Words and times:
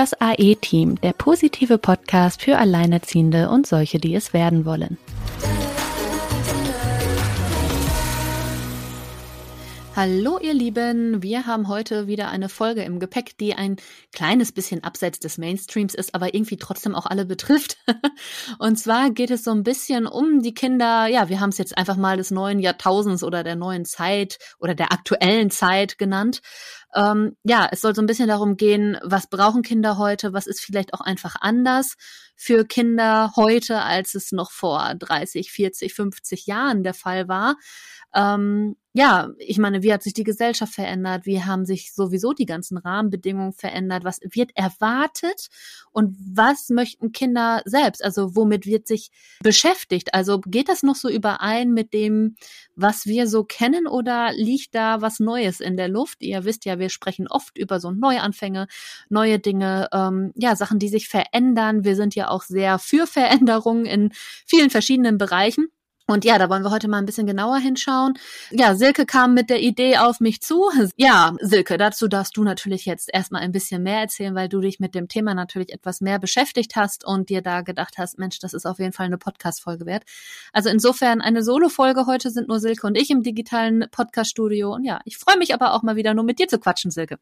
Das 0.00 0.18
AE-Team, 0.18 0.98
der 1.02 1.12
positive 1.12 1.76
Podcast 1.76 2.40
für 2.40 2.56
Alleinerziehende 2.56 3.50
und 3.50 3.66
solche, 3.66 3.98
die 3.98 4.14
es 4.14 4.32
werden 4.32 4.64
wollen. 4.64 4.96
Hallo 9.94 10.38
ihr 10.38 10.54
Lieben, 10.54 11.22
wir 11.22 11.44
haben 11.44 11.68
heute 11.68 12.06
wieder 12.06 12.30
eine 12.30 12.48
Folge 12.48 12.82
im 12.84 13.00
Gepäck, 13.00 13.36
die 13.36 13.52
ein 13.52 13.76
kleines 14.14 14.52
bisschen 14.52 14.82
abseits 14.82 15.20
des 15.20 15.36
Mainstreams 15.36 15.94
ist, 15.94 16.14
aber 16.14 16.32
irgendwie 16.32 16.56
trotzdem 16.56 16.94
auch 16.94 17.04
alle 17.04 17.26
betrifft. 17.26 17.76
Und 18.58 18.78
zwar 18.78 19.10
geht 19.10 19.30
es 19.30 19.44
so 19.44 19.50
ein 19.50 19.64
bisschen 19.64 20.06
um 20.06 20.40
die 20.40 20.54
Kinder, 20.54 21.08
ja, 21.08 21.28
wir 21.28 21.40
haben 21.40 21.50
es 21.50 21.58
jetzt 21.58 21.76
einfach 21.76 21.96
mal 21.96 22.16
des 22.16 22.30
neuen 22.30 22.60
Jahrtausends 22.60 23.22
oder 23.22 23.44
der 23.44 23.56
neuen 23.56 23.84
Zeit 23.84 24.38
oder 24.58 24.74
der 24.74 24.92
aktuellen 24.92 25.50
Zeit 25.50 25.98
genannt. 25.98 26.40
Ähm, 26.94 27.36
ja, 27.44 27.68
es 27.70 27.80
soll 27.80 27.94
so 27.94 28.02
ein 28.02 28.06
bisschen 28.06 28.28
darum 28.28 28.56
gehen, 28.56 28.98
was 29.02 29.28
brauchen 29.28 29.62
Kinder 29.62 29.98
heute, 29.98 30.32
was 30.32 30.46
ist 30.46 30.60
vielleicht 30.60 30.94
auch 30.94 31.00
einfach 31.00 31.36
anders 31.40 31.94
für 32.42 32.64
Kinder 32.64 33.34
heute, 33.36 33.82
als 33.82 34.14
es 34.14 34.32
noch 34.32 34.50
vor 34.50 34.94
30, 34.94 35.52
40, 35.52 35.92
50 35.92 36.46
Jahren 36.46 36.82
der 36.82 36.94
Fall 36.94 37.28
war. 37.28 37.56
Ähm, 38.14 38.76
ja, 38.92 39.28
ich 39.38 39.58
meine, 39.58 39.84
wie 39.84 39.92
hat 39.92 40.02
sich 40.02 40.14
die 40.14 40.24
Gesellschaft 40.24 40.74
verändert? 40.74 41.24
Wie 41.24 41.44
haben 41.44 41.64
sich 41.64 41.94
sowieso 41.94 42.32
die 42.32 42.46
ganzen 42.46 42.76
Rahmenbedingungen 42.76 43.52
verändert? 43.52 44.02
Was 44.02 44.18
wird 44.32 44.50
erwartet? 44.56 45.46
Und 45.92 46.16
was 46.18 46.70
möchten 46.70 47.12
Kinder 47.12 47.62
selbst? 47.66 48.02
Also 48.02 48.34
womit 48.34 48.66
wird 48.66 48.88
sich 48.88 49.12
beschäftigt? 49.44 50.12
Also 50.12 50.40
geht 50.40 50.68
das 50.68 50.82
noch 50.82 50.96
so 50.96 51.08
überein 51.08 51.72
mit 51.72 51.92
dem, 51.92 52.34
was 52.74 53.06
wir 53.06 53.28
so 53.28 53.44
kennen 53.44 53.86
oder 53.86 54.32
liegt 54.32 54.74
da 54.74 55.00
was 55.00 55.20
Neues 55.20 55.60
in 55.60 55.76
der 55.76 55.88
Luft? 55.88 56.20
Ihr 56.22 56.44
wisst 56.44 56.64
ja, 56.64 56.80
wir 56.80 56.88
sprechen 56.88 57.28
oft 57.28 57.56
über 57.58 57.78
so 57.78 57.92
Neuanfänge, 57.92 58.66
neue 59.08 59.38
Dinge, 59.38 59.88
ähm, 59.92 60.32
ja, 60.34 60.56
Sachen, 60.56 60.80
die 60.80 60.88
sich 60.88 61.08
verändern. 61.08 61.84
Wir 61.84 61.94
sind 61.94 62.16
ja 62.16 62.29
auch 62.30 62.42
sehr 62.42 62.78
für 62.78 63.06
Veränderungen 63.06 63.86
in 63.86 64.12
vielen 64.46 64.70
verschiedenen 64.70 65.18
Bereichen. 65.18 65.68
Und 66.10 66.24
ja, 66.24 66.38
da 66.38 66.50
wollen 66.50 66.64
wir 66.64 66.72
heute 66.72 66.88
mal 66.88 66.98
ein 66.98 67.06
bisschen 67.06 67.26
genauer 67.26 67.58
hinschauen. 67.58 68.14
Ja, 68.50 68.74
Silke 68.74 69.06
kam 69.06 69.32
mit 69.32 69.48
der 69.48 69.60
Idee 69.60 69.98
auf 69.98 70.18
mich 70.18 70.40
zu. 70.40 70.70
Ja, 70.96 71.34
Silke, 71.40 71.78
dazu 71.78 72.08
darfst 72.08 72.36
du 72.36 72.42
natürlich 72.42 72.84
jetzt 72.84 73.08
erstmal 73.12 73.42
ein 73.42 73.52
bisschen 73.52 73.82
mehr 73.82 74.00
erzählen, 74.00 74.34
weil 74.34 74.48
du 74.48 74.60
dich 74.60 74.80
mit 74.80 74.94
dem 74.94 75.06
Thema 75.06 75.34
natürlich 75.34 75.72
etwas 75.72 76.00
mehr 76.00 76.18
beschäftigt 76.18 76.74
hast 76.74 77.04
und 77.04 77.28
dir 77.28 77.42
da 77.42 77.60
gedacht 77.60 77.94
hast, 77.96 78.18
Mensch, 78.18 78.40
das 78.40 78.54
ist 78.54 78.66
auf 78.66 78.80
jeden 78.80 78.92
Fall 78.92 79.06
eine 79.06 79.18
Podcast-Folge 79.18 79.86
wert. 79.86 80.02
Also 80.52 80.68
insofern 80.68 81.20
eine 81.20 81.44
Solo-Folge. 81.44 82.06
Heute 82.06 82.30
sind 82.30 82.48
nur 82.48 82.58
Silke 82.58 82.86
und 82.86 82.98
ich 82.98 83.10
im 83.10 83.22
digitalen 83.22 83.86
Podcast-Studio. 83.90 84.74
Und 84.74 84.84
ja, 84.84 85.00
ich 85.04 85.16
freue 85.16 85.38
mich 85.38 85.54
aber 85.54 85.74
auch 85.74 85.82
mal 85.82 85.94
wieder 85.94 86.14
nur 86.14 86.24
mit 86.24 86.40
dir 86.40 86.48
zu 86.48 86.58
quatschen, 86.58 86.90
Silke. 86.90 87.18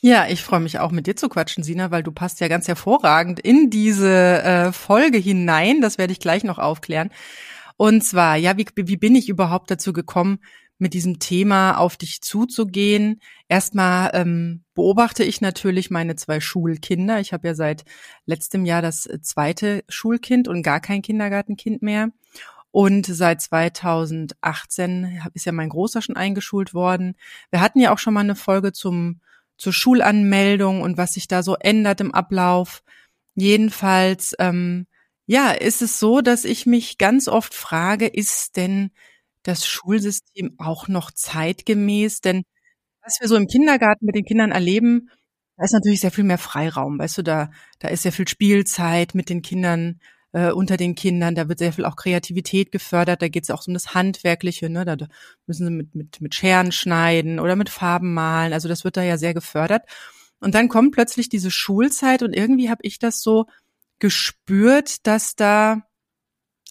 Ja, 0.00 0.26
ich 0.28 0.42
freue 0.42 0.60
mich 0.60 0.78
auch 0.78 0.92
mit 0.92 1.06
dir 1.06 1.14
zu 1.14 1.28
quatschen, 1.28 1.62
Sina, 1.62 1.90
weil 1.90 2.02
du 2.02 2.10
passt 2.10 2.40
ja 2.40 2.48
ganz 2.48 2.66
hervorragend 2.68 3.38
in 3.38 3.68
diese 3.68 4.42
äh, 4.42 4.72
Folge 4.72 5.18
hinein. 5.18 5.82
Das 5.82 5.98
werde 5.98 6.14
ich 6.14 6.20
gleich 6.20 6.42
noch 6.42 6.58
aufklären. 6.58 7.10
Und 7.80 8.02
zwar, 8.02 8.36
ja, 8.36 8.58
wie, 8.58 8.66
wie 8.76 8.98
bin 8.98 9.14
ich 9.14 9.30
überhaupt 9.30 9.70
dazu 9.70 9.94
gekommen, 9.94 10.40
mit 10.76 10.92
diesem 10.92 11.18
Thema 11.18 11.78
auf 11.78 11.96
dich 11.96 12.20
zuzugehen? 12.20 13.22
Erstmal 13.48 14.10
ähm, 14.12 14.64
beobachte 14.74 15.24
ich 15.24 15.40
natürlich 15.40 15.88
meine 15.88 16.14
zwei 16.14 16.40
Schulkinder. 16.40 17.20
Ich 17.20 17.32
habe 17.32 17.48
ja 17.48 17.54
seit 17.54 17.84
letztem 18.26 18.66
Jahr 18.66 18.82
das 18.82 19.08
zweite 19.22 19.82
Schulkind 19.88 20.46
und 20.46 20.62
gar 20.62 20.80
kein 20.80 21.00
Kindergartenkind 21.00 21.80
mehr. 21.80 22.10
Und 22.70 23.06
seit 23.06 23.40
2018 23.40 25.22
ist 25.32 25.46
ja 25.46 25.52
mein 25.52 25.70
Großer 25.70 26.02
schon 26.02 26.16
eingeschult 26.16 26.74
worden. 26.74 27.16
Wir 27.50 27.62
hatten 27.62 27.80
ja 27.80 27.94
auch 27.94 27.98
schon 27.98 28.12
mal 28.12 28.20
eine 28.20 28.36
Folge 28.36 28.74
zum, 28.74 29.22
zur 29.56 29.72
Schulanmeldung 29.72 30.82
und 30.82 30.98
was 30.98 31.14
sich 31.14 31.28
da 31.28 31.42
so 31.42 31.56
ändert 31.56 32.02
im 32.02 32.12
Ablauf. 32.12 32.82
Jedenfalls 33.36 34.34
ähm, 34.38 34.86
ja, 35.30 35.52
ist 35.52 35.80
es 35.80 36.00
so, 36.00 36.22
dass 36.22 36.44
ich 36.44 36.66
mich 36.66 36.98
ganz 36.98 37.28
oft 37.28 37.54
frage, 37.54 38.08
ist 38.08 38.56
denn 38.56 38.90
das 39.44 39.64
Schulsystem 39.64 40.56
auch 40.58 40.88
noch 40.88 41.12
zeitgemäß? 41.12 42.20
Denn 42.20 42.42
was 43.00 43.18
wir 43.20 43.28
so 43.28 43.36
im 43.36 43.46
Kindergarten 43.46 44.06
mit 44.06 44.16
den 44.16 44.24
Kindern 44.24 44.50
erleben, 44.50 45.08
da 45.56 45.64
ist 45.64 45.72
natürlich 45.72 46.00
sehr 46.00 46.10
viel 46.10 46.24
mehr 46.24 46.36
Freiraum. 46.36 46.98
Weißt 46.98 47.18
du, 47.18 47.22
da, 47.22 47.52
da 47.78 47.86
ist 47.86 48.02
sehr 48.02 48.10
viel 48.10 48.26
Spielzeit 48.26 49.14
mit 49.14 49.28
den 49.28 49.40
Kindern, 49.40 50.00
äh, 50.32 50.50
unter 50.50 50.76
den 50.76 50.96
Kindern, 50.96 51.36
da 51.36 51.48
wird 51.48 51.60
sehr 51.60 51.72
viel 51.72 51.84
auch 51.84 51.94
Kreativität 51.94 52.72
gefördert, 52.72 53.22
da 53.22 53.28
geht 53.28 53.44
es 53.44 53.50
auch 53.50 53.64
um 53.68 53.74
das 53.74 53.94
Handwerkliche, 53.94 54.68
ne? 54.68 54.84
Da 54.84 54.96
müssen 55.46 55.64
sie 55.64 55.72
mit, 55.72 55.94
mit, 55.94 56.20
mit 56.20 56.34
Scheren 56.34 56.72
schneiden 56.72 57.38
oder 57.38 57.54
mit 57.54 57.68
Farben 57.68 58.14
malen. 58.14 58.52
Also 58.52 58.68
das 58.68 58.82
wird 58.82 58.96
da 58.96 59.04
ja 59.04 59.16
sehr 59.16 59.34
gefördert. 59.34 59.84
Und 60.40 60.56
dann 60.56 60.68
kommt 60.68 60.92
plötzlich 60.92 61.28
diese 61.28 61.52
Schulzeit 61.52 62.24
und 62.24 62.34
irgendwie 62.34 62.68
habe 62.68 62.82
ich 62.82 62.98
das 62.98 63.22
so 63.22 63.46
gespürt, 64.00 65.06
dass 65.06 65.36
da, 65.36 65.82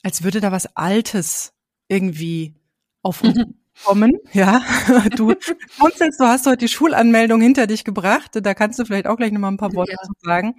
als 0.04 0.24
würde 0.24 0.42
da 0.42 0.52
was 0.52 0.76
Altes 0.76 1.54
irgendwie 1.88 2.56
auf 3.02 3.24
uns 3.24 3.38
mhm. 3.38 3.56
kommen. 3.84 4.12
Ja, 4.34 4.62
du 5.16 5.34
du 5.34 6.26
hast 6.26 6.46
heute 6.46 6.58
die 6.58 6.68
Schulanmeldung 6.68 7.42
hinter 7.42 7.68
dich 7.68 7.86
gebracht. 7.86 8.32
Da 8.34 8.54
kannst 8.54 8.80
du 8.80 8.86
vielleicht 8.86 9.08
auch 9.08 9.18
gleich 9.18 9.32
nochmal 9.32 9.52
ein 9.52 9.58
paar 9.58 9.74
Worte 9.74 9.94
ja. 9.94 10.02
zu 10.06 10.14
sagen, 10.22 10.56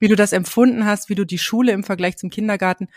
wie 0.00 0.08
du 0.08 0.16
das 0.16 0.32
empfunden 0.32 0.84
hast, 0.84 1.08
wie 1.08 1.14
du 1.14 1.24
die 1.24 1.38
Schule 1.38 1.72
im 1.72 1.84
Vergleich 1.84 2.16
zum 2.16 2.30
Kindergarten 2.30 2.88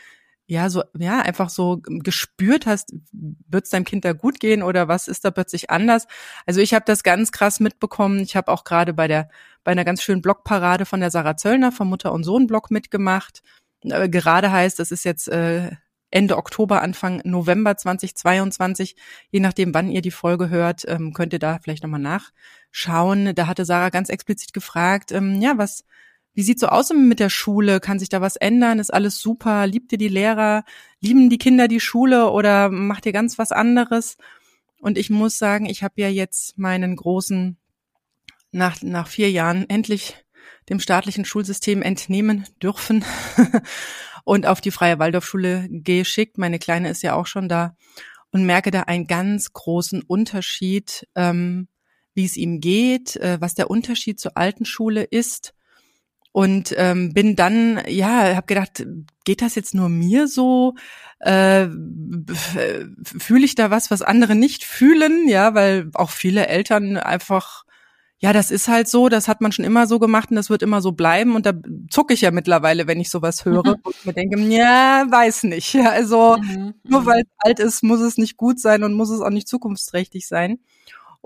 ja, 0.50 0.70
so, 0.70 0.84
ja, 0.98 1.20
einfach 1.20 1.50
so 1.50 1.82
gespürt 1.84 2.66
hast, 2.66 2.94
wird 3.12 3.66
es 3.66 3.70
deinem 3.70 3.84
Kind 3.84 4.06
da 4.06 4.14
gut 4.14 4.40
gehen 4.40 4.64
oder 4.64 4.88
was 4.88 5.10
ist 5.10 5.26
da 5.26 5.32
plötzlich 5.32 5.70
anders? 5.70 6.08
Also 6.46 6.62
ich 6.62 6.74
habe 6.74 6.86
das 6.86 7.04
ganz 7.04 7.34
krass 7.34 7.60
mitbekommen. 7.60 8.20
Ich 8.20 8.38
habe 8.38 8.52
auch 8.52 8.64
gerade 8.64 8.94
bei 8.94 9.10
der, 9.10 9.30
bei 9.66 9.74
einer 9.74 9.84
ganz 9.84 10.02
schönen 10.02 10.22
Blogparade 10.22 10.86
von 10.86 11.02
der 11.02 11.12
Sarah 11.12 11.36
Zöllner 11.36 11.74
vom 11.74 11.90
Mutter- 11.90 12.14
und 12.14 12.24
Sohn-Blog 12.24 12.72
mitgemacht. 12.72 13.44
Äh, 13.84 14.08
gerade 14.08 14.50
heißt, 14.50 14.80
das 14.80 14.92
ist 14.92 15.04
jetzt 15.04 15.28
äh, 15.28 15.72
Ende 16.12 16.38
Oktober, 16.38 16.82
Anfang 16.82 17.22
November 17.26 17.76
2022. 17.76 18.96
Je 19.30 19.42
nachdem, 19.42 19.74
wann 19.74 19.90
ihr 19.90 20.02
die 20.02 20.12
Folge 20.12 20.50
hört, 20.50 20.86
ähm, 20.88 21.14
könnt 21.14 21.34
ihr 21.34 21.40
da 21.40 21.60
vielleicht 21.62 21.84
nochmal 21.84 22.00
nachschauen. 22.00 23.36
Da 23.36 23.48
hatte 23.48 23.66
Sarah 23.66 23.90
ganz 23.90 24.08
explizit 24.08 24.54
gefragt, 24.54 25.12
ähm, 25.12 25.42
ja, 25.42 25.58
was, 25.58 25.84
wie 26.38 26.44
sieht's 26.44 26.62
so 26.62 26.68
aus 26.68 26.94
mit 26.94 27.20
der 27.20 27.32
Schule? 27.32 27.80
Kann 27.80 27.98
sich 27.98 28.10
da 28.10 28.22
was 28.22 28.36
ändern? 28.36 28.78
Ist 28.78 28.94
alles 28.94 29.20
super? 29.20 29.66
Liebt 29.66 29.92
ihr 29.92 29.98
die 29.98 30.08
Lehrer? 30.08 30.66
Lieben 31.00 31.32
die 31.32 31.40
Kinder 31.40 31.68
die 31.68 31.80
Schule 31.80 32.30
oder 32.30 32.70
macht 32.70 33.08
ihr 33.08 33.12
ganz 33.12 33.40
was 33.40 33.52
anderes? 33.52 34.18
Und 34.80 35.00
ich 35.00 35.10
muss 35.10 35.40
sagen, 35.40 35.66
ich 35.66 35.82
habe 35.82 36.00
ja 36.00 36.10
jetzt 36.10 36.56
meinen 36.60 36.96
großen 36.96 37.58
nach, 38.52 38.84
nach 38.84 39.08
vier 39.08 39.32
Jahren 39.32 39.68
endlich 39.68 40.16
dem 40.70 40.80
staatlichen 40.80 41.26
Schulsystem 41.26 41.82
entnehmen 41.82 42.46
dürfen 42.62 43.04
und 44.24 44.46
auf 44.46 44.62
die 44.62 44.70
Freie 44.70 45.00
Waldorfschule 45.00 45.68
geschickt. 45.72 46.38
Meine 46.38 46.60
Kleine 46.60 46.92
ist 46.92 47.02
ja 47.02 47.16
auch 47.16 47.26
schon 47.26 47.50
da 47.50 47.76
und 48.30 48.46
merke 48.46 48.70
da 48.70 48.82
einen 48.82 49.08
ganz 49.08 49.54
großen 49.54 50.04
Unterschied, 50.04 51.08
ähm, 51.16 51.68
wie 52.14 52.26
es 52.26 52.38
ihm 52.38 52.60
geht, 52.60 53.16
äh, 53.16 53.42
was 53.42 53.56
der 53.56 53.72
Unterschied 53.72 54.20
zur 54.20 54.38
alten 54.38 54.66
Schule 54.66 55.04
ist 55.04 55.56
und 56.38 56.72
ähm, 56.78 57.14
bin 57.16 57.36
dann 57.36 57.82
ja 57.88 58.36
habe 58.36 58.46
gedacht 58.46 58.86
geht 59.26 59.42
das 59.42 59.56
jetzt 59.56 59.74
nur 59.74 59.90
mir 59.90 60.28
so 60.28 60.76
äh, 61.18 61.66
fühle 63.04 63.44
ich 63.44 63.56
da 63.56 63.72
was 63.72 63.90
was 63.90 64.04
andere 64.04 64.36
nicht 64.36 64.64
fühlen 64.64 65.28
ja 65.28 65.56
weil 65.56 65.90
auch 65.96 66.12
viele 66.12 66.46
Eltern 66.46 66.96
einfach 66.98 67.66
ja 68.20 68.34
das 68.34 68.52
ist 68.52 68.68
halt 68.68 68.88
so 68.88 69.10
das 69.10 69.28
hat 69.28 69.42
man 69.42 69.52
schon 69.52 69.66
immer 69.66 69.88
so 69.88 69.98
gemacht 69.98 70.30
und 70.30 70.36
das 70.36 70.52
wird 70.52 70.62
immer 70.62 70.80
so 70.80 70.92
bleiben 70.92 71.36
und 71.36 71.48
da 71.48 71.54
zucke 71.90 72.14
ich 72.14 72.22
ja 72.22 72.30
mittlerweile 72.30 72.86
wenn 72.86 73.00
ich 73.00 73.10
sowas 73.10 73.44
höre 73.44 73.66
mhm. 73.66 73.82
und 73.82 74.06
mir 74.06 74.14
denke 74.14 74.40
ja 74.40 75.08
weiß 75.10 75.42
nicht 75.46 75.74
ja, 75.74 75.90
also 75.90 76.38
mhm. 76.38 76.76
nur 76.84 77.02
mhm. 77.02 77.06
weil 77.08 77.22
es 77.22 77.32
alt 77.40 77.60
ist 77.60 77.82
muss 77.82 78.02
es 78.02 78.20
nicht 78.20 78.38
gut 78.38 78.60
sein 78.60 78.84
und 78.84 78.94
muss 78.94 79.10
es 79.10 79.22
auch 79.22 79.32
nicht 79.32 79.48
zukunftsträchtig 79.48 80.28
sein 80.28 80.60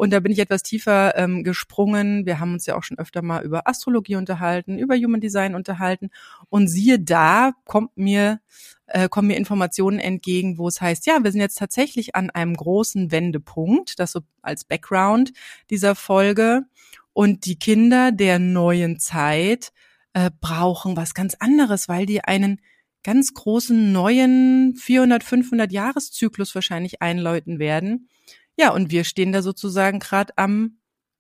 und 0.02 0.10
da 0.10 0.20
bin 0.20 0.32
ich 0.32 0.40
etwas 0.40 0.64
tiefer 0.64 1.16
ähm, 1.16 1.44
gesprungen. 1.44 2.26
Wir 2.26 2.40
haben 2.40 2.54
uns 2.54 2.66
ja 2.66 2.76
auch 2.76 2.82
schon 2.82 2.98
öfter 2.98 3.22
mal 3.22 3.44
über 3.44 3.68
Astrologie 3.68 4.16
unterhalten, 4.16 4.80
über 4.80 4.96
Human 4.96 5.22
Design 5.22 5.54
unterhalten. 5.54 6.10
Und 6.50 6.70
siehe 6.70 7.00
da, 7.00 7.52
kommt 7.66 7.96
mir, 7.98 8.40
äh, 8.88 9.10
kommen 9.10 9.28
mir 9.28 9.38
Informationen 9.38 10.00
entgegen, 10.00 10.58
wo 10.58 10.68
es 10.68 10.82
heißt, 10.82 11.06
ja, 11.06 11.24
wir 11.24 11.32
sind 11.32 11.40
jetzt 11.40 11.60
tatsächlich 11.60 12.16
an 12.16 12.32
einem 12.32 12.56
großen 12.56 13.12
Wendepunkt, 13.12 14.00
das 14.00 14.14
so 14.14 14.22
als 14.42 14.64
Background 14.64 15.34
dieser 15.70 15.94
Folge. 15.94 16.64
Und 17.14 17.46
die 17.46 17.60
Kinder 17.60 18.12
der 18.12 18.40
neuen 18.40 19.00
Zeit 19.00 19.72
äh, 20.14 20.32
brauchen 20.42 20.98
was 20.98 21.14
ganz 21.14 21.36
anderes, 21.36 21.88
weil 21.88 22.08
die 22.08 22.24
einen 22.24 22.60
ganz 23.04 23.36
großen 23.36 23.92
neuen 23.92 24.74
400, 24.78 25.24
500 25.24 25.72
Jahreszyklus 25.72 26.56
wahrscheinlich 26.56 27.04
einläuten 27.04 27.60
werden. 27.60 28.08
Ja, 28.62 28.70
und 28.74 28.92
wir 28.92 29.06
stehen 29.06 29.32
da 29.32 29.42
sozusagen 29.42 29.98
gerade 29.98 30.34
am 30.38 30.78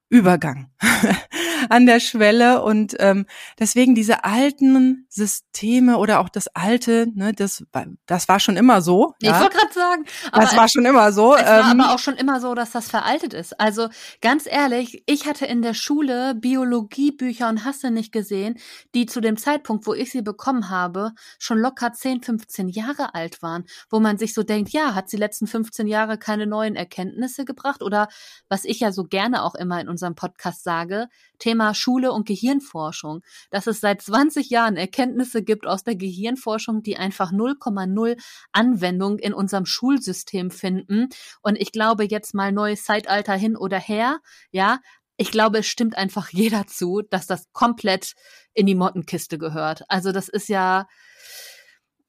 Übergang. 0.10 0.72
an 1.70 1.86
der 1.86 2.00
Schwelle 2.00 2.62
und 2.62 2.96
ähm, 3.00 3.26
deswegen 3.60 3.96
diese 3.96 4.24
alten 4.24 5.06
Systeme 5.10 5.98
oder 5.98 6.20
auch 6.20 6.30
das 6.30 6.48
alte, 6.50 7.08
ne, 7.14 7.34
das 7.34 7.64
das 8.06 8.28
war 8.28 8.40
schon 8.40 8.58
immer 8.58 8.82
so. 8.82 9.14
Ich 9.20 9.30
wollte 9.30 9.58
gerade 9.58 9.74
sagen, 9.74 10.06
das 10.34 10.56
war 10.56 10.68
schon 10.68 10.86
immer 10.86 11.12
so. 11.12 11.36
Es 11.36 11.46
war 11.46 11.72
ähm, 11.72 11.82
aber 11.82 11.94
auch 11.94 12.00
schon 12.00 12.16
immer 12.16 12.40
so, 12.40 12.56
dass 12.56 12.72
das 12.72 12.90
veraltet 12.90 13.34
ist. 13.34 13.60
Also 13.60 13.90
ganz 14.22 14.46
ehrlich, 14.48 15.04
ich 15.06 15.26
hatte 15.26 15.46
in 15.46 15.62
der 15.62 15.74
Schule 15.74 16.36
Biologiebücher 16.36 17.50
und 17.50 17.66
hast 17.66 17.84
du 17.84 17.92
nicht 17.92 18.12
gesehen, 18.12 18.58
die 18.96 19.06
zu 19.06 19.22
dem 19.22 19.38
Zeitpunkt, 19.38 19.86
wo 19.88 19.94
ich 19.94 20.12
sie 20.12 20.22
bekommen 20.22 20.70
habe, 20.70 21.12
schon 21.40 21.60
locker 21.60 21.94
10, 21.94 22.24
15 22.24 22.70
Jahre 22.70 23.14
alt 23.14 23.42
waren, 23.42 23.66
wo 23.90 24.00
man 24.00 24.18
sich 24.18 24.34
so 24.34 24.44
denkt, 24.44 24.72
ja, 24.72 24.96
hat 24.96 25.10
sie 25.10 25.18
letzten 25.18 25.48
15 25.48 25.88
Jahre 25.88 26.18
keine 26.18 26.48
neuen 26.48 26.76
Erkenntnisse 26.76 27.46
gebracht 27.46 27.84
oder 27.84 28.08
was 28.50 28.66
ich 28.66 28.80
ja 28.80 28.92
so 28.92 29.04
gerne 29.04 29.44
auch 29.44 29.56
immer 29.56 29.80
in 29.80 29.90
unserem 29.90 30.16
Podcast 30.16 30.64
sage, 30.64 31.08
Thema 31.42 31.74
Schule 31.74 32.12
und 32.14 32.28
Gehirnforschung, 32.28 33.22
dass 33.50 33.68
es 33.68 33.82
seit 33.82 34.02
20 34.02 34.50
Jahren 34.50 34.78
Erkenntnisse 34.78 35.44
gibt 35.44 35.68
aus 35.68 35.84
der 35.84 35.96
Gehirnforschung, 35.96 36.84
die 36.84 36.96
einfach 36.96 37.34
0,0 37.34 38.18
Anwendung 38.52 39.20
in 39.20 39.34
unserem 39.34 39.66
Schulsystem 39.66 40.52
finden. 40.52 41.10
Und 41.42 41.58
ich 41.58 41.72
glaube 41.72 42.06
jetzt 42.06 42.34
mal 42.34 42.52
neues 42.52 42.84
Zeitalter 42.84 43.34
hin 43.34 43.58
oder 43.58 43.80
her, 43.80 44.20
ja, 44.52 44.80
ich 45.18 45.32
glaube, 45.32 45.60
es 45.60 45.68
stimmt 45.68 45.98
einfach 45.98 46.30
jeder 46.32 46.68
zu, 46.68 47.02
dass 47.10 47.28
das 47.28 47.52
komplett 47.52 48.14
in 48.54 48.66
die 48.66 48.76
Mottenkiste 48.76 49.38
gehört. 49.38 49.84
Also 49.88 50.12
das 50.12 50.30
ist 50.30 50.50
ja, 50.50 50.88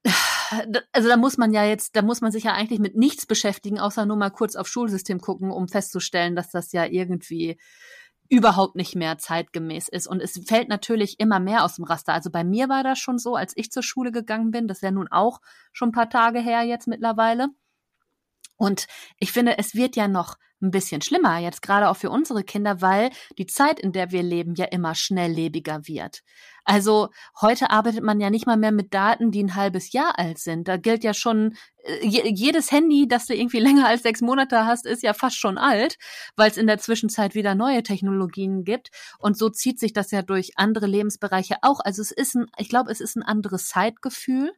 also 0.92 1.08
da 1.08 1.16
muss 1.16 1.38
man 1.38 1.52
ja 1.52 1.64
jetzt, 1.64 1.96
da 1.96 2.02
muss 2.02 2.20
man 2.20 2.32
sich 2.32 2.44
ja 2.44 2.54
eigentlich 2.54 2.80
mit 2.80 2.96
nichts 2.96 3.26
beschäftigen, 3.26 3.78
außer 3.78 4.06
nur 4.06 4.16
mal 4.16 4.30
kurz 4.30 4.56
auf 4.56 4.68
Schulsystem 4.68 5.20
gucken, 5.20 5.50
um 5.50 5.68
festzustellen, 5.68 6.36
dass 6.36 6.50
das 6.50 6.72
ja 6.72 6.84
irgendwie 6.84 7.58
überhaupt 8.32 8.76
nicht 8.76 8.96
mehr 8.96 9.18
zeitgemäß 9.18 9.88
ist. 9.88 10.06
Und 10.06 10.22
es 10.22 10.40
fällt 10.46 10.70
natürlich 10.70 11.20
immer 11.20 11.38
mehr 11.38 11.64
aus 11.64 11.76
dem 11.76 11.84
Raster. 11.84 12.14
Also 12.14 12.30
bei 12.30 12.44
mir 12.44 12.70
war 12.70 12.82
das 12.82 12.98
schon 12.98 13.18
so, 13.18 13.36
als 13.36 13.52
ich 13.56 13.70
zur 13.70 13.82
Schule 13.82 14.10
gegangen 14.10 14.50
bin. 14.50 14.68
Das 14.68 14.78
ist 14.78 14.82
ja 14.82 14.90
nun 14.90 15.06
auch 15.08 15.42
schon 15.74 15.90
ein 15.90 15.92
paar 15.92 16.08
Tage 16.08 16.40
her 16.40 16.62
jetzt 16.62 16.88
mittlerweile. 16.88 17.48
Und 18.62 18.86
ich 19.18 19.32
finde, 19.32 19.58
es 19.58 19.74
wird 19.74 19.96
ja 19.96 20.06
noch 20.06 20.36
ein 20.62 20.70
bisschen 20.70 21.02
schlimmer, 21.02 21.38
jetzt 21.38 21.62
gerade 21.62 21.88
auch 21.88 21.96
für 21.96 22.10
unsere 22.10 22.44
Kinder, 22.44 22.80
weil 22.80 23.10
die 23.36 23.46
Zeit, 23.46 23.80
in 23.80 23.90
der 23.90 24.12
wir 24.12 24.22
leben, 24.22 24.54
ja 24.54 24.66
immer 24.66 24.94
schnelllebiger 24.94 25.88
wird. 25.88 26.20
Also 26.64 27.08
heute 27.40 27.70
arbeitet 27.70 28.04
man 28.04 28.20
ja 28.20 28.30
nicht 28.30 28.46
mal 28.46 28.56
mehr 28.56 28.70
mit 28.70 28.94
Daten, 28.94 29.32
die 29.32 29.42
ein 29.42 29.56
halbes 29.56 29.90
Jahr 29.90 30.16
alt 30.16 30.38
sind. 30.38 30.68
Da 30.68 30.76
gilt 30.76 31.02
ja 31.02 31.12
schon, 31.12 31.56
äh, 31.82 32.06
jedes 32.06 32.70
Handy, 32.70 33.08
das 33.08 33.26
du 33.26 33.34
irgendwie 33.34 33.58
länger 33.58 33.88
als 33.88 34.04
sechs 34.04 34.20
Monate 34.20 34.64
hast, 34.64 34.86
ist 34.86 35.02
ja 35.02 35.12
fast 35.12 35.36
schon 35.36 35.58
alt, 35.58 35.96
weil 36.36 36.48
es 36.48 36.56
in 36.56 36.68
der 36.68 36.78
Zwischenzeit 36.78 37.34
wieder 37.34 37.56
neue 37.56 37.82
Technologien 37.82 38.62
gibt. 38.62 38.90
Und 39.18 39.36
so 39.36 39.50
zieht 39.50 39.80
sich 39.80 39.92
das 39.92 40.12
ja 40.12 40.22
durch 40.22 40.52
andere 40.54 40.86
Lebensbereiche 40.86 41.56
auch. 41.62 41.80
Also 41.80 42.00
es 42.00 42.12
ist 42.12 42.36
ein, 42.36 42.46
ich 42.58 42.68
glaube, 42.68 42.92
es 42.92 43.00
ist 43.00 43.16
ein 43.16 43.24
anderes 43.24 43.66
Zeitgefühl. 43.66 44.52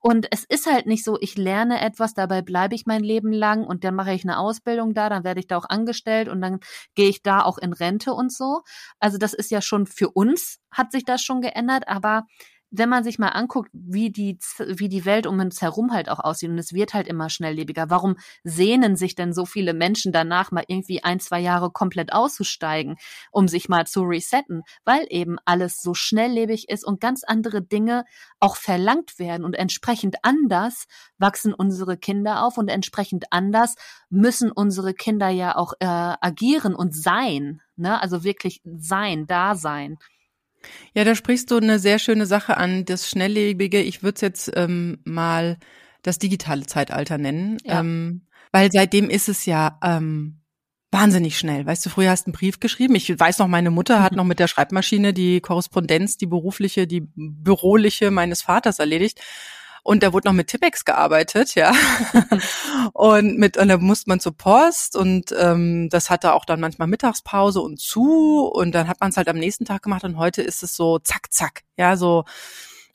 Und 0.00 0.28
es 0.30 0.44
ist 0.44 0.66
halt 0.66 0.86
nicht 0.86 1.04
so, 1.04 1.18
ich 1.20 1.36
lerne 1.36 1.80
etwas, 1.80 2.14
dabei 2.14 2.40
bleibe 2.42 2.74
ich 2.74 2.86
mein 2.86 3.02
Leben 3.02 3.32
lang 3.32 3.64
und 3.64 3.82
dann 3.84 3.94
mache 3.94 4.12
ich 4.12 4.24
eine 4.24 4.38
Ausbildung 4.38 4.94
da, 4.94 5.08
dann 5.08 5.24
werde 5.24 5.40
ich 5.40 5.48
da 5.48 5.56
auch 5.56 5.68
angestellt 5.68 6.28
und 6.28 6.40
dann 6.40 6.60
gehe 6.94 7.08
ich 7.08 7.22
da 7.22 7.42
auch 7.42 7.58
in 7.58 7.72
Rente 7.72 8.12
und 8.12 8.32
so. 8.32 8.62
Also 9.00 9.18
das 9.18 9.34
ist 9.34 9.50
ja 9.50 9.60
schon 9.60 9.86
für 9.86 10.10
uns 10.10 10.58
hat 10.70 10.92
sich 10.92 11.04
das 11.04 11.22
schon 11.22 11.40
geändert, 11.40 11.88
aber 11.88 12.26
wenn 12.70 12.88
man 12.88 13.04
sich 13.04 13.18
mal 13.18 13.28
anguckt, 13.28 13.70
wie 13.72 14.10
die, 14.10 14.38
wie 14.58 14.88
die 14.88 15.04
Welt 15.04 15.26
um 15.26 15.38
uns 15.40 15.62
herum 15.62 15.92
halt 15.92 16.08
auch 16.08 16.20
aussieht, 16.20 16.50
und 16.50 16.58
es 16.58 16.72
wird 16.72 16.94
halt 16.94 17.08
immer 17.08 17.30
schnelllebiger, 17.30 17.90
warum 17.90 18.16
sehnen 18.44 18.96
sich 18.96 19.14
denn 19.14 19.32
so 19.32 19.46
viele 19.46 19.74
Menschen 19.74 20.12
danach, 20.12 20.50
mal 20.50 20.64
irgendwie 20.66 21.02
ein, 21.02 21.20
zwei 21.20 21.40
Jahre 21.40 21.70
komplett 21.70 22.12
auszusteigen, 22.12 22.96
um 23.30 23.48
sich 23.48 23.68
mal 23.68 23.86
zu 23.86 24.02
resetten? 24.02 24.62
Weil 24.84 25.06
eben 25.10 25.36
alles 25.44 25.80
so 25.80 25.94
schnelllebig 25.94 26.68
ist 26.68 26.84
und 26.84 27.00
ganz 27.00 27.24
andere 27.24 27.62
Dinge 27.62 28.04
auch 28.40 28.56
verlangt 28.56 29.18
werden 29.18 29.44
und 29.44 29.54
entsprechend 29.54 30.16
anders 30.22 30.86
wachsen 31.18 31.54
unsere 31.54 31.96
Kinder 31.96 32.44
auf 32.44 32.58
und 32.58 32.68
entsprechend 32.68 33.26
anders 33.32 33.74
müssen 34.10 34.52
unsere 34.52 34.94
Kinder 34.94 35.28
ja 35.28 35.56
auch 35.56 35.72
äh, 35.80 35.86
agieren 35.86 36.74
und 36.74 36.94
sein, 36.94 37.60
ne? 37.76 38.00
Also 38.00 38.24
wirklich 38.24 38.60
sein, 38.64 39.26
da 39.26 39.54
sein. 39.54 39.98
Ja, 40.94 41.04
da 41.04 41.14
sprichst 41.14 41.50
du 41.50 41.56
eine 41.56 41.78
sehr 41.78 41.98
schöne 41.98 42.26
Sache 42.26 42.56
an, 42.56 42.84
das 42.84 43.08
Schnelllebige. 43.08 43.80
Ich 43.80 44.02
würde 44.02 44.16
es 44.16 44.20
jetzt 44.20 44.52
ähm, 44.56 44.98
mal 45.04 45.58
das 46.02 46.18
digitale 46.18 46.66
Zeitalter 46.66 47.18
nennen, 47.18 47.58
ja. 47.64 47.80
ähm, 47.80 48.26
weil 48.52 48.70
seitdem 48.72 49.10
ist 49.10 49.28
es 49.28 49.46
ja 49.46 49.78
ähm, 49.82 50.40
wahnsinnig 50.90 51.38
schnell. 51.38 51.66
Weißt 51.66 51.84
du, 51.84 51.90
früher 51.90 52.10
hast 52.10 52.26
du 52.26 52.28
einen 52.28 52.38
Brief 52.38 52.60
geschrieben. 52.60 52.94
Ich 52.94 53.08
weiß 53.18 53.38
noch, 53.38 53.48
meine 53.48 53.70
Mutter 53.70 54.02
hat 54.02 54.12
mhm. 54.12 54.18
noch 54.18 54.24
mit 54.24 54.38
der 54.38 54.48
Schreibmaschine 54.48 55.12
die 55.12 55.40
Korrespondenz, 55.40 56.16
die 56.16 56.26
berufliche, 56.26 56.86
die 56.86 57.06
büroliche 57.14 58.10
meines 58.10 58.42
Vaters 58.42 58.78
erledigt. 58.78 59.20
Und 59.82 60.02
da 60.02 60.12
wurde 60.12 60.28
noch 60.28 60.34
mit 60.34 60.48
Tippex 60.48 60.84
gearbeitet, 60.84 61.54
ja. 61.54 61.72
und 62.92 63.38
mit, 63.38 63.56
und 63.56 63.68
da 63.68 63.78
musste 63.78 64.10
man 64.10 64.20
zur 64.20 64.36
Post 64.36 64.96
und 64.96 65.34
ähm, 65.38 65.88
das 65.90 66.10
hatte 66.10 66.32
auch 66.32 66.44
dann 66.44 66.60
manchmal 66.60 66.88
Mittagspause 66.88 67.60
und 67.60 67.80
zu 67.80 68.46
und 68.52 68.72
dann 68.72 68.88
hat 68.88 69.00
man 69.00 69.10
es 69.10 69.16
halt 69.16 69.28
am 69.28 69.38
nächsten 69.38 69.64
Tag 69.64 69.82
gemacht 69.82 70.04
und 70.04 70.18
heute 70.18 70.42
ist 70.42 70.62
es 70.62 70.74
so 70.74 70.98
zack, 70.98 71.32
zack, 71.32 71.62
ja, 71.76 71.96
so 71.96 72.24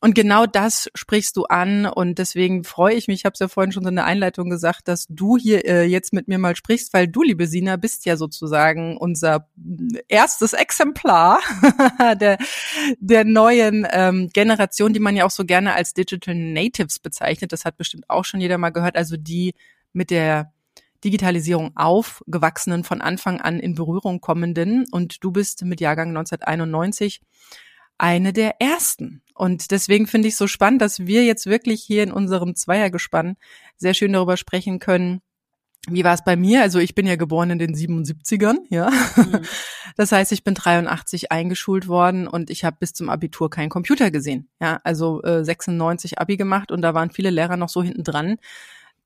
und 0.03 0.15
genau 0.15 0.45
das 0.45 0.89
sprichst 0.95 1.37
du 1.37 1.45
an 1.45 1.85
und 1.85 2.19
deswegen 2.19 2.65
freue 2.65 2.93
ich 2.93 3.07
mich, 3.07 3.21
ich 3.21 3.25
habe 3.25 3.35
es 3.35 3.39
ja 3.39 3.47
vorhin 3.47 3.71
schon 3.71 3.83
so 3.83 3.89
in 3.89 3.95
der 3.95 4.03
Einleitung 4.03 4.49
gesagt, 4.49 4.89
dass 4.89 5.05
du 5.07 5.37
hier 5.37 5.63
äh, 5.63 5.85
jetzt 5.85 6.11
mit 6.11 6.27
mir 6.27 6.39
mal 6.39 6.57
sprichst, 6.57 6.91
weil 6.91 7.07
du, 7.07 7.23
liebe 7.23 7.47
Sina, 7.47 7.77
bist 7.77 8.05
ja 8.05 8.17
sozusagen 8.17 8.97
unser 8.97 9.47
erstes 10.09 10.51
Exemplar 10.51 11.39
der, 12.19 12.37
der 12.99 13.23
neuen 13.23 13.87
ähm, 13.91 14.29
Generation, 14.33 14.91
die 14.91 14.99
man 14.99 15.15
ja 15.15 15.23
auch 15.23 15.31
so 15.31 15.45
gerne 15.45 15.73
als 15.73 15.93
Digital 15.93 16.35
Natives 16.35 16.99
bezeichnet. 16.99 17.53
Das 17.53 17.63
hat 17.63 17.77
bestimmt 17.77 18.09
auch 18.09 18.25
schon 18.25 18.41
jeder 18.41 18.57
mal 18.57 18.71
gehört, 18.71 18.97
also 18.97 19.15
die 19.15 19.53
mit 19.93 20.09
der 20.11 20.51
Digitalisierung 21.05 21.77
aufgewachsenen, 21.77 22.83
von 22.83 22.99
Anfang 22.99 23.39
an 23.39 23.57
in 23.57 23.73
Berührung 23.73 24.19
kommenden. 24.19 24.83
Und 24.91 25.23
du 25.23 25.31
bist 25.31 25.63
mit 25.63 25.79
Jahrgang 25.79 26.09
1991 26.09 27.21
eine 28.03 28.33
der 28.33 28.59
ersten. 28.59 29.21
Und 29.33 29.71
deswegen 29.71 30.07
finde 30.07 30.27
ich 30.27 30.35
so 30.35 30.45
spannend, 30.45 30.81
dass 30.81 31.07
wir 31.07 31.23
jetzt 31.23 31.45
wirklich 31.45 31.81
hier 31.81 32.03
in 32.03 32.11
unserem 32.11 32.53
Zweiergespann 32.53 33.37
sehr 33.77 33.93
schön 33.93 34.11
darüber 34.11 34.35
sprechen 34.35 34.79
können, 34.79 35.21
wie 35.87 36.03
war 36.05 36.13
es 36.13 36.23
bei 36.23 36.37
mir? 36.37 36.61
Also 36.61 36.79
ich 36.79 36.95
bin 36.95 37.05
ja 37.07 37.17
geboren 37.17 37.49
in 37.49 37.59
den 37.59 37.75
77ern, 37.75 38.57
ja. 38.69 38.89
Mhm. 39.15 39.41
Das 39.95 40.11
heißt, 40.11 40.31
ich 40.31 40.43
bin 40.43 40.55
83 40.55 41.31
eingeschult 41.31 41.87
worden 41.87 42.27
und 42.27 42.49
ich 42.49 42.63
habe 42.65 42.77
bis 42.79 42.93
zum 42.93 43.09
Abitur 43.09 43.49
keinen 43.49 43.69
Computer 43.69 44.09
gesehen. 44.11 44.49
Ja, 44.59 44.79
also 44.83 45.21
äh, 45.21 45.45
96 45.45 46.19
Abi 46.19 46.35
gemacht 46.35 46.71
und 46.71 46.81
da 46.81 46.93
waren 46.93 47.11
viele 47.11 47.29
Lehrer 47.29 47.57
noch 47.57 47.69
so 47.69 47.83
hinten 47.83 48.03
dran, 48.03 48.37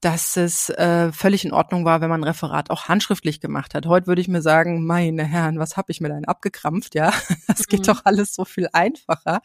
dass 0.01 0.37
es 0.37 0.69
äh, 0.69 1.11
völlig 1.11 1.43
in 1.43 1.51
Ordnung 1.51 1.83
war, 1.83 2.01
wenn 2.01 2.09
man 2.09 2.21
ein 2.21 2.27
Referat 2.27 2.69
auch 2.69 2.87
handschriftlich 2.87 3.41
gemacht 3.41 3.73
hat. 3.73 3.85
Heute 3.87 4.07
würde 4.07 4.21
ich 4.21 4.27
mir 4.27 4.41
sagen, 4.41 4.85
meine 4.85 5.23
Herren, 5.23 5.59
was 5.59 5.75
habe 5.75 5.91
ich 5.91 6.01
mir 6.01 6.09
denn 6.09 6.25
abgekrampft, 6.25 6.95
ja? 6.95 7.11
Das 7.47 7.67
geht 7.67 7.81
mhm. 7.81 7.85
doch 7.85 8.01
alles 8.05 8.33
so 8.33 8.45
viel 8.45 8.69
einfacher. 8.73 9.41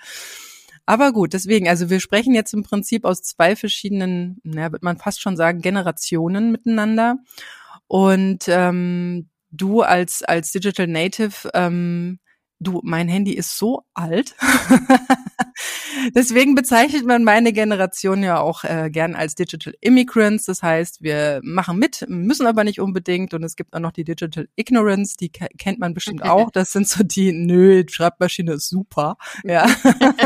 Aber 0.84 1.12
gut, 1.12 1.32
deswegen, 1.32 1.68
also 1.68 1.88
wir 1.90 2.00
sprechen 2.00 2.34
jetzt 2.34 2.52
im 2.52 2.64
Prinzip 2.64 3.04
aus 3.04 3.22
zwei 3.22 3.56
verschiedenen, 3.56 4.40
naja, 4.42 4.72
wird 4.72 4.82
man 4.82 4.98
fast 4.98 5.20
schon 5.20 5.36
sagen, 5.36 5.60
Generationen 5.62 6.50
miteinander. 6.50 7.16
Und 7.86 8.44
ähm, 8.48 9.30
du 9.50 9.82
als 9.82 10.22
als 10.22 10.50
Digital 10.50 10.86
Native 10.86 11.50
ähm, 11.54 12.18
du, 12.62 12.80
mein 12.82 13.08
Handy 13.08 13.32
ist 13.32 13.58
so 13.58 13.82
alt. 13.94 14.34
Deswegen 16.14 16.54
bezeichnet 16.54 17.06
man 17.06 17.24
meine 17.24 17.52
Generation 17.52 18.22
ja 18.22 18.40
auch 18.40 18.64
äh, 18.64 18.90
gern 18.90 19.14
als 19.14 19.34
Digital 19.34 19.74
Immigrants. 19.80 20.44
Das 20.44 20.62
heißt, 20.62 21.02
wir 21.02 21.40
machen 21.42 21.78
mit, 21.78 22.04
müssen 22.08 22.46
aber 22.46 22.64
nicht 22.64 22.80
unbedingt. 22.80 23.34
Und 23.34 23.42
es 23.44 23.56
gibt 23.56 23.74
auch 23.74 23.80
noch 23.80 23.92
die 23.92 24.04
Digital 24.04 24.48
Ignorance, 24.56 25.16
die 25.18 25.30
kennt 25.30 25.78
man 25.78 25.94
bestimmt 25.94 26.22
auch. 26.22 26.50
Das 26.50 26.72
sind 26.72 26.88
so 26.88 27.04
die, 27.04 27.32
nö, 27.32 27.84
Schreibmaschine 27.88 28.54
ist 28.54 28.68
super. 28.68 29.16
Ja. 29.44 29.66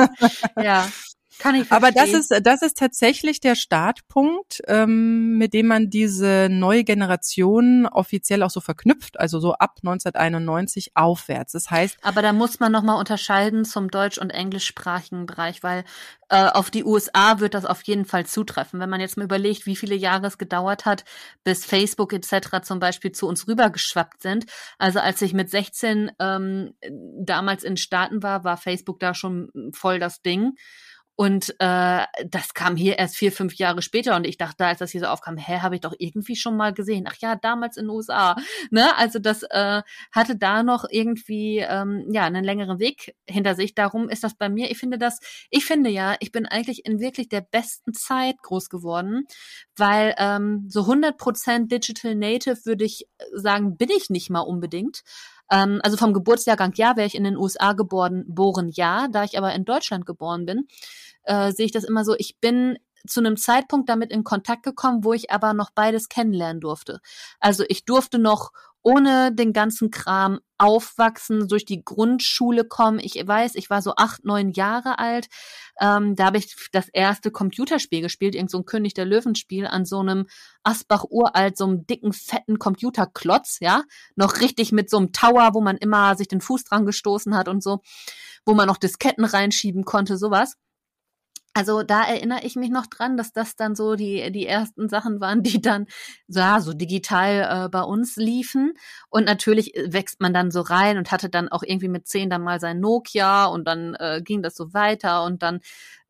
ja. 0.62 0.88
Kann 1.38 1.54
ich 1.54 1.68
verstehen. 1.68 1.76
Aber 1.76 1.92
das 1.92 2.12
ist, 2.12 2.46
das 2.46 2.62
ist 2.62 2.78
tatsächlich 2.78 3.40
der 3.40 3.54
Startpunkt, 3.54 4.62
ähm, 4.66 5.36
mit 5.36 5.52
dem 5.52 5.66
man 5.66 5.90
diese 5.90 6.48
neue 6.50 6.84
Generation 6.84 7.86
offiziell 7.86 8.42
auch 8.42 8.50
so 8.50 8.60
verknüpft, 8.60 9.20
also 9.20 9.38
so 9.38 9.52
ab 9.54 9.78
1991 9.82 10.92
aufwärts. 10.94 11.52
Das 11.52 11.70
heißt. 11.70 11.98
Aber 12.02 12.22
da 12.22 12.32
muss 12.32 12.60
man 12.60 12.72
nochmal 12.72 12.98
unterscheiden 12.98 13.64
zum 13.64 13.90
deutsch- 13.90 14.18
und 14.18 14.30
englischsprachigen 14.30 15.26
Bereich, 15.26 15.62
weil 15.62 15.84
äh, 16.28 16.48
auf 16.48 16.70
die 16.70 16.84
USA 16.84 17.38
wird 17.38 17.54
das 17.54 17.66
auf 17.66 17.82
jeden 17.82 18.04
Fall 18.04 18.26
zutreffen. 18.26 18.80
Wenn 18.80 18.90
man 18.90 19.00
jetzt 19.00 19.16
mal 19.16 19.24
überlegt, 19.24 19.66
wie 19.66 19.76
viele 19.76 19.94
Jahre 19.94 20.26
es 20.26 20.38
gedauert 20.38 20.84
hat, 20.84 21.04
bis 21.44 21.64
Facebook 21.64 22.12
etc. 22.12 22.62
zum 22.62 22.80
Beispiel 22.80 23.12
zu 23.12 23.28
uns 23.28 23.46
rübergeschwappt 23.46 24.22
sind. 24.22 24.46
Also 24.78 25.00
als 25.00 25.22
ich 25.22 25.34
mit 25.34 25.50
16 25.50 26.12
ähm, 26.18 26.74
damals 27.20 27.62
in 27.62 27.76
Staaten 27.76 28.22
war, 28.22 28.42
war 28.42 28.56
Facebook 28.56 28.98
da 29.00 29.14
schon 29.14 29.50
voll 29.72 29.98
das 29.98 30.22
Ding. 30.22 30.54
Und 31.16 31.54
äh, 31.60 32.04
das 32.26 32.52
kam 32.52 32.76
hier 32.76 32.98
erst 32.98 33.16
vier, 33.16 33.32
fünf 33.32 33.54
Jahre 33.54 33.80
später 33.80 34.16
und 34.16 34.26
ich 34.26 34.36
dachte, 34.36 34.66
als 34.66 34.80
das 34.80 34.90
hier 34.90 35.00
so 35.00 35.06
aufkam, 35.06 35.38
hä, 35.38 35.60
habe 35.60 35.74
ich 35.74 35.80
doch 35.80 35.94
irgendwie 35.98 36.36
schon 36.36 36.58
mal 36.58 36.74
gesehen. 36.74 37.08
Ach 37.08 37.16
ja, 37.20 37.36
damals 37.36 37.78
in 37.78 37.86
den 37.86 37.90
USA. 37.90 38.36
Ne? 38.70 38.94
Also 38.98 39.18
das 39.18 39.42
äh, 39.44 39.82
hatte 40.12 40.36
da 40.36 40.62
noch 40.62 40.84
irgendwie 40.90 41.58
ähm, 41.58 42.06
ja 42.12 42.24
einen 42.24 42.44
längeren 42.44 42.78
Weg 42.78 43.14
hinter 43.26 43.54
sich. 43.54 43.74
Darum 43.74 44.10
ist 44.10 44.24
das 44.24 44.34
bei 44.34 44.50
mir. 44.50 44.70
Ich 44.70 44.76
finde 44.76 44.98
das, 44.98 45.18
ich 45.48 45.64
finde 45.64 45.88
ja, 45.88 46.16
ich 46.20 46.32
bin 46.32 46.44
eigentlich 46.44 46.84
in 46.84 47.00
wirklich 47.00 47.30
der 47.30 47.40
besten 47.40 47.94
Zeit 47.94 48.36
groß 48.42 48.68
geworden, 48.68 49.24
weil 49.74 50.14
ähm, 50.18 50.66
so 50.68 50.82
100% 50.82 51.68
Digital 51.68 52.14
Native 52.14 52.66
würde 52.66 52.84
ich 52.84 53.06
sagen, 53.32 53.78
bin 53.78 53.88
ich 53.88 54.10
nicht 54.10 54.28
mal 54.28 54.40
unbedingt. 54.40 55.02
Ähm, 55.50 55.80
also 55.82 55.96
vom 55.96 56.12
Geburtsjahrgang 56.12 56.72
ja, 56.74 56.96
wäre 56.96 57.06
ich 57.06 57.14
in 57.14 57.24
den 57.24 57.36
USA 57.36 57.72
geboren, 57.72 58.24
geboren 58.26 58.70
ja. 58.72 59.08
Da 59.08 59.24
ich 59.24 59.38
aber 59.38 59.54
in 59.54 59.64
Deutschland 59.64 60.06
geboren 60.06 60.46
bin, 60.46 60.66
äh, 61.26 61.52
sehe 61.52 61.66
ich 61.66 61.72
das 61.72 61.84
immer 61.84 62.04
so, 62.04 62.14
ich 62.16 62.38
bin 62.40 62.78
zu 63.06 63.20
einem 63.20 63.36
Zeitpunkt 63.36 63.88
damit 63.88 64.10
in 64.10 64.24
Kontakt 64.24 64.62
gekommen, 64.62 65.04
wo 65.04 65.12
ich 65.12 65.30
aber 65.30 65.54
noch 65.54 65.70
beides 65.70 66.08
kennenlernen 66.08 66.60
durfte. 66.60 67.00
Also 67.38 67.64
ich 67.68 67.84
durfte 67.84 68.18
noch 68.18 68.50
ohne 68.82 69.34
den 69.34 69.52
ganzen 69.52 69.90
Kram 69.90 70.38
aufwachsen, 70.58 71.48
durch 71.48 71.64
die 71.64 71.84
Grundschule 71.84 72.64
kommen. 72.64 73.00
Ich 73.00 73.14
weiß, 73.14 73.56
ich 73.56 73.68
war 73.68 73.82
so 73.82 73.94
acht, 73.96 74.24
neun 74.24 74.52
Jahre 74.52 75.00
alt. 75.00 75.26
Ähm, 75.80 76.14
da 76.14 76.26
habe 76.26 76.38
ich 76.38 76.54
das 76.70 76.88
erste 76.92 77.32
Computerspiel 77.32 78.00
gespielt, 78.00 78.36
irgend 78.36 78.52
so 78.52 78.58
ein 78.58 78.64
König 78.64 78.94
der 78.94 79.04
Löwenspiel 79.04 79.66
an 79.66 79.84
so 79.84 79.98
einem 79.98 80.26
Asbach 80.62 81.04
uralt, 81.10 81.56
so 81.56 81.64
einem 81.64 81.84
dicken, 81.88 82.12
fetten 82.12 82.60
Computerklotz, 82.60 83.58
ja. 83.58 83.82
Noch 84.14 84.40
richtig 84.40 84.70
mit 84.70 84.88
so 84.88 84.98
einem 84.98 85.10
Tower, 85.12 85.50
wo 85.54 85.60
man 85.60 85.76
immer 85.78 86.14
sich 86.14 86.28
den 86.28 86.40
Fuß 86.40 86.62
dran 86.62 86.86
gestoßen 86.86 87.36
hat 87.36 87.48
und 87.48 87.64
so, 87.64 87.80
wo 88.44 88.54
man 88.54 88.68
noch 88.68 88.76
Disketten 88.76 89.24
reinschieben 89.24 89.84
konnte, 89.84 90.16
sowas. 90.16 90.54
Also 91.56 91.82
da 91.82 92.04
erinnere 92.04 92.40
ich 92.42 92.54
mich 92.54 92.68
noch 92.68 92.84
dran, 92.86 93.16
dass 93.16 93.32
das 93.32 93.56
dann 93.56 93.74
so 93.74 93.94
die 93.96 94.30
die 94.30 94.46
ersten 94.46 94.90
Sachen 94.90 95.20
waren, 95.22 95.42
die 95.42 95.58
dann 95.62 95.86
ja, 96.28 96.60
so 96.60 96.74
digital 96.74 97.64
äh, 97.64 97.68
bei 97.70 97.80
uns 97.80 98.16
liefen. 98.16 98.74
Und 99.08 99.24
natürlich 99.24 99.74
äh, 99.74 99.90
wächst 99.90 100.20
man 100.20 100.34
dann 100.34 100.50
so 100.50 100.60
rein 100.60 100.98
und 100.98 101.10
hatte 101.10 101.30
dann 101.30 101.48
auch 101.48 101.62
irgendwie 101.62 101.88
mit 101.88 102.06
zehn 102.06 102.28
dann 102.28 102.42
mal 102.42 102.60
sein 102.60 102.78
Nokia 102.78 103.46
und 103.46 103.64
dann 103.66 103.94
äh, 103.94 104.20
ging 104.22 104.42
das 104.42 104.54
so 104.54 104.74
weiter 104.74 105.24
und 105.24 105.42
dann 105.42 105.60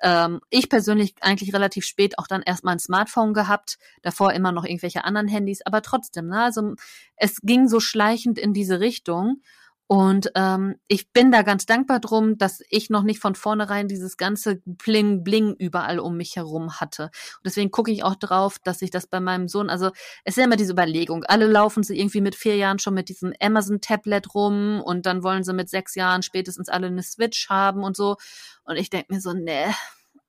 ähm, 0.02 0.40
ich 0.50 0.68
persönlich 0.68 1.14
eigentlich 1.20 1.54
relativ 1.54 1.84
spät 1.84 2.18
auch 2.18 2.26
dann 2.26 2.42
erstmal 2.42 2.74
ein 2.74 2.80
Smartphone 2.80 3.32
gehabt, 3.32 3.78
davor 4.02 4.32
immer 4.32 4.50
noch 4.50 4.64
irgendwelche 4.64 5.04
anderen 5.04 5.28
Handys, 5.28 5.62
aber 5.64 5.80
trotzdem, 5.80 6.26
ne, 6.26 6.42
also 6.42 6.74
es 7.14 7.40
ging 7.42 7.68
so 7.68 7.78
schleichend 7.78 8.36
in 8.36 8.52
diese 8.52 8.80
Richtung. 8.80 9.42
Und 9.88 10.33
ähm, 10.35 10.76
ich 10.88 11.12
bin 11.12 11.31
da 11.31 11.43
ganz 11.43 11.64
dankbar 11.64 12.00
drum, 12.00 12.38
dass 12.38 12.61
ich 12.71 12.90
noch 12.90 13.05
nicht 13.05 13.21
von 13.21 13.37
vornherein 13.37 13.87
dieses 13.87 14.16
ganze 14.16 14.61
Bling 14.64 15.23
Bling 15.23 15.55
überall 15.59 16.00
um 16.00 16.16
mich 16.16 16.35
herum 16.35 16.81
hatte. 16.81 17.05
Und 17.05 17.45
deswegen 17.45 17.71
gucke 17.71 17.93
ich 17.93 18.02
auch 18.02 18.16
drauf, 18.16 18.59
dass 18.64 18.83
ich 18.83 18.90
das 18.90 19.07
bei 19.07 19.21
meinem 19.21 19.47
Sohn, 19.47 19.71
also 19.71 19.87
es 20.25 20.33
ist 20.33 20.38
ja 20.38 20.45
immer 20.45 20.57
diese 20.57 20.73
Überlegung, 20.73 21.23
alle 21.25 21.47
laufen 21.47 21.85
sie 21.85 21.99
irgendwie 21.99 22.21
mit 22.21 22.35
vier 22.35 22.57
Jahren 22.57 22.81
schon 22.81 22.95
mit 22.95 23.09
diesem 23.09 23.33
Amazon-Tablet 23.40 24.35
rum 24.35 24.81
und 24.81 25.07
dann 25.07 25.23
wollen 25.23 25.45
sie 25.45 25.52
mit 25.52 25.71
sechs 25.71 25.95
Jahren 25.95 26.23
spätestens 26.23 26.69
alle 26.69 26.88
eine 26.88 27.05
Switch 27.05 27.49
haben 27.49 27.85
und 27.85 27.97
so. 27.97 28.16
Und 28.64 28.76
ich 28.76 28.90
denke 28.90 29.14
mir 29.14 29.21
so, 29.21 29.35
nee, 29.35 29.66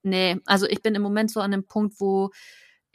nee. 0.04 0.38
Also 0.46 0.68
ich 0.68 0.84
bin 0.84 0.94
im 0.94 1.02
Moment 1.02 1.32
so 1.32 1.40
an 1.40 1.52
dem 1.52 1.66
Punkt, 1.66 1.96
wo 2.00 2.30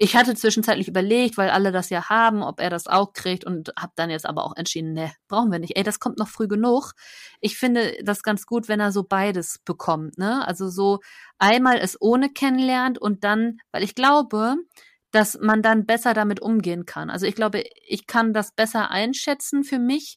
ich 0.02 0.16
hatte 0.16 0.34
zwischenzeitlich 0.34 0.88
überlegt, 0.88 1.36
weil 1.38 1.50
alle 1.50 1.70
das 1.70 1.88
ja 1.88 2.08
haben, 2.08 2.42
ob 2.42 2.58
er 2.58 2.70
das 2.70 2.88
auch 2.88 3.12
kriegt 3.12 3.44
und 3.44 3.72
habe 3.78 3.92
dann 3.94 4.10
jetzt 4.10 4.26
aber 4.26 4.44
auch 4.44 4.56
entschieden, 4.56 4.94
ne, 4.94 5.12
brauchen 5.28 5.52
wir 5.52 5.60
nicht. 5.60 5.76
Ey, 5.76 5.84
das 5.84 6.00
kommt 6.00 6.18
noch 6.18 6.26
früh 6.26 6.48
genug. 6.48 6.94
Ich 7.40 7.56
finde 7.56 7.94
das 8.02 8.24
ganz 8.24 8.44
gut, 8.44 8.66
wenn 8.66 8.80
er 8.80 8.90
so 8.90 9.04
beides 9.04 9.60
bekommt, 9.64 10.18
ne? 10.18 10.44
Also 10.44 10.68
so 10.68 10.98
einmal 11.38 11.78
es 11.78 11.96
ohne 12.00 12.30
kennenlernt 12.30 12.98
und 12.98 13.22
dann, 13.22 13.58
weil 13.70 13.84
ich 13.84 13.94
glaube, 13.94 14.56
dass 15.12 15.38
man 15.40 15.62
dann 15.62 15.86
besser 15.86 16.14
damit 16.14 16.40
umgehen 16.40 16.84
kann. 16.84 17.08
Also 17.08 17.26
ich 17.26 17.36
glaube, 17.36 17.62
ich 17.86 18.08
kann 18.08 18.32
das 18.32 18.50
besser 18.50 18.90
einschätzen 18.90 19.62
für 19.62 19.78
mich, 19.78 20.16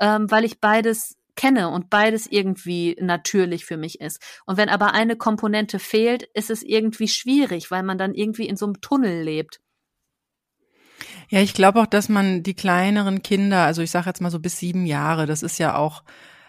ähm, 0.00 0.30
weil 0.30 0.46
ich 0.46 0.58
beides 0.58 1.17
kenne 1.38 1.68
und 1.70 1.88
beides 1.88 2.26
irgendwie 2.26 2.96
natürlich 3.00 3.64
für 3.64 3.76
mich 3.76 4.00
ist. 4.00 4.20
Und 4.44 4.56
wenn 4.56 4.68
aber 4.68 4.92
eine 4.92 5.16
Komponente 5.16 5.78
fehlt, 5.78 6.24
ist 6.34 6.50
es 6.50 6.64
irgendwie 6.64 7.06
schwierig, 7.06 7.70
weil 7.70 7.84
man 7.84 7.96
dann 7.96 8.12
irgendwie 8.12 8.48
in 8.48 8.56
so 8.56 8.66
einem 8.66 8.80
Tunnel 8.80 9.22
lebt. 9.22 9.60
Ja, 11.30 11.40
ich 11.40 11.54
glaube 11.54 11.80
auch, 11.80 11.86
dass 11.86 12.08
man 12.08 12.42
die 12.42 12.54
kleineren 12.54 13.22
Kinder, 13.22 13.64
also 13.64 13.82
ich 13.82 13.90
sage 13.92 14.06
jetzt 14.06 14.20
mal 14.20 14.32
so 14.32 14.40
bis 14.40 14.58
sieben 14.58 14.84
Jahre, 14.84 15.26
das 15.26 15.44
ist 15.44 15.58
ja 15.58 15.76
auch 15.76 16.02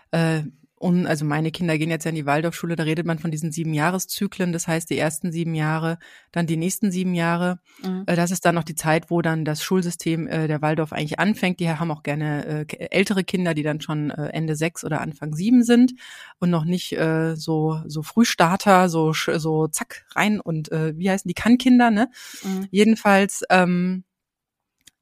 äh, 0.10 0.42
und 0.80 1.08
also 1.08 1.26
meine 1.26 1.52
Kinder 1.52 1.78
gehen 1.78 1.90
jetzt 1.90 2.06
ja 2.06 2.10
in 2.10 2.16
die 2.16 2.26
Waldorfschule, 2.26 2.78
da 2.78 2.84
redet 2.84 3.06
man 3.06 3.20
von 3.20 3.32
diesen 3.32 3.52
sieben 3.52 3.74
Jahreszyklen, 3.74 4.54
das 4.54 4.66
heißt 4.66 4.90
die 4.90 4.98
ersten 4.98 5.32
sieben 5.32 5.54
Jahre, 5.54 6.00
dann 6.32 6.48
die 6.48 6.56
nächsten 6.56 6.90
sieben 6.90 7.14
Jahre. 7.14 7.60
Mhm. 7.84 8.04
Äh, 8.08 8.16
das 8.16 8.32
ist 8.32 8.46
dann 8.46 8.56
noch 8.56 8.64
die 8.64 8.76
Zeit, 8.76 9.12
wo 9.12 9.22
dann 9.22 9.44
das 9.44 9.62
Schulsystem 9.62 10.28
äh, 10.28 10.48
der 10.48 10.62
Waldorf 10.62 10.94
eigentlich 10.94 11.20
anfängt. 11.20 11.60
Die 11.60 11.70
haben 11.70 11.92
auch 11.92 12.02
gerne 12.02 12.66
äh, 12.70 12.88
ältere 12.92 13.26
Kinder, 13.26 13.54
die 13.54 13.64
dann 13.64 13.82
schon 13.82 14.10
Ende 14.10 14.56
sechs 14.56 14.86
oder 14.86 15.02
Anfang 15.02 15.36
sieben 15.36 15.64
sind 15.64 15.94
und 16.40 16.50
noch 16.50 16.64
nicht 16.64 16.96
so 17.36 17.82
so 17.86 18.04
Frühstarter, 18.04 18.90
so 18.90 19.14
so 19.14 19.68
zack 19.68 20.06
rein 20.16 20.40
und 20.40 20.70
wie 20.72 21.10
heißen 21.10 21.28
die 21.28 21.34
Kannkinder, 21.34 21.92
ne? 21.92 22.10
Mhm. 22.44 22.68
Jedenfalls 22.72 23.44
ähm, 23.50 24.04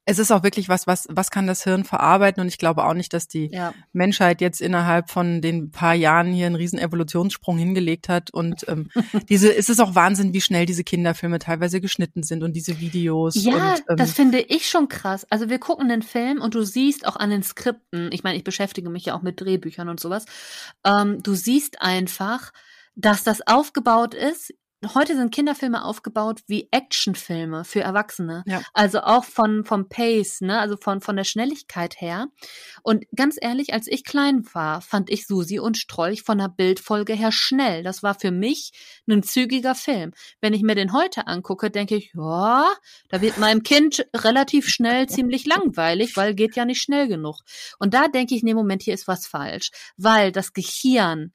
es 0.08 0.18
ist 0.18 0.32
auch 0.32 0.42
wirklich 0.42 0.70
was, 0.70 0.86
was, 0.86 1.06
was 1.10 1.30
kann 1.30 1.46
das 1.46 1.64
Hirn 1.64 1.84
verarbeiten? 1.84 2.40
Und 2.40 2.48
ich 2.48 2.56
glaube 2.56 2.86
auch 2.86 2.94
nicht, 2.94 3.12
dass 3.12 3.28
die 3.28 3.50
ja. 3.52 3.74
Menschheit 3.92 4.40
jetzt 4.40 4.62
innerhalb 4.62 5.10
von 5.10 5.42
den 5.42 5.70
paar 5.70 5.92
Jahren 5.92 6.32
hier 6.32 6.46
einen 6.46 6.54
riesen 6.54 6.78
Evolutionssprung 6.78 7.58
hingelegt 7.58 8.08
hat. 8.08 8.30
Und 8.30 8.66
ähm, 8.68 8.88
diese, 9.28 9.54
es 9.54 9.68
ist 9.68 9.80
auch 9.80 9.94
Wahnsinn, 9.94 10.32
wie 10.32 10.40
schnell 10.40 10.64
diese 10.64 10.82
Kinderfilme 10.82 11.38
teilweise 11.38 11.82
geschnitten 11.82 12.22
sind 12.22 12.42
und 12.42 12.54
diese 12.54 12.80
Videos. 12.80 13.34
Ja, 13.34 13.74
und, 13.74 13.82
ähm, 13.90 13.96
das 13.98 14.12
finde 14.12 14.40
ich 14.40 14.66
schon 14.66 14.88
krass. 14.88 15.26
Also 15.28 15.50
wir 15.50 15.58
gucken 15.58 15.90
den 15.90 16.02
Film 16.02 16.40
und 16.40 16.54
du 16.54 16.64
siehst 16.64 17.06
auch 17.06 17.16
an 17.16 17.28
den 17.28 17.42
Skripten, 17.42 18.10
ich 18.10 18.22
meine, 18.24 18.38
ich 18.38 18.44
beschäftige 18.44 18.88
mich 18.88 19.04
ja 19.04 19.14
auch 19.14 19.22
mit 19.22 19.38
Drehbüchern 19.38 19.90
und 19.90 20.00
sowas, 20.00 20.24
ähm, 20.86 21.22
du 21.22 21.34
siehst 21.34 21.82
einfach, 21.82 22.52
dass 22.94 23.24
das 23.24 23.46
aufgebaut 23.46 24.14
ist 24.14 24.54
heute 24.94 25.16
sind 25.16 25.34
Kinderfilme 25.34 25.84
aufgebaut 25.84 26.42
wie 26.46 26.68
Actionfilme 26.70 27.64
für 27.64 27.80
Erwachsene. 27.80 28.44
Ja. 28.46 28.62
Also 28.72 29.00
auch 29.00 29.24
von 29.24 29.64
vom 29.64 29.88
Pace, 29.88 30.40
ne, 30.40 30.58
also 30.58 30.76
von 30.76 31.00
von 31.00 31.16
der 31.16 31.24
Schnelligkeit 31.24 32.00
her. 32.00 32.28
Und 32.82 33.04
ganz 33.14 33.36
ehrlich, 33.40 33.72
als 33.74 33.86
ich 33.88 34.04
klein 34.04 34.44
war, 34.52 34.80
fand 34.80 35.10
ich 35.10 35.26
Susi 35.26 35.58
und 35.58 35.76
Strolch 35.76 36.22
von 36.22 36.38
der 36.38 36.48
Bildfolge 36.48 37.14
her 37.14 37.32
schnell. 37.32 37.82
Das 37.82 38.02
war 38.02 38.14
für 38.14 38.30
mich 38.30 38.72
ein 39.08 39.22
zügiger 39.22 39.74
Film. 39.74 40.12
Wenn 40.40 40.54
ich 40.54 40.62
mir 40.62 40.74
den 40.74 40.92
heute 40.92 41.26
angucke, 41.26 41.70
denke 41.70 41.96
ich, 41.96 42.12
ja, 42.14 42.70
da 43.08 43.20
wird 43.20 43.38
meinem 43.38 43.62
Kind 43.62 44.06
relativ 44.14 44.68
schnell 44.68 45.06
ziemlich 45.08 45.46
langweilig, 45.46 46.16
weil 46.16 46.34
geht 46.34 46.56
ja 46.56 46.64
nicht 46.64 46.80
schnell 46.80 47.08
genug. 47.08 47.40
Und 47.78 47.94
da 47.94 48.08
denke 48.08 48.34
ich, 48.34 48.42
nee, 48.42 48.54
Moment, 48.54 48.82
hier 48.82 48.94
ist 48.94 49.08
was 49.08 49.26
falsch, 49.26 49.70
weil 49.96 50.32
das 50.32 50.52
Gehirn 50.52 51.32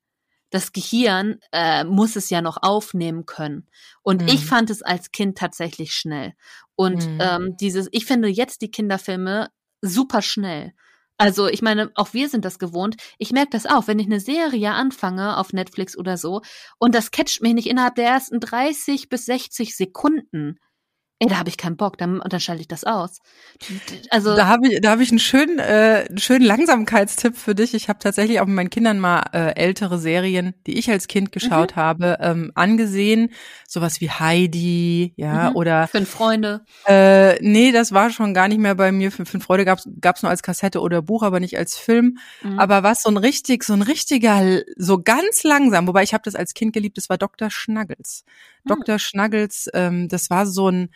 das 0.54 0.72
Gehirn 0.72 1.40
äh, 1.52 1.84
muss 1.84 2.16
es 2.16 2.30
ja 2.30 2.42
noch 2.42 2.58
aufnehmen 2.62 3.26
können. 3.26 3.68
Und 4.04 4.22
mhm. 4.22 4.28
ich 4.28 4.46
fand 4.46 4.70
es 4.70 4.84
als 4.84 5.12
Kind 5.12 5.36
tatsächlich 5.36 5.94
schnell. 5.94 6.34
Und 6.76 7.08
mhm. 7.08 7.20
ähm, 7.20 7.58
dieses, 7.60 7.90
ich 7.92 8.06
finde 8.06 8.28
jetzt 8.28 8.62
die 8.62 8.70
Kinderfilme 8.70 9.50
super 9.82 10.22
schnell. 10.22 10.74
Also 11.18 11.48
ich 11.48 11.64
meine, 11.64 11.92
auch 11.96 12.14
wir 12.14 12.30
sind 12.30 12.46
das 12.46 12.60
gewohnt. 12.60 12.98
Ich 13.18 13.32
merke 13.32 13.50
das 13.52 13.66
auch, 13.66 13.88
wenn 13.88 13.98
ich 13.98 14.06
eine 14.06 14.20
Serie 14.20 14.72
anfange 14.72 15.38
auf 15.38 15.54
Netflix 15.54 15.98
oder 15.98 16.18
so 16.18 16.42
und 16.78 16.94
das 16.94 17.10
catcht 17.10 17.42
mich 17.42 17.54
nicht 17.54 17.68
innerhalb 17.68 17.96
der 17.96 18.06
ersten 18.06 18.40
30 18.40 19.10
bis 19.10 19.26
60 19.26 19.76
Sekunden, 19.76 20.60
ey, 21.24 21.30
da 21.30 21.38
habe 21.38 21.50
ich 21.50 21.58
keinen 21.58 21.78
Bock, 21.78 21.98
dann, 21.98 22.22
dann 22.28 22.40
schalte 22.40 22.62
ich 22.62 22.68
das 22.68 22.84
aus. 22.84 23.22
Also 24.10 24.36
da 24.36 24.48
habe 24.48 24.68
ich, 24.68 24.82
da 24.82 24.92
habe 24.92 25.04
ich 25.04 25.10
einen 25.10 25.20
schönen, 25.20 25.60
äh, 25.60 26.06
einen 26.10 26.18
schönen 26.18 26.46
Langsamkeitstipp 26.46 27.38
für 27.38 27.56
dich. 27.56 27.74
Ich 27.74 27.90
habe 27.90 28.00
tatsächlich 28.00 28.40
auch 28.40 28.46
mit 28.46 28.56
meinen 28.56 28.70
Kindern 28.70 29.00
mal 29.00 29.24
äh, 29.34 29.56
ältere 29.56 30.00
Serien, 30.00 30.54
die 30.68 30.78
ich 30.78 30.90
als 30.90 31.08
Kind 31.08 31.32
geschaut 31.32 31.76
mhm. 31.76 31.80
habe, 31.80 32.18
ähm, 32.20 32.52
angesehen, 32.56 33.30
sowas 33.68 34.02
wie 34.02 34.10
Heidi, 34.10 35.14
ja 35.16 35.50
mhm. 35.50 35.56
oder 35.56 35.88
Fünf 35.88 36.10
Freunde. 36.10 36.66
Äh, 36.88 37.42
nee, 37.42 37.72
das 37.72 37.92
war 37.92 38.10
schon 38.10 38.34
gar 38.34 38.48
nicht 38.48 38.60
mehr 38.60 38.76
bei 38.76 38.92
mir. 38.92 39.12
Fünf, 39.12 39.30
Fünf 39.30 39.46
Freunde 39.46 39.66
gab's 39.66 39.88
gab's 40.02 40.24
nur 40.24 40.30
als 40.30 40.44
Kassette 40.44 40.82
oder 40.82 41.02
Buch, 41.02 41.24
aber 41.24 41.40
nicht 41.40 41.58
als 41.58 41.78
Film. 41.78 42.18
Mhm. 42.42 42.60
Aber 42.60 42.84
was 42.84 43.02
so 43.02 43.10
ein 43.10 43.18
richtig, 43.18 43.64
so 43.64 43.74
ein 43.74 43.82
richtiger, 43.82 44.62
so 44.76 45.02
ganz 45.02 45.44
langsam. 45.44 45.88
Wobei 45.88 46.04
ich 46.04 46.14
habe 46.14 46.24
das 46.24 46.36
als 46.36 46.54
Kind 46.54 46.74
geliebt. 46.74 46.98
Das 46.98 47.10
war 47.10 47.18
Dr. 47.18 47.50
Schnuggles. 47.50 48.26
Mhm. 48.64 48.70
Dr. 48.70 49.00
Schnuggles, 49.00 49.70
ähm, 49.74 50.08
das 50.08 50.30
war 50.30 50.46
so 50.46 50.70
ein 50.70 50.90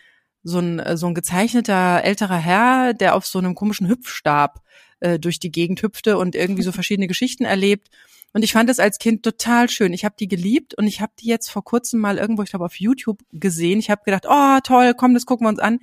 so 0.43 0.59
ein, 0.59 0.79
äh, 0.79 0.97
so 0.97 1.07
ein 1.07 1.13
gezeichneter 1.13 2.03
älterer 2.03 2.37
Herr, 2.37 2.93
der 2.93 3.15
auf 3.15 3.25
so 3.25 3.39
einem 3.39 3.55
komischen 3.55 3.87
Hüpfstab 3.87 4.61
äh, 4.99 5.19
durch 5.19 5.39
die 5.39 5.51
Gegend 5.51 5.81
hüpfte 5.81 6.17
und 6.17 6.35
irgendwie 6.35 6.63
so 6.63 6.71
verschiedene 6.71 7.07
Geschichten 7.07 7.45
erlebt. 7.45 7.89
Und 8.33 8.43
ich 8.43 8.53
fand 8.53 8.69
das 8.69 8.79
als 8.79 8.99
Kind 8.99 9.23
total 9.23 9.69
schön. 9.69 9.93
Ich 9.93 10.05
habe 10.05 10.15
die 10.19 10.27
geliebt 10.27 10.75
und 10.75 10.85
ich 10.85 11.01
habe 11.01 11.13
die 11.19 11.27
jetzt 11.27 11.49
vor 11.49 11.63
kurzem 11.63 11.99
mal 11.99 12.17
irgendwo, 12.17 12.43
ich 12.43 12.49
glaube, 12.49 12.65
auf 12.65 12.79
YouTube 12.79 13.19
gesehen. 13.31 13.79
Ich 13.79 13.89
habe 13.89 14.03
gedacht, 14.03 14.25
oh 14.29 14.59
toll, 14.63 14.93
komm, 14.95 15.13
das 15.13 15.25
gucken 15.25 15.45
wir 15.45 15.49
uns 15.49 15.59
an. 15.59 15.79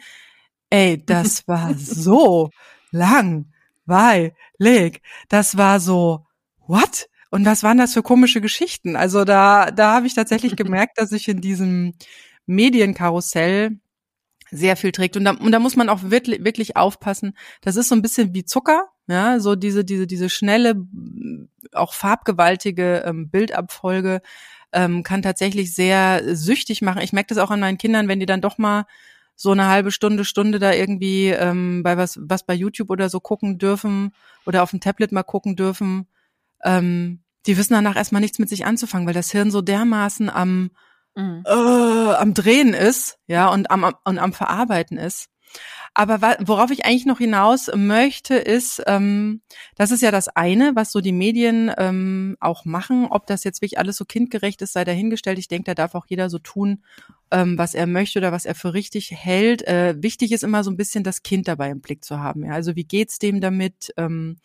Ey, 0.71 1.03
das 1.05 1.45
war 1.49 1.75
so 1.75 2.51
langweilig. 2.91 5.03
Das 5.29 5.57
war 5.57 5.81
so, 5.81 6.27
what? 6.67 7.09
Und 7.31 7.45
was 7.45 7.65
waren 7.65 7.79
das 7.79 7.95
für 7.95 8.03
komische 8.03 8.41
Geschichten? 8.41 8.95
Also 8.95 9.25
da, 9.25 9.73
da 9.73 9.95
habe 9.95 10.07
ich 10.07 10.15
tatsächlich 10.15 10.55
gemerkt, 10.57 10.99
dass 10.99 11.11
ich 11.11 11.29
in 11.29 11.41
diesem 11.41 11.95
Medienkarussell 12.47 13.79
sehr 14.55 14.77
viel 14.77 14.93
trägt. 14.93 15.17
Und 15.17 15.25
da, 15.25 15.33
und 15.33 15.53
da 15.53 15.59
muss 15.59 15.77
man 15.77 15.89
auch 15.89 16.03
wirklich, 16.05 16.45
wirklich 16.45 16.77
aufpassen. 16.77 17.37
Das 17.61 17.77
ist 17.77 17.89
so 17.89 17.95
ein 17.95 18.03
bisschen 18.03 18.35
wie 18.35 18.45
Zucker, 18.45 18.89
ja, 19.07 19.41
so 19.41 19.55
diese, 19.57 19.85
diese, 19.85 20.07
diese 20.07 20.31
schnelle, 20.31 20.77
auch 21.73 21.93
farbgewaltige 21.93 23.03
ähm, 23.05 23.29
Bildabfolge 23.31 24.23
ähm, 24.73 25.03
kann 25.03 25.23
tatsächlich 25.23 25.75
sehr 25.75 26.37
süchtig 26.37 26.83
machen. 26.83 27.03
Ich 27.03 27.13
merke 27.13 27.35
das 27.35 27.39
auch 27.39 27.51
an 27.51 27.61
meinen 27.61 27.79
Kindern, 27.79 28.09
wenn 28.09 28.21
die 28.21 28.27
dann 28.27 28.41
doch 28.41 28.59
mal 28.59 28.87
so 29.37 29.51
eine 29.51 29.67
halbe 29.67 29.91
Stunde, 29.91 30.25
Stunde 30.25 30.59
da 30.59 30.73
irgendwie 30.73 31.29
ähm, 31.29 31.83
bei 31.83 31.97
was, 31.97 32.19
was 32.23 32.47
bei 32.47 32.55
YouTube 32.55 32.91
oder 32.91 33.09
so 33.09 33.21
gucken 33.21 33.59
dürfen 33.59 34.13
oder 34.47 34.63
auf 34.63 34.71
dem 34.71 34.81
Tablet 34.81 35.13
mal 35.13 35.25
gucken 35.25 35.57
dürfen, 35.57 36.07
ähm, 36.63 37.21
die 37.47 37.59
wissen 37.59 37.75
danach 37.75 37.97
erstmal 37.97 38.23
nichts 38.23 38.39
mit 38.39 38.49
sich 38.49 38.65
anzufangen, 38.65 39.07
weil 39.07 39.15
das 39.15 39.33
Hirn 39.33 39.51
so 39.51 39.61
dermaßen 39.61 40.31
am 40.31 40.71
mhm. 41.15 41.45
äh, 41.47 41.51
am 41.51 42.35
Drehen 42.35 42.75
ist, 42.75 43.19
ja, 43.27 43.49
und 43.49 43.71
am, 43.71 43.95
und 44.05 44.19
am 44.19 44.33
Verarbeiten 44.33 44.99
ist. 44.99 45.29
Aber 45.97 46.21
worauf 46.41 46.73
ich 46.73 46.85
eigentlich 46.85 47.07
noch 47.07 47.19
hinaus 47.19 47.71
möchte, 47.73 48.35
ist, 48.35 48.83
ähm, 48.89 49.43
das 49.77 49.93
ist 49.93 50.03
ja 50.03 50.11
das 50.11 50.27
eine, 50.27 50.75
was 50.75 50.91
so 50.91 51.01
die 51.01 51.13
Medien 51.13 51.71
ähm, 51.79 52.37
auch 52.41 52.65
machen. 52.65 53.07
Ob 53.09 53.29
das 53.29 53.45
jetzt 53.45 53.63
wirklich 53.63 53.79
alles 53.79 53.97
so 53.97 54.05
kindgerecht 54.05 54.61
ist, 54.63 54.73
sei 54.73 54.83
dahingestellt. 54.83 55.39
Ich 55.39 55.47
denke, 55.47 55.67
da 55.67 55.75
darf 55.75 55.95
auch 55.95 56.07
jeder 56.09 56.31
so 56.31 56.41
tun, 56.41 56.83
ähm, 57.31 57.57
was 57.59 57.75
er 57.75 57.87
möchte 57.87 58.19
oder 58.19 58.33
was 58.33 58.45
er 58.45 58.57
für 58.57 58.75
richtig 58.75 59.13
hält. 59.13 59.67
Äh, 59.69 59.95
wichtig 60.03 60.33
ist 60.33 60.43
immer 60.43 60.65
so 60.65 60.71
ein 60.73 60.77
bisschen 60.77 61.05
das 61.05 61.23
Kind 61.23 61.47
dabei 61.47 61.71
im 61.71 61.81
Blick 61.81 62.05
zu 62.05 62.19
haben. 62.19 62.45
Ja? 62.45 62.55
Also 62.55 62.75
wie 62.75 62.85
geht's 62.85 63.21
dem 63.21 63.41
damit? 63.41 63.95
Ähm, 63.97 64.39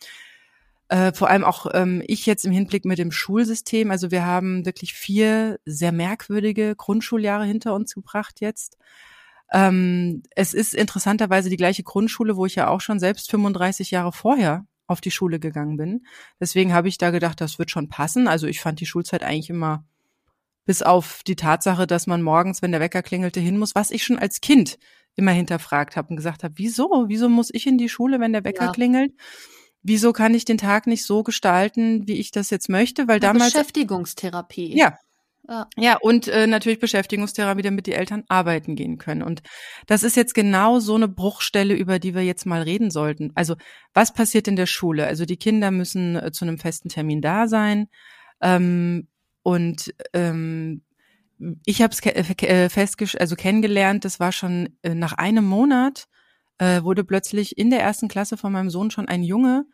äh, 0.90 1.12
vor 1.12 1.30
allem 1.30 1.44
auch 1.44 1.66
ähm, 1.72 2.02
ich 2.04 2.26
jetzt 2.26 2.44
im 2.44 2.50
Hinblick 2.50 2.84
mit 2.84 2.98
dem 2.98 3.12
Schulsystem. 3.12 3.92
Also 3.92 4.10
wir 4.10 4.26
haben 4.26 4.66
wirklich 4.66 4.92
vier 4.92 5.60
sehr 5.64 5.92
merkwürdige 5.92 6.74
Grundschuljahre 6.74 7.44
hinter 7.44 7.74
uns 7.74 7.94
gebracht 7.94 8.40
jetzt. 8.40 8.76
Ähm, 9.52 10.24
es 10.34 10.52
ist 10.52 10.74
interessanterweise 10.74 11.48
die 11.48 11.56
gleiche 11.56 11.84
Grundschule, 11.84 12.36
wo 12.36 12.44
ich 12.44 12.56
ja 12.56 12.66
auch 12.66 12.80
schon 12.80 12.98
selbst 12.98 13.30
35 13.30 13.92
Jahre 13.92 14.10
vorher 14.12 14.66
auf 14.88 15.00
die 15.00 15.12
Schule 15.12 15.38
gegangen 15.38 15.76
bin. 15.76 16.04
Deswegen 16.40 16.72
habe 16.72 16.88
ich 16.88 16.98
da 16.98 17.10
gedacht, 17.10 17.40
das 17.40 17.60
wird 17.60 17.70
schon 17.70 17.88
passen. 17.88 18.26
Also 18.26 18.48
ich 18.48 18.60
fand 18.60 18.80
die 18.80 18.86
Schulzeit 18.86 19.22
eigentlich 19.22 19.50
immer 19.50 19.84
bis 20.64 20.82
auf 20.82 21.22
die 21.24 21.36
Tatsache, 21.36 21.86
dass 21.86 22.08
man 22.08 22.20
morgens, 22.20 22.62
wenn 22.62 22.72
der 22.72 22.80
Wecker 22.80 23.02
klingelte, 23.02 23.38
hin 23.38 23.58
muss, 23.58 23.76
was 23.76 23.92
ich 23.92 24.02
schon 24.02 24.18
als 24.18 24.40
Kind 24.40 24.76
immer 25.14 25.30
hinterfragt 25.30 25.96
habe 25.96 26.08
und 26.08 26.16
gesagt 26.16 26.42
habe, 26.42 26.54
wieso? 26.56 27.04
Wieso 27.06 27.28
muss 27.28 27.50
ich 27.52 27.68
in 27.68 27.78
die 27.78 27.88
Schule, 27.88 28.18
wenn 28.18 28.32
der 28.32 28.42
Wecker 28.42 28.66
ja. 28.66 28.72
klingelt? 28.72 29.12
Wieso 29.82 30.12
kann 30.12 30.34
ich 30.34 30.44
den 30.44 30.58
Tag 30.58 30.86
nicht 30.86 31.04
so 31.04 31.22
gestalten, 31.22 32.06
wie 32.06 32.18
ich 32.18 32.30
das 32.30 32.50
jetzt 32.50 32.68
möchte? 32.68 33.08
Weil 33.08 33.20
damals 33.20 33.52
Beschäftigungstherapie. 33.52 34.76
Ja. 34.76 34.98
Ja. 35.48 35.66
ja, 35.76 35.96
und 36.00 36.28
äh, 36.28 36.46
natürlich 36.46 36.78
Beschäftigungstherapie, 36.78 37.62
damit 37.62 37.86
die 37.86 37.94
Eltern 37.94 38.22
arbeiten 38.28 38.76
gehen 38.76 38.98
können. 38.98 39.22
Und 39.22 39.42
das 39.86 40.04
ist 40.04 40.14
jetzt 40.14 40.34
genau 40.34 40.78
so 40.78 40.94
eine 40.94 41.08
Bruchstelle, 41.08 41.74
über 41.74 41.98
die 41.98 42.14
wir 42.14 42.22
jetzt 42.22 42.46
mal 42.46 42.62
reden 42.62 42.92
sollten. 42.92 43.32
Also 43.34 43.56
was 43.92 44.14
passiert 44.14 44.46
in 44.46 44.54
der 44.54 44.66
Schule? 44.66 45.06
Also 45.08 45.24
die 45.24 45.38
Kinder 45.38 45.72
müssen 45.72 46.14
äh, 46.14 46.30
zu 46.30 46.44
einem 46.44 46.58
festen 46.58 46.88
Termin 46.88 47.20
da 47.20 47.48
sein. 47.48 47.88
Ähm, 48.40 49.08
und 49.42 49.92
ähm, 50.12 50.82
ich 51.64 51.82
habe 51.82 51.92
es 51.92 52.04
äh, 52.04 52.68
festgesch 52.68 53.16
also 53.16 53.34
kennengelernt, 53.34 54.04
das 54.04 54.20
war 54.20 54.32
schon 54.32 54.76
äh, 54.82 54.94
nach 54.94 55.14
einem 55.14 55.46
Monat 55.46 56.06
äh, 56.60 56.84
wurde 56.84 57.04
plötzlich 57.04 57.56
in 57.56 57.70
der 57.70 57.80
ersten 57.80 58.06
Klasse 58.06 58.36
von 58.36 58.52
meinem 58.52 58.70
Sohn 58.70 58.90
schon 58.90 59.08
ein 59.08 59.22
Junge 59.22 59.64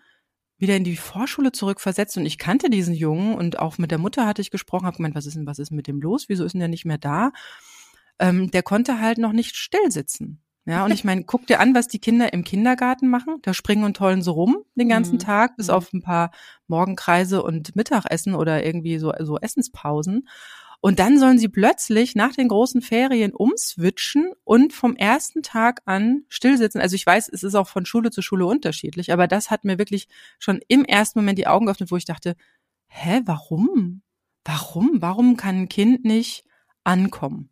wieder 0.56 0.76
in 0.76 0.84
die 0.84 0.96
Vorschule 0.96 1.52
zurückversetzt 1.52 2.16
und 2.16 2.24
ich 2.24 2.38
kannte 2.38 2.70
diesen 2.70 2.94
Jungen 2.94 3.34
und 3.34 3.58
auch 3.58 3.76
mit 3.76 3.90
der 3.90 3.98
Mutter 3.98 4.24
hatte 4.24 4.40
ich 4.40 4.50
gesprochen, 4.50 4.86
habe 4.86 4.96
gemeint, 4.96 5.16
was 5.16 5.26
ist 5.26 5.36
denn, 5.36 5.46
was 5.46 5.58
ist 5.58 5.72
mit 5.72 5.88
dem 5.88 6.00
los? 6.00 6.28
Wieso 6.28 6.44
ist 6.44 6.52
denn 6.52 6.60
der 6.60 6.68
nicht 6.68 6.86
mehr 6.86 6.96
da? 6.96 7.32
Ähm, 8.18 8.50
der 8.52 8.62
konnte 8.62 9.00
halt 9.00 9.18
noch 9.18 9.32
nicht 9.32 9.56
still 9.56 9.90
sitzen. 9.90 10.40
Ja, 10.64 10.84
und 10.84 10.92
ich 10.92 11.04
meine, 11.04 11.24
guck 11.24 11.46
dir 11.46 11.60
an, 11.60 11.74
was 11.74 11.88
die 11.88 12.00
Kinder 12.00 12.32
im 12.32 12.42
Kindergarten 12.42 13.08
machen. 13.08 13.38
Da 13.42 13.52
springen 13.52 13.84
und 13.84 13.96
tollen 13.96 14.22
so 14.22 14.32
rum 14.32 14.58
den 14.74 14.88
ganzen 14.88 15.14
mhm. 15.14 15.20
Tag, 15.20 15.56
bis 15.56 15.68
mhm. 15.68 15.74
auf 15.74 15.92
ein 15.92 16.02
paar 16.02 16.30
Morgenkreise 16.68 17.42
und 17.42 17.76
Mittagessen 17.76 18.34
oder 18.34 18.64
irgendwie 18.64 18.98
so, 18.98 19.12
so 19.20 19.38
Essenspausen. 19.38 20.26
Und 20.80 20.98
dann 20.98 21.18
sollen 21.18 21.38
sie 21.38 21.48
plötzlich 21.48 22.14
nach 22.14 22.32
den 22.32 22.48
großen 22.48 22.82
Ferien 22.82 23.32
umswitchen 23.32 24.32
und 24.44 24.72
vom 24.72 24.94
ersten 24.96 25.42
Tag 25.42 25.80
an 25.84 26.24
stillsitzen. 26.28 26.80
Also 26.80 26.94
ich 26.94 27.06
weiß, 27.06 27.28
es 27.28 27.42
ist 27.42 27.54
auch 27.54 27.68
von 27.68 27.86
Schule 27.86 28.10
zu 28.10 28.22
Schule 28.22 28.46
unterschiedlich, 28.46 29.12
aber 29.12 29.26
das 29.26 29.50
hat 29.50 29.64
mir 29.64 29.78
wirklich 29.78 30.08
schon 30.38 30.60
im 30.68 30.84
ersten 30.84 31.18
Moment 31.18 31.38
die 31.38 31.46
Augen 31.46 31.66
geöffnet, 31.66 31.90
wo 31.90 31.96
ich 31.96 32.04
dachte, 32.04 32.36
hä, 32.88 33.22
warum? 33.24 34.02
Warum? 34.44 34.98
Warum 35.00 35.36
kann 35.36 35.62
ein 35.62 35.68
Kind 35.68 36.04
nicht 36.04 36.44
ankommen? 36.84 37.50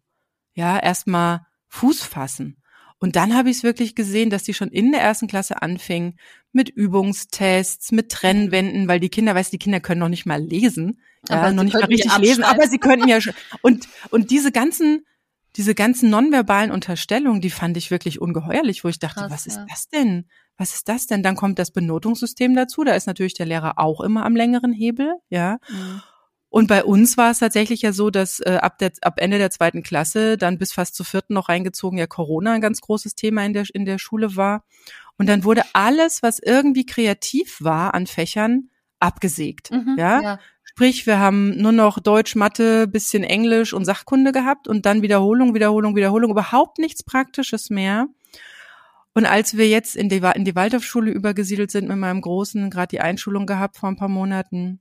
Ja, 0.54 0.78
erstmal 0.78 1.46
Fuß 1.68 2.02
fassen. 2.04 2.62
Und 2.98 3.16
dann 3.16 3.34
habe 3.34 3.50
ich 3.50 3.58
es 3.58 3.62
wirklich 3.64 3.94
gesehen, 3.94 4.30
dass 4.30 4.44
die 4.44 4.54
schon 4.54 4.68
in 4.68 4.92
der 4.92 5.02
ersten 5.02 5.26
Klasse 5.26 5.60
anfingen 5.60 6.18
mit 6.54 6.70
Übungstests, 6.70 7.92
mit 7.92 8.10
Trennwänden, 8.10 8.88
weil 8.88 9.00
die 9.00 9.08
Kinder, 9.08 9.34
weißt 9.34 9.52
die 9.52 9.58
Kinder 9.58 9.80
können 9.80 10.00
noch 10.00 10.08
nicht 10.08 10.26
mal 10.26 10.40
lesen, 10.40 11.00
ja, 11.28 11.52
noch 11.52 11.64
nicht 11.64 11.74
mal 11.74 11.84
richtig 11.84 12.16
lesen, 12.18 12.44
aber 12.44 12.68
sie 12.68 12.78
könnten 12.78 13.08
ja 13.08 13.20
schon. 13.20 13.34
Und, 13.62 13.88
und 14.10 14.30
diese 14.30 14.52
ganzen, 14.52 15.06
diese 15.56 15.74
ganzen 15.74 16.10
nonverbalen 16.10 16.70
Unterstellungen, 16.70 17.40
die 17.40 17.50
fand 17.50 17.76
ich 17.76 17.90
wirklich 17.90 18.20
ungeheuerlich, 18.20 18.84
wo 18.84 18.88
ich 18.88 18.98
dachte, 18.98 19.20
Krass, 19.20 19.32
was 19.32 19.46
ist 19.46 19.56
ja. 19.56 19.66
das 19.68 19.88
denn? 19.88 20.26
Was 20.56 20.74
ist 20.74 20.88
das 20.88 21.06
denn? 21.06 21.22
Dann 21.22 21.36
kommt 21.36 21.58
das 21.58 21.70
Benotungssystem 21.70 22.54
dazu, 22.54 22.84
da 22.84 22.94
ist 22.94 23.06
natürlich 23.06 23.34
der 23.34 23.46
Lehrer 23.46 23.78
auch 23.78 24.00
immer 24.00 24.24
am 24.24 24.36
längeren 24.36 24.72
Hebel, 24.72 25.14
ja. 25.28 25.58
Mhm. 25.68 26.02
Und 26.54 26.68
bei 26.68 26.84
uns 26.84 27.16
war 27.16 27.32
es 27.32 27.40
tatsächlich 27.40 27.82
ja 27.82 27.92
so, 27.92 28.10
dass 28.10 28.38
äh, 28.38 28.60
ab, 28.62 28.78
der, 28.78 28.92
ab 29.00 29.14
Ende 29.16 29.38
der 29.38 29.50
zweiten 29.50 29.82
Klasse 29.82 30.38
dann 30.38 30.56
bis 30.56 30.72
fast 30.72 30.94
zur 30.94 31.04
vierten 31.04 31.34
noch 31.34 31.48
reingezogen 31.48 31.98
ja 31.98 32.06
Corona 32.06 32.52
ein 32.52 32.60
ganz 32.60 32.80
großes 32.80 33.16
Thema 33.16 33.44
in 33.44 33.54
der, 33.54 33.64
in 33.74 33.84
der 33.84 33.98
Schule 33.98 34.36
war. 34.36 34.62
Und 35.16 35.28
dann 35.28 35.44
wurde 35.44 35.62
alles, 35.72 36.22
was 36.22 36.38
irgendwie 36.38 36.86
kreativ 36.86 37.58
war 37.60 37.94
an 37.94 38.06
Fächern, 38.06 38.70
abgesägt. 38.98 39.70
Mhm, 39.70 39.96
ja? 39.98 40.20
ja? 40.20 40.38
Sprich, 40.64 41.06
wir 41.06 41.20
haben 41.20 41.56
nur 41.56 41.72
noch 41.72 42.00
Deutsch, 42.00 42.34
Mathe, 42.34 42.88
bisschen 42.88 43.22
Englisch 43.22 43.72
und 43.72 43.84
Sachkunde 43.84 44.32
gehabt 44.32 44.66
und 44.66 44.86
dann 44.86 45.02
Wiederholung, 45.02 45.54
Wiederholung, 45.54 45.94
Wiederholung, 45.94 46.30
überhaupt 46.30 46.78
nichts 46.78 47.02
Praktisches 47.02 47.70
mehr. 47.70 48.08
Und 49.12 49.26
als 49.26 49.56
wir 49.56 49.68
jetzt 49.68 49.94
in 49.94 50.08
die, 50.08 50.20
in 50.34 50.44
die 50.44 50.56
Waldorfschule 50.56 51.12
übergesiedelt 51.12 51.70
sind 51.70 51.86
mit 51.86 51.96
meinem 51.96 52.20
Großen, 52.20 52.68
gerade 52.70 52.88
die 52.88 53.00
Einschulung 53.00 53.46
gehabt 53.46 53.76
vor 53.76 53.88
ein 53.88 53.96
paar 53.96 54.08
Monaten, 54.08 54.80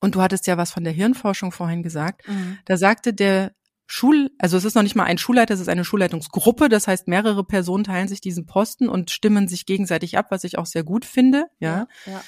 und 0.00 0.14
du 0.14 0.22
hattest 0.22 0.46
ja 0.46 0.56
was 0.56 0.70
von 0.70 0.84
der 0.84 0.92
Hirnforschung 0.92 1.50
vorhin 1.50 1.82
gesagt. 1.82 2.28
Mhm. 2.28 2.58
Da 2.66 2.76
sagte 2.76 3.12
der 3.12 3.52
Schul, 3.90 4.30
also 4.38 4.58
es 4.58 4.66
ist 4.66 4.74
noch 4.74 4.82
nicht 4.82 4.96
mal 4.96 5.04
ein 5.04 5.16
Schulleiter, 5.16 5.54
es 5.54 5.60
ist 5.60 5.70
eine 5.70 5.84
Schulleitungsgruppe. 5.84 6.68
Das 6.68 6.86
heißt, 6.86 7.08
mehrere 7.08 7.42
Personen 7.42 7.84
teilen 7.84 8.06
sich 8.06 8.20
diesen 8.20 8.44
Posten 8.44 8.86
und 8.86 9.10
stimmen 9.10 9.48
sich 9.48 9.64
gegenseitig 9.64 10.18
ab, 10.18 10.26
was 10.28 10.44
ich 10.44 10.58
auch 10.58 10.66
sehr 10.66 10.84
gut 10.84 11.06
finde. 11.06 11.46
Ja. 11.58 11.88
ja, 12.04 12.12
ja. 12.12 12.24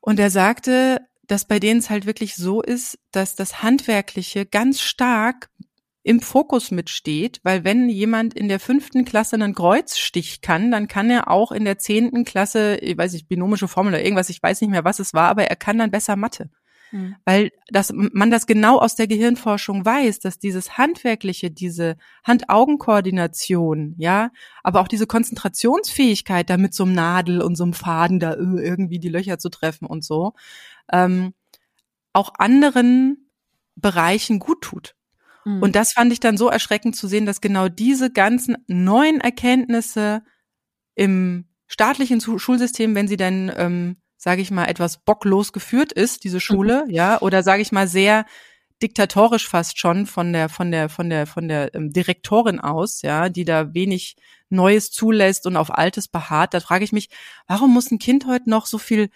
Und 0.00 0.18
er 0.18 0.30
sagte, 0.30 1.00
dass 1.28 1.46
bei 1.46 1.60
denen 1.60 1.78
es 1.78 1.90
halt 1.90 2.06
wirklich 2.06 2.34
so 2.34 2.60
ist, 2.60 2.98
dass 3.12 3.36
das 3.36 3.62
Handwerkliche 3.62 4.46
ganz 4.46 4.80
stark 4.80 5.48
im 6.02 6.20
Fokus 6.20 6.72
mitsteht, 6.72 7.38
weil 7.44 7.62
wenn 7.62 7.88
jemand 7.88 8.34
in 8.34 8.48
der 8.48 8.58
fünften 8.58 9.04
Klasse 9.04 9.36
einen 9.36 9.54
Kreuzstich 9.54 10.40
kann, 10.40 10.72
dann 10.72 10.88
kann 10.88 11.08
er 11.08 11.30
auch 11.30 11.52
in 11.52 11.64
der 11.64 11.78
zehnten 11.78 12.24
Klasse, 12.24 12.78
ich 12.78 12.98
weiß 12.98 13.12
nicht, 13.12 13.28
binomische 13.28 13.68
Formel 13.68 13.92
oder 13.92 14.02
irgendwas, 14.02 14.28
ich 14.28 14.42
weiß 14.42 14.60
nicht 14.60 14.70
mehr, 14.70 14.84
was 14.84 14.98
es 14.98 15.14
war, 15.14 15.28
aber 15.28 15.44
er 15.44 15.56
kann 15.56 15.78
dann 15.78 15.92
besser 15.92 16.16
Mathe. 16.16 16.50
Mhm. 16.90 17.16
Weil 17.24 17.50
das, 17.68 17.92
man 17.94 18.30
das 18.30 18.46
genau 18.46 18.78
aus 18.78 18.94
der 18.94 19.06
Gehirnforschung 19.06 19.84
weiß, 19.84 20.20
dass 20.20 20.38
dieses 20.38 20.78
Handwerkliche, 20.78 21.50
diese 21.50 21.96
Hand-Augen-Koordination, 22.24 23.94
ja, 23.98 24.30
aber 24.62 24.80
auch 24.80 24.88
diese 24.88 25.06
Konzentrationsfähigkeit, 25.06 26.48
da 26.48 26.56
mit 26.56 26.74
so 26.74 26.84
einem 26.84 26.94
Nadel 26.94 27.42
und 27.42 27.56
so 27.56 27.64
einem 27.64 27.74
Faden 27.74 28.20
da 28.20 28.32
äh, 28.32 28.36
irgendwie 28.38 28.98
die 28.98 29.08
Löcher 29.08 29.38
zu 29.38 29.48
treffen 29.48 29.86
und 29.86 30.04
so, 30.04 30.34
ähm, 30.92 31.34
auch 32.12 32.32
anderen 32.38 33.30
Bereichen 33.76 34.38
gut 34.38 34.62
tut. 34.62 34.94
Mhm. 35.44 35.62
Und 35.62 35.76
das 35.76 35.92
fand 35.92 36.12
ich 36.12 36.20
dann 36.20 36.36
so 36.36 36.48
erschreckend 36.48 36.96
zu 36.96 37.06
sehen, 37.06 37.26
dass 37.26 37.40
genau 37.40 37.68
diese 37.68 38.10
ganzen 38.10 38.56
neuen 38.66 39.20
Erkenntnisse 39.20 40.22
im 40.94 41.46
staatlichen 41.66 42.20
Schulsystem, 42.20 42.94
wenn 42.94 43.08
sie 43.08 43.16
dann, 43.16 43.52
ähm, 43.56 43.96
sage 44.18 44.42
ich 44.42 44.50
mal, 44.50 44.66
etwas 44.66 44.98
bocklos 44.98 45.52
geführt 45.52 45.92
ist, 45.92 46.24
diese 46.24 46.40
Schule, 46.40 46.84
mhm. 46.84 46.90
ja, 46.90 47.20
oder 47.22 47.42
sage 47.42 47.62
ich 47.62 47.72
mal 47.72 47.88
sehr 47.88 48.26
diktatorisch 48.82 49.48
fast 49.48 49.78
schon 49.78 50.06
von 50.06 50.32
der 50.32 50.48
von 50.48 50.70
der 50.70 50.88
von 50.88 51.08
der 51.10 51.26
von 51.26 51.48
der 51.48 51.74
ähm, 51.74 51.92
Direktorin 51.92 52.60
aus, 52.60 53.02
ja, 53.02 53.28
die 53.28 53.44
da 53.44 53.74
wenig 53.74 54.16
Neues 54.50 54.90
zulässt 54.90 55.46
und 55.46 55.56
auf 55.56 55.76
Altes 55.76 56.08
beharrt. 56.08 56.54
Da 56.54 56.60
frage 56.60 56.84
ich 56.84 56.92
mich, 56.92 57.08
warum 57.46 57.72
muss 57.72 57.90
ein 57.90 57.98
Kind 57.98 58.26
heute 58.26 58.50
noch 58.50 58.66
so 58.66 58.78
viel 58.78 59.10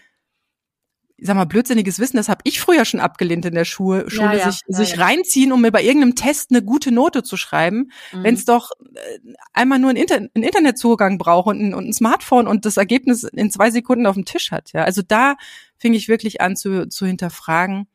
ich 1.16 1.26
sag 1.26 1.36
mal, 1.36 1.44
blödsinniges 1.44 1.98
Wissen, 1.98 2.16
das 2.16 2.28
habe 2.28 2.40
ich 2.44 2.60
früher 2.60 2.84
schon 2.84 3.00
abgelehnt 3.00 3.44
in 3.44 3.54
der 3.54 3.64
Schule, 3.64 4.10
Schule 4.10 4.38
ja, 4.38 4.50
sich, 4.50 4.60
ja, 4.66 4.76
sich 4.76 4.96
ja. 4.96 5.04
reinziehen, 5.04 5.52
um 5.52 5.60
mir 5.60 5.70
bei 5.70 5.82
irgendeinem 5.82 6.14
Test 6.14 6.50
eine 6.50 6.62
gute 6.62 6.92
Note 6.92 7.22
zu 7.22 7.36
schreiben, 7.36 7.92
Mhm. 8.12 8.24
wenn 8.24 8.34
es 8.34 8.44
doch 8.44 8.70
äh, 8.94 9.18
einmal 9.52 9.78
nur 9.78 9.90
einen, 9.90 9.98
Inter 9.98 10.16
einen 10.16 10.44
Internetzugang 10.44 11.18
braucht 11.18 11.48
und 11.48 11.60
ein, 11.60 11.74
und 11.74 11.88
ein 11.88 11.92
Smartphone 11.92 12.46
und 12.46 12.64
das 12.64 12.76
Ergebnis 12.76 13.24
in 13.24 13.50
zwei 13.50 13.70
Sekunden 13.70 14.06
auf 14.06 14.14
dem 14.14 14.24
Tisch 14.24 14.50
hat. 14.50 14.72
Ja, 14.72 14.84
also 14.84 15.02
da 15.06 15.36
fing 15.78 15.94
ich 15.94 16.08
wirklich 16.08 16.40
an 16.40 16.56
zu, 16.56 16.88
zu 16.88 17.06
hinterfragen, 17.06 17.86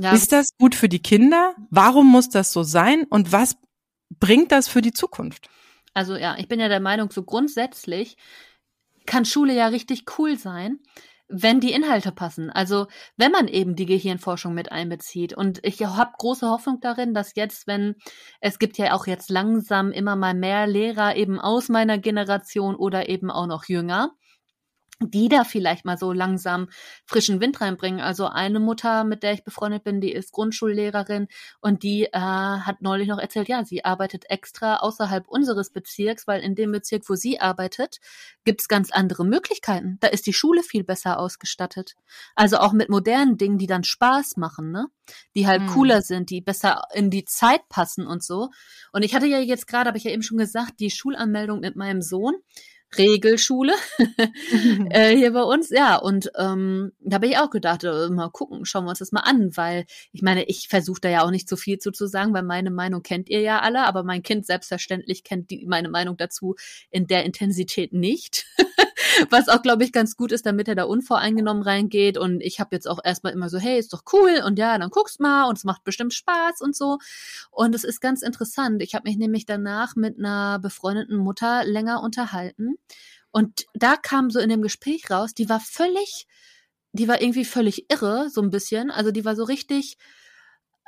ist 0.00 0.32
das 0.32 0.50
gut 0.58 0.74
für 0.74 0.88
die 0.88 1.02
Kinder? 1.02 1.54
Warum 1.70 2.06
muss 2.06 2.28
das 2.28 2.52
so 2.52 2.62
sein? 2.62 3.04
Und 3.10 3.32
was 3.32 3.56
bringt 4.20 4.52
das 4.52 4.68
für 4.68 4.80
die 4.80 4.92
Zukunft? 4.92 5.50
Also 5.92 6.16
ja, 6.16 6.36
ich 6.38 6.46
bin 6.46 6.60
ja 6.60 6.68
der 6.68 6.80
Meinung, 6.80 7.10
so 7.10 7.24
grundsätzlich 7.24 8.16
kann 9.06 9.24
Schule 9.24 9.54
ja 9.54 9.66
richtig 9.66 10.04
cool 10.18 10.38
sein, 10.38 10.78
wenn 11.28 11.60
die 11.60 11.72
Inhalte 11.72 12.12
passen. 12.12 12.50
Also 12.50 12.86
wenn 13.16 13.32
man 13.32 13.48
eben 13.48 13.76
die 13.76 13.86
Gehirnforschung 13.86 14.54
mit 14.54 14.72
einbezieht. 14.72 15.34
Und 15.34 15.60
ich 15.62 15.84
habe 15.84 16.12
große 16.18 16.48
Hoffnung 16.48 16.80
darin, 16.80 17.14
dass 17.14 17.34
jetzt, 17.36 17.66
wenn 17.66 17.96
es 18.40 18.58
gibt 18.58 18.78
ja 18.78 18.94
auch 18.94 19.06
jetzt 19.06 19.30
langsam 19.30 19.92
immer 19.92 20.16
mal 20.16 20.34
mehr 20.34 20.66
Lehrer 20.66 21.16
eben 21.16 21.38
aus 21.38 21.68
meiner 21.68 21.98
Generation 21.98 22.74
oder 22.74 23.08
eben 23.08 23.30
auch 23.30 23.46
noch 23.46 23.64
jünger, 23.66 24.12
die 25.00 25.28
da 25.28 25.44
vielleicht 25.44 25.84
mal 25.84 25.96
so 25.96 26.12
langsam 26.12 26.68
frischen 27.04 27.40
Wind 27.40 27.60
reinbringen. 27.60 28.00
Also 28.00 28.26
eine 28.26 28.58
Mutter, 28.58 29.04
mit 29.04 29.22
der 29.22 29.32
ich 29.32 29.44
befreundet 29.44 29.84
bin, 29.84 30.00
die 30.00 30.12
ist 30.12 30.32
Grundschullehrerin 30.32 31.28
und 31.60 31.82
die 31.84 32.06
äh, 32.06 32.10
hat 32.18 32.82
neulich 32.82 33.06
noch 33.08 33.18
erzählt, 33.18 33.48
ja, 33.48 33.64
sie 33.64 33.84
arbeitet 33.84 34.28
extra 34.28 34.76
außerhalb 34.78 35.28
unseres 35.28 35.70
Bezirks, 35.70 36.26
weil 36.26 36.42
in 36.42 36.54
dem 36.56 36.72
Bezirk, 36.72 37.08
wo 37.08 37.14
sie 37.14 37.40
arbeitet, 37.40 37.98
gibt's 38.44 38.66
ganz 38.66 38.90
andere 38.90 39.24
Möglichkeiten. 39.24 39.98
Da 40.00 40.08
ist 40.08 40.26
die 40.26 40.32
Schule 40.32 40.62
viel 40.62 40.82
besser 40.82 41.18
ausgestattet. 41.20 41.94
Also 42.34 42.58
auch 42.58 42.72
mit 42.72 42.88
modernen 42.88 43.36
Dingen, 43.36 43.58
die 43.58 43.66
dann 43.66 43.84
Spaß 43.84 44.36
machen, 44.36 44.72
ne? 44.72 44.86
Die 45.34 45.46
halt 45.46 45.60
Hm. 45.62 45.68
cooler 45.68 46.02
sind, 46.02 46.30
die 46.30 46.40
besser 46.40 46.82
in 46.92 47.10
die 47.10 47.24
Zeit 47.24 47.68
passen 47.68 48.06
und 48.06 48.22
so. 48.22 48.50
Und 48.92 49.02
ich 49.02 49.14
hatte 49.14 49.26
ja 49.26 49.38
jetzt 49.38 49.66
gerade, 49.66 49.88
habe 49.88 49.98
ich 49.98 50.04
ja 50.04 50.10
eben 50.10 50.22
schon 50.22 50.38
gesagt, 50.38 50.80
die 50.80 50.90
Schulanmeldung 50.90 51.60
mit 51.60 51.76
meinem 51.76 52.02
Sohn. 52.02 52.34
Regelschule 52.96 53.74
äh, 54.90 55.14
hier 55.14 55.32
bei 55.32 55.42
uns, 55.42 55.70
ja. 55.70 55.96
Und 55.96 56.30
ähm, 56.36 56.92
da 57.00 57.16
habe 57.16 57.26
ich 57.26 57.38
auch 57.38 57.50
gedacht, 57.50 57.84
äh, 57.84 58.08
mal 58.08 58.30
gucken, 58.30 58.64
schauen 58.64 58.84
wir 58.84 58.90
uns 58.90 59.00
das 59.00 59.12
mal 59.12 59.20
an, 59.20 59.56
weil 59.56 59.84
ich 60.12 60.22
meine, 60.22 60.44
ich 60.44 60.68
versuche 60.68 61.00
da 61.00 61.08
ja 61.08 61.22
auch 61.24 61.30
nicht 61.30 61.48
so 61.48 61.56
viel 61.56 61.78
zu, 61.78 61.90
zu 61.90 62.06
sagen, 62.06 62.32
weil 62.32 62.42
meine 62.42 62.70
Meinung 62.70 63.02
kennt 63.02 63.28
ihr 63.28 63.40
ja 63.40 63.60
alle, 63.60 63.84
aber 63.84 64.04
mein 64.04 64.22
Kind 64.22 64.46
selbstverständlich 64.46 65.22
kennt 65.22 65.50
die, 65.50 65.66
meine 65.66 65.90
Meinung 65.90 66.16
dazu 66.16 66.54
in 66.90 67.06
der 67.06 67.24
Intensität 67.24 67.92
nicht. 67.92 68.46
Was 69.30 69.48
auch, 69.48 69.62
glaube 69.62 69.84
ich, 69.84 69.92
ganz 69.92 70.16
gut 70.16 70.32
ist, 70.32 70.46
damit 70.46 70.68
er 70.68 70.74
da 70.74 70.84
unvoreingenommen 70.84 71.62
reingeht. 71.62 72.18
Und 72.18 72.40
ich 72.40 72.60
habe 72.60 72.74
jetzt 72.74 72.88
auch 72.88 72.98
erstmal 73.02 73.32
immer 73.32 73.48
so, 73.48 73.58
hey, 73.58 73.78
ist 73.78 73.92
doch 73.92 74.02
cool 74.12 74.42
und 74.44 74.58
ja, 74.58 74.78
dann 74.78 74.90
guckst 74.90 75.20
mal 75.20 75.44
und 75.48 75.58
es 75.58 75.64
macht 75.64 75.84
bestimmt 75.84 76.14
Spaß 76.14 76.60
und 76.60 76.76
so. 76.76 76.98
Und 77.50 77.74
es 77.74 77.84
ist 77.84 78.00
ganz 78.00 78.22
interessant. 78.22 78.82
Ich 78.82 78.94
habe 78.94 79.08
mich 79.08 79.16
nämlich 79.16 79.46
danach 79.46 79.96
mit 79.96 80.18
einer 80.18 80.58
befreundeten 80.60 81.16
Mutter 81.16 81.64
länger 81.64 82.02
unterhalten. 82.02 82.77
Und 83.38 83.66
da 83.72 83.94
kam 83.94 84.30
so 84.30 84.40
in 84.40 84.48
dem 84.48 84.62
Gespräch 84.62 85.12
raus, 85.12 85.32
die 85.32 85.48
war 85.48 85.60
völlig, 85.60 86.26
die 86.90 87.06
war 87.06 87.20
irgendwie 87.22 87.44
völlig 87.44 87.88
irre, 87.88 88.30
so 88.30 88.42
ein 88.42 88.50
bisschen. 88.50 88.90
Also 88.90 89.12
die 89.12 89.24
war 89.24 89.36
so 89.36 89.44
richtig 89.44 89.96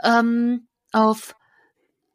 ähm, 0.03 0.67
auf, 0.91 1.37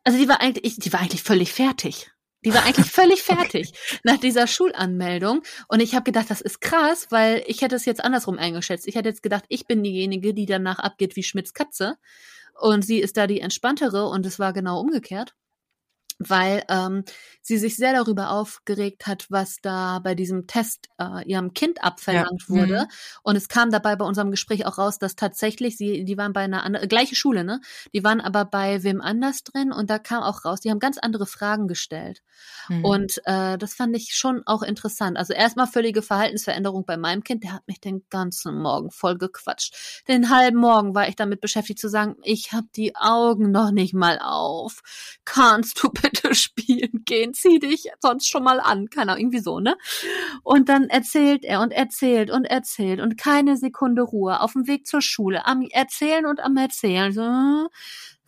also 0.03 0.19
die 0.19 0.27
war 0.27 0.41
eigentlich, 0.41 0.75
die 0.77 0.91
war 0.91 0.99
eigentlich 0.99 1.23
völlig 1.23 1.53
fertig. 1.53 2.11
Die 2.43 2.53
war 2.53 2.65
eigentlich 2.65 2.91
völlig 2.91 3.23
fertig 3.23 3.71
nach 4.03 4.17
dieser 4.17 4.45
Schulanmeldung. 4.45 5.41
Und 5.69 5.79
ich 5.79 5.95
habe 5.95 6.03
gedacht, 6.03 6.29
das 6.29 6.41
ist 6.41 6.59
krass, 6.59 7.07
weil 7.11 7.41
ich 7.47 7.61
hätte 7.61 7.77
es 7.77 7.85
jetzt 7.85 8.03
andersrum 8.03 8.37
eingeschätzt. 8.37 8.89
Ich 8.89 8.95
hätte 8.95 9.07
jetzt 9.07 9.23
gedacht, 9.23 9.45
ich 9.47 9.67
bin 9.67 9.83
diejenige, 9.83 10.33
die 10.33 10.45
danach 10.45 10.79
abgeht 10.79 11.15
wie 11.15 11.23
Schmidts 11.23 11.53
Katze. 11.53 11.95
Und 12.59 12.81
sie 12.81 12.99
ist 12.99 13.15
da 13.15 13.25
die 13.25 13.39
entspanntere 13.39 14.09
und 14.09 14.25
es 14.25 14.37
war 14.37 14.51
genau 14.51 14.81
umgekehrt 14.81 15.33
weil 16.19 16.63
ähm, 16.69 17.03
sie 17.41 17.57
sich 17.57 17.75
sehr 17.75 17.93
darüber 17.93 18.31
aufgeregt 18.31 19.05
hat, 19.07 19.25
was 19.29 19.57
da 19.61 19.99
bei 19.99 20.15
diesem 20.15 20.47
Test 20.47 20.87
äh, 20.99 21.23
ihrem 21.27 21.53
Kind 21.53 21.83
abverlangt 21.83 22.43
Ja. 22.47 22.55
wurde. 22.55 22.79
Mhm. 22.83 22.87
Und 23.23 23.35
es 23.35 23.49
kam 23.49 23.69
dabei 23.71 23.95
bei 23.95 24.05
unserem 24.05 24.31
Gespräch 24.31 24.65
auch 24.65 24.77
raus, 24.77 24.97
dass 24.97 25.15
tatsächlich 25.15 25.77
sie, 25.77 26.05
die 26.05 26.17
waren 26.17 26.33
bei 26.33 26.41
einer 26.41 26.63
anderen, 26.63 26.87
gleiche 26.87 27.15
Schule, 27.15 27.43
ne? 27.43 27.59
Die 27.93 28.03
waren 28.03 28.21
aber 28.21 28.45
bei 28.45 28.83
wem 28.83 29.01
anders 29.01 29.43
drin 29.43 29.71
und 29.71 29.89
da 29.89 29.99
kam 29.99 30.23
auch 30.23 30.45
raus, 30.45 30.61
die 30.61 30.71
haben 30.71 30.79
ganz 30.79 30.97
andere 30.97 31.25
Fragen 31.25 31.67
gestellt. 31.67 32.21
Mhm. 32.69 32.85
Und 32.85 33.21
äh, 33.25 33.57
das 33.57 33.73
fand 33.73 33.95
ich 33.95 34.15
schon 34.15 34.41
auch 34.45 34.63
interessant. 34.63 35.17
Also 35.17 35.33
erstmal 35.33 35.67
völlige 35.67 36.01
Verhaltensveränderung 36.01 36.85
bei 36.85 36.97
meinem 36.97 37.23
Kind. 37.23 37.43
Der 37.43 37.53
hat 37.53 37.67
mich 37.67 37.81
den 37.81 38.03
ganzen 38.09 38.57
Morgen 38.57 38.89
voll 38.91 39.17
gequatscht. 39.17 40.03
Den 40.07 40.29
halben 40.29 40.57
Morgen 40.57 40.95
war 40.95 41.07
ich 41.09 41.15
damit 41.15 41.41
beschäftigt 41.41 41.79
zu 41.79 41.89
sagen, 41.89 42.15
ich 42.23 42.53
habe 42.53 42.67
die 42.75 42.95
Augen 42.95 43.51
noch 43.51 43.71
nicht 43.71 43.93
mal 43.93 44.19
auf. 44.19 44.81
Kannst 45.25 45.83
du 45.83 45.89
bitte 45.89 46.04
spielen 46.33 47.03
gehen? 47.05 47.33
Zieh 47.33 47.59
dich 47.59 47.89
sonst 48.01 48.27
schon 48.27 48.43
mal 48.43 48.59
an. 48.59 48.89
Keine 48.89 49.11
Ahnung, 49.13 49.21
irgendwie 49.21 49.39
so, 49.39 49.59
ne? 49.59 49.77
Und 50.43 50.69
dann 50.69 50.89
erzählt 50.89 51.43
er 51.45 51.61
und 51.61 51.71
erzählt 51.71 52.31
und 52.31 52.45
erzählt 52.45 52.99
und 52.99 53.17
keine 53.17 53.57
Sekunde 53.57 54.01
Ruhe 54.01 54.41
auf 54.41 54.53
dem 54.53 54.67
Weg 54.67 54.87
zur 54.87 55.01
Schule. 55.01 55.45
Am 55.45 55.61
Erzählen 55.61 56.25
und 56.25 56.39
am 56.39 56.57
Erzählen. 56.57 57.11
So, 57.11 57.69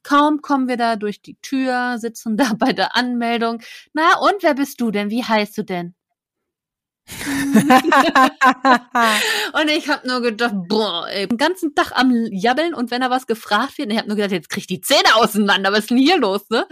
Kaum 0.08 0.42
kommen 0.42 0.70
wir 0.70 0.78
da 0.78 0.96
durch 0.96 1.22
die 1.22 1.36
Tür, 1.42 1.98
sitzen 1.98 2.38
da 2.38 2.54
bei 2.58 2.72
der 2.72 2.96
Anmeldung. 2.96 3.62
Na, 3.94 4.18
und 4.20 4.42
wer 4.42 4.54
bist 4.54 4.80
du 4.80 4.90
denn? 4.90 5.10
Wie 5.10 5.24
heißt 5.24 5.58
du 5.58 5.64
denn? 5.64 5.97
Und 9.54 9.70
ich 9.70 9.88
habe 9.88 10.06
nur 10.08 10.22
gedacht, 10.22 10.54
boah, 10.68 11.08
ey, 11.08 11.26
den 11.28 11.38
ganzen 11.38 11.74
Tag 11.74 11.94
am 11.96 12.12
Jabbeln 12.32 12.74
und 12.74 12.92
wenn 12.92 13.02
er 13.02 13.10
was 13.10 13.28
gefragt 13.28 13.78
wird, 13.78 13.90
ich 13.92 13.98
habe 13.98 14.10
nur 14.10 14.18
gedacht, 14.18 14.34
jetzt 14.34 14.50
krieg 14.50 14.64
ich 14.64 14.68
die 14.68 14.82
Zähne 14.82 15.16
auseinander, 15.16 15.72
was 15.72 15.80
ist 15.80 15.90
denn 15.90 15.98
hier 15.98 16.18
los, 16.18 16.50
ne? 16.50 16.68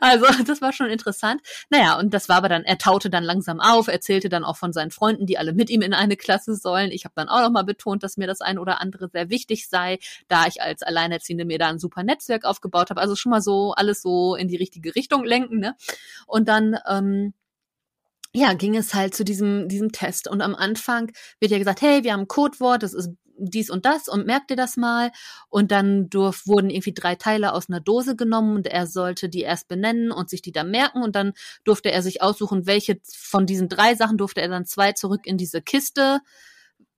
Also, 0.00 0.26
das 0.46 0.60
war 0.60 0.72
schon 0.72 0.88
interessant. 0.88 1.40
Naja, 1.70 1.96
und 1.98 2.12
das 2.12 2.28
war 2.28 2.38
aber 2.38 2.48
dann, 2.48 2.64
er 2.64 2.78
taute 2.78 3.10
dann 3.10 3.22
langsam 3.22 3.60
auf, 3.60 3.86
erzählte 3.86 4.28
dann 4.28 4.42
auch 4.44 4.56
von 4.56 4.72
seinen 4.72 4.90
Freunden, 4.90 5.24
die 5.26 5.38
alle 5.38 5.52
mit 5.52 5.70
ihm 5.70 5.82
in 5.82 5.94
eine 5.94 6.16
Klasse 6.16 6.56
sollen. 6.56 6.90
Ich 6.90 7.04
habe 7.04 7.14
dann 7.14 7.28
auch 7.28 7.42
nochmal 7.42 7.62
betont, 7.64 8.02
dass 8.02 8.16
mir 8.16 8.26
das 8.26 8.40
ein 8.40 8.58
oder 8.58 8.80
andere 8.80 9.08
sehr 9.08 9.30
wichtig 9.30 9.68
sei, 9.68 10.00
da 10.26 10.46
ich 10.46 10.60
als 10.62 10.82
Alleinerziehende 10.82 11.44
mir 11.44 11.58
da 11.58 11.68
ein 11.68 11.78
super 11.78 12.02
Netzwerk 12.02 12.44
aufgebaut 12.44 12.90
habe. 12.90 13.00
Also 13.00 13.14
schon 13.14 13.30
mal 13.30 13.40
so 13.40 13.72
alles 13.72 14.02
so 14.02 14.34
in 14.34 14.48
die 14.48 14.56
richtige 14.56 14.96
Richtung 14.96 15.24
lenken, 15.24 15.60
ne? 15.60 15.76
Und 16.26 16.48
dann, 16.48 16.76
ähm, 16.88 17.34
ja, 18.34 18.52
ging 18.54 18.76
es 18.76 18.94
halt 18.94 19.14
zu 19.14 19.24
diesem, 19.24 19.68
diesem 19.68 19.92
Test. 19.92 20.28
Und 20.28 20.40
am 20.40 20.54
Anfang 20.54 21.12
wird 21.40 21.52
ja 21.52 21.58
gesagt, 21.58 21.80
hey, 21.82 22.04
wir 22.04 22.12
haben 22.12 22.20
ein 22.20 22.28
Codewort, 22.28 22.82
das 22.82 22.94
ist 22.94 23.10
dies 23.38 23.70
und 23.70 23.84
das 23.84 24.08
und 24.08 24.26
merkt 24.26 24.50
ihr 24.50 24.56
das 24.56 24.76
mal. 24.76 25.10
Und 25.48 25.70
dann 25.70 26.08
durf, 26.08 26.46
wurden 26.46 26.70
irgendwie 26.70 26.94
drei 26.94 27.14
Teile 27.14 27.52
aus 27.52 27.68
einer 27.68 27.80
Dose 27.80 28.16
genommen 28.16 28.56
und 28.56 28.66
er 28.66 28.86
sollte 28.86 29.28
die 29.28 29.42
erst 29.42 29.68
benennen 29.68 30.10
und 30.10 30.30
sich 30.30 30.42
die 30.42 30.52
dann 30.52 30.70
merken. 30.70 31.02
Und 31.02 31.16
dann 31.16 31.32
durfte 31.64 31.90
er 31.90 32.02
sich 32.02 32.22
aussuchen, 32.22 32.66
welche 32.66 32.98
von 33.06 33.46
diesen 33.46 33.68
drei 33.68 33.94
Sachen 33.94 34.18
durfte 34.18 34.40
er 34.40 34.48
dann 34.48 34.66
zwei 34.66 34.92
zurück 34.92 35.26
in 35.26 35.36
diese 35.36 35.62
Kiste 35.62 36.20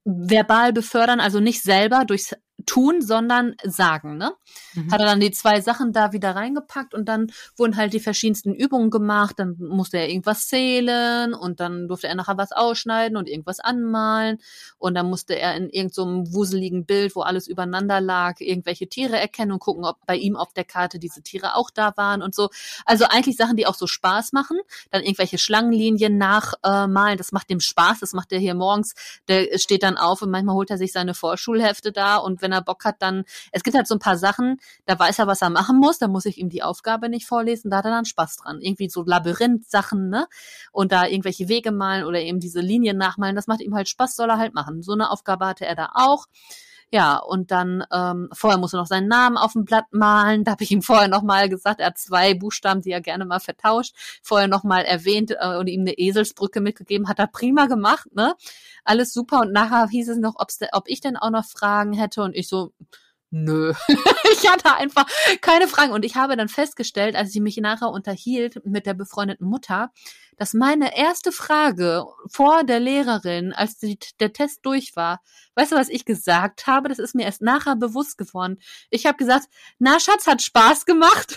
verbal 0.04 0.72
befördern, 0.72 1.20
also 1.20 1.40
nicht 1.40 1.62
selber 1.62 2.04
durchs 2.06 2.34
tun, 2.68 3.00
sondern 3.00 3.56
sagen, 3.64 4.18
ne? 4.18 4.32
Mhm. 4.74 4.92
Hat 4.92 5.00
er 5.00 5.06
dann 5.06 5.20
die 5.20 5.30
zwei 5.30 5.60
Sachen 5.60 5.92
da 5.92 6.12
wieder 6.12 6.36
reingepackt 6.36 6.94
und 6.94 7.08
dann 7.08 7.32
wurden 7.56 7.76
halt 7.76 7.94
die 7.94 8.00
verschiedensten 8.00 8.54
Übungen 8.54 8.90
gemacht, 8.90 9.38
dann 9.38 9.56
musste 9.58 9.96
er 9.96 10.08
irgendwas 10.08 10.46
zählen 10.46 11.34
und 11.34 11.60
dann 11.60 11.88
durfte 11.88 12.08
er 12.08 12.14
nachher 12.14 12.36
was 12.36 12.52
ausschneiden 12.52 13.16
und 13.16 13.28
irgendwas 13.28 13.58
anmalen. 13.58 14.38
Und 14.78 14.94
dann 14.94 15.08
musste 15.08 15.38
er 15.38 15.56
in 15.56 15.70
irgendeinem 15.70 16.26
so 16.26 16.34
wuseligen 16.34 16.84
Bild, 16.84 17.16
wo 17.16 17.22
alles 17.22 17.48
übereinander 17.48 18.00
lag, 18.00 18.40
irgendwelche 18.40 18.86
Tiere 18.86 19.18
erkennen 19.18 19.52
und 19.52 19.60
gucken, 19.60 19.84
ob 19.84 19.96
bei 20.06 20.16
ihm 20.16 20.36
auf 20.36 20.52
der 20.52 20.64
Karte 20.64 20.98
diese 20.98 21.22
Tiere 21.22 21.56
auch 21.56 21.70
da 21.70 21.96
waren 21.96 22.22
und 22.22 22.34
so. 22.34 22.50
Also 22.84 23.06
eigentlich 23.06 23.36
Sachen, 23.36 23.56
die 23.56 23.66
auch 23.66 23.74
so 23.74 23.86
Spaß 23.86 24.32
machen, 24.32 24.58
dann 24.90 25.02
irgendwelche 25.02 25.38
Schlangenlinien 25.38 26.18
nachmalen, 26.18 27.16
das 27.16 27.32
macht 27.32 27.48
dem 27.48 27.60
Spaß, 27.60 28.00
das 28.00 28.12
macht 28.12 28.32
er 28.32 28.38
hier 28.38 28.54
morgens, 28.54 28.94
der 29.26 29.58
steht 29.58 29.82
dann 29.82 29.96
auf 29.96 30.20
und 30.20 30.30
manchmal 30.30 30.54
holt 30.54 30.70
er 30.70 30.78
sich 30.78 30.92
seine 30.92 31.14
Vorschulhefte 31.14 31.92
da. 31.92 32.16
Und 32.16 32.42
wenn 32.42 32.52
er 32.52 32.57
Bock 32.62 32.84
hat, 32.84 32.96
dann, 33.00 33.24
es 33.52 33.62
gibt 33.62 33.76
halt 33.76 33.86
so 33.86 33.94
ein 33.94 33.98
paar 33.98 34.16
Sachen, 34.16 34.58
da 34.86 34.98
weiß 34.98 35.18
er, 35.18 35.26
was 35.26 35.42
er 35.42 35.50
machen 35.50 35.78
muss, 35.78 35.98
da 35.98 36.08
muss 36.08 36.26
ich 36.26 36.38
ihm 36.38 36.48
die 36.48 36.62
Aufgabe 36.62 37.08
nicht 37.08 37.26
vorlesen, 37.26 37.70
da 37.70 37.78
hat 37.78 37.84
er 37.84 37.90
dann 37.90 38.04
Spaß 38.04 38.36
dran. 38.36 38.60
Irgendwie 38.60 38.88
so 38.88 39.02
Labyrinth-Sachen, 39.04 40.08
ne? 40.08 40.26
Und 40.72 40.92
da 40.92 41.06
irgendwelche 41.06 41.48
Wege 41.48 41.72
malen 41.72 42.04
oder 42.04 42.20
eben 42.20 42.40
diese 42.40 42.60
Linien 42.60 42.96
nachmalen, 42.98 43.36
das 43.36 43.46
macht 43.46 43.60
ihm 43.60 43.74
halt 43.74 43.88
Spaß, 43.88 44.16
soll 44.16 44.30
er 44.30 44.38
halt 44.38 44.54
machen. 44.54 44.82
So 44.82 44.92
eine 44.92 45.10
Aufgabe 45.10 45.46
hatte 45.46 45.66
er 45.66 45.74
da 45.74 45.90
auch. 45.94 46.26
Ja, 46.90 47.18
und 47.18 47.50
dann 47.50 47.84
ähm, 47.92 48.30
vorher 48.32 48.58
muss 48.58 48.72
er 48.72 48.78
noch 48.78 48.86
seinen 48.86 49.08
Namen 49.08 49.36
auf 49.36 49.52
dem 49.52 49.66
Blatt 49.66 49.84
malen. 49.90 50.44
Da 50.44 50.52
habe 50.52 50.64
ich 50.64 50.70
ihm 50.70 50.80
vorher 50.80 51.08
noch 51.08 51.22
mal 51.22 51.50
gesagt, 51.50 51.80
er 51.80 51.88
hat 51.88 51.98
zwei 51.98 52.32
Buchstaben, 52.32 52.80
die 52.80 52.90
er 52.90 53.02
gerne 53.02 53.26
mal 53.26 53.40
vertauscht. 53.40 53.94
Vorher 54.22 54.48
noch 54.48 54.64
mal 54.64 54.84
erwähnt 54.84 55.34
äh, 55.38 55.56
und 55.56 55.66
ihm 55.66 55.82
eine 55.82 55.92
Eselsbrücke 55.92 56.62
mitgegeben. 56.62 57.06
Hat 57.08 57.18
er 57.18 57.26
prima 57.26 57.66
gemacht, 57.66 58.14
ne? 58.14 58.34
Alles 58.84 59.12
super. 59.12 59.40
Und 59.40 59.52
nachher 59.52 59.86
hieß 59.88 60.08
es 60.08 60.18
noch, 60.18 60.36
ob's 60.38 60.56
de, 60.56 60.68
ob 60.72 60.88
ich 60.88 61.02
denn 61.02 61.18
auch 61.18 61.30
noch 61.30 61.44
Fragen 61.44 61.92
hätte. 61.92 62.22
Und 62.22 62.34
ich 62.34 62.48
so, 62.48 62.72
nö. 63.30 63.74
ich 64.32 64.50
hatte 64.50 64.74
einfach 64.74 65.06
keine 65.42 65.68
Fragen. 65.68 65.92
Und 65.92 66.06
ich 66.06 66.16
habe 66.16 66.36
dann 66.36 66.48
festgestellt, 66.48 67.16
als 67.16 67.34
ich 67.34 67.42
mich 67.42 67.58
nachher 67.58 67.90
unterhielt 67.90 68.64
mit 68.64 68.86
der 68.86 68.94
befreundeten 68.94 69.46
Mutter, 69.46 69.90
dass 70.38 70.54
meine 70.54 70.96
erste 70.96 71.32
Frage 71.32 72.06
vor 72.30 72.64
der 72.64 72.80
Lehrerin, 72.80 73.52
als 73.52 73.78
die, 73.78 73.98
der 74.20 74.32
Test 74.32 74.60
durch 74.64 74.94
war, 74.94 75.20
weißt 75.56 75.72
du, 75.72 75.76
was 75.76 75.88
ich 75.88 76.04
gesagt 76.04 76.66
habe? 76.68 76.88
Das 76.88 77.00
ist 77.00 77.16
mir 77.16 77.24
erst 77.24 77.42
nachher 77.42 77.74
bewusst 77.74 78.16
geworden. 78.16 78.58
Ich 78.90 79.04
habe 79.04 79.18
gesagt, 79.18 79.46
na 79.78 79.98
Schatz, 79.98 80.26
hat 80.28 80.40
Spaß 80.40 80.86
gemacht. 80.86 81.36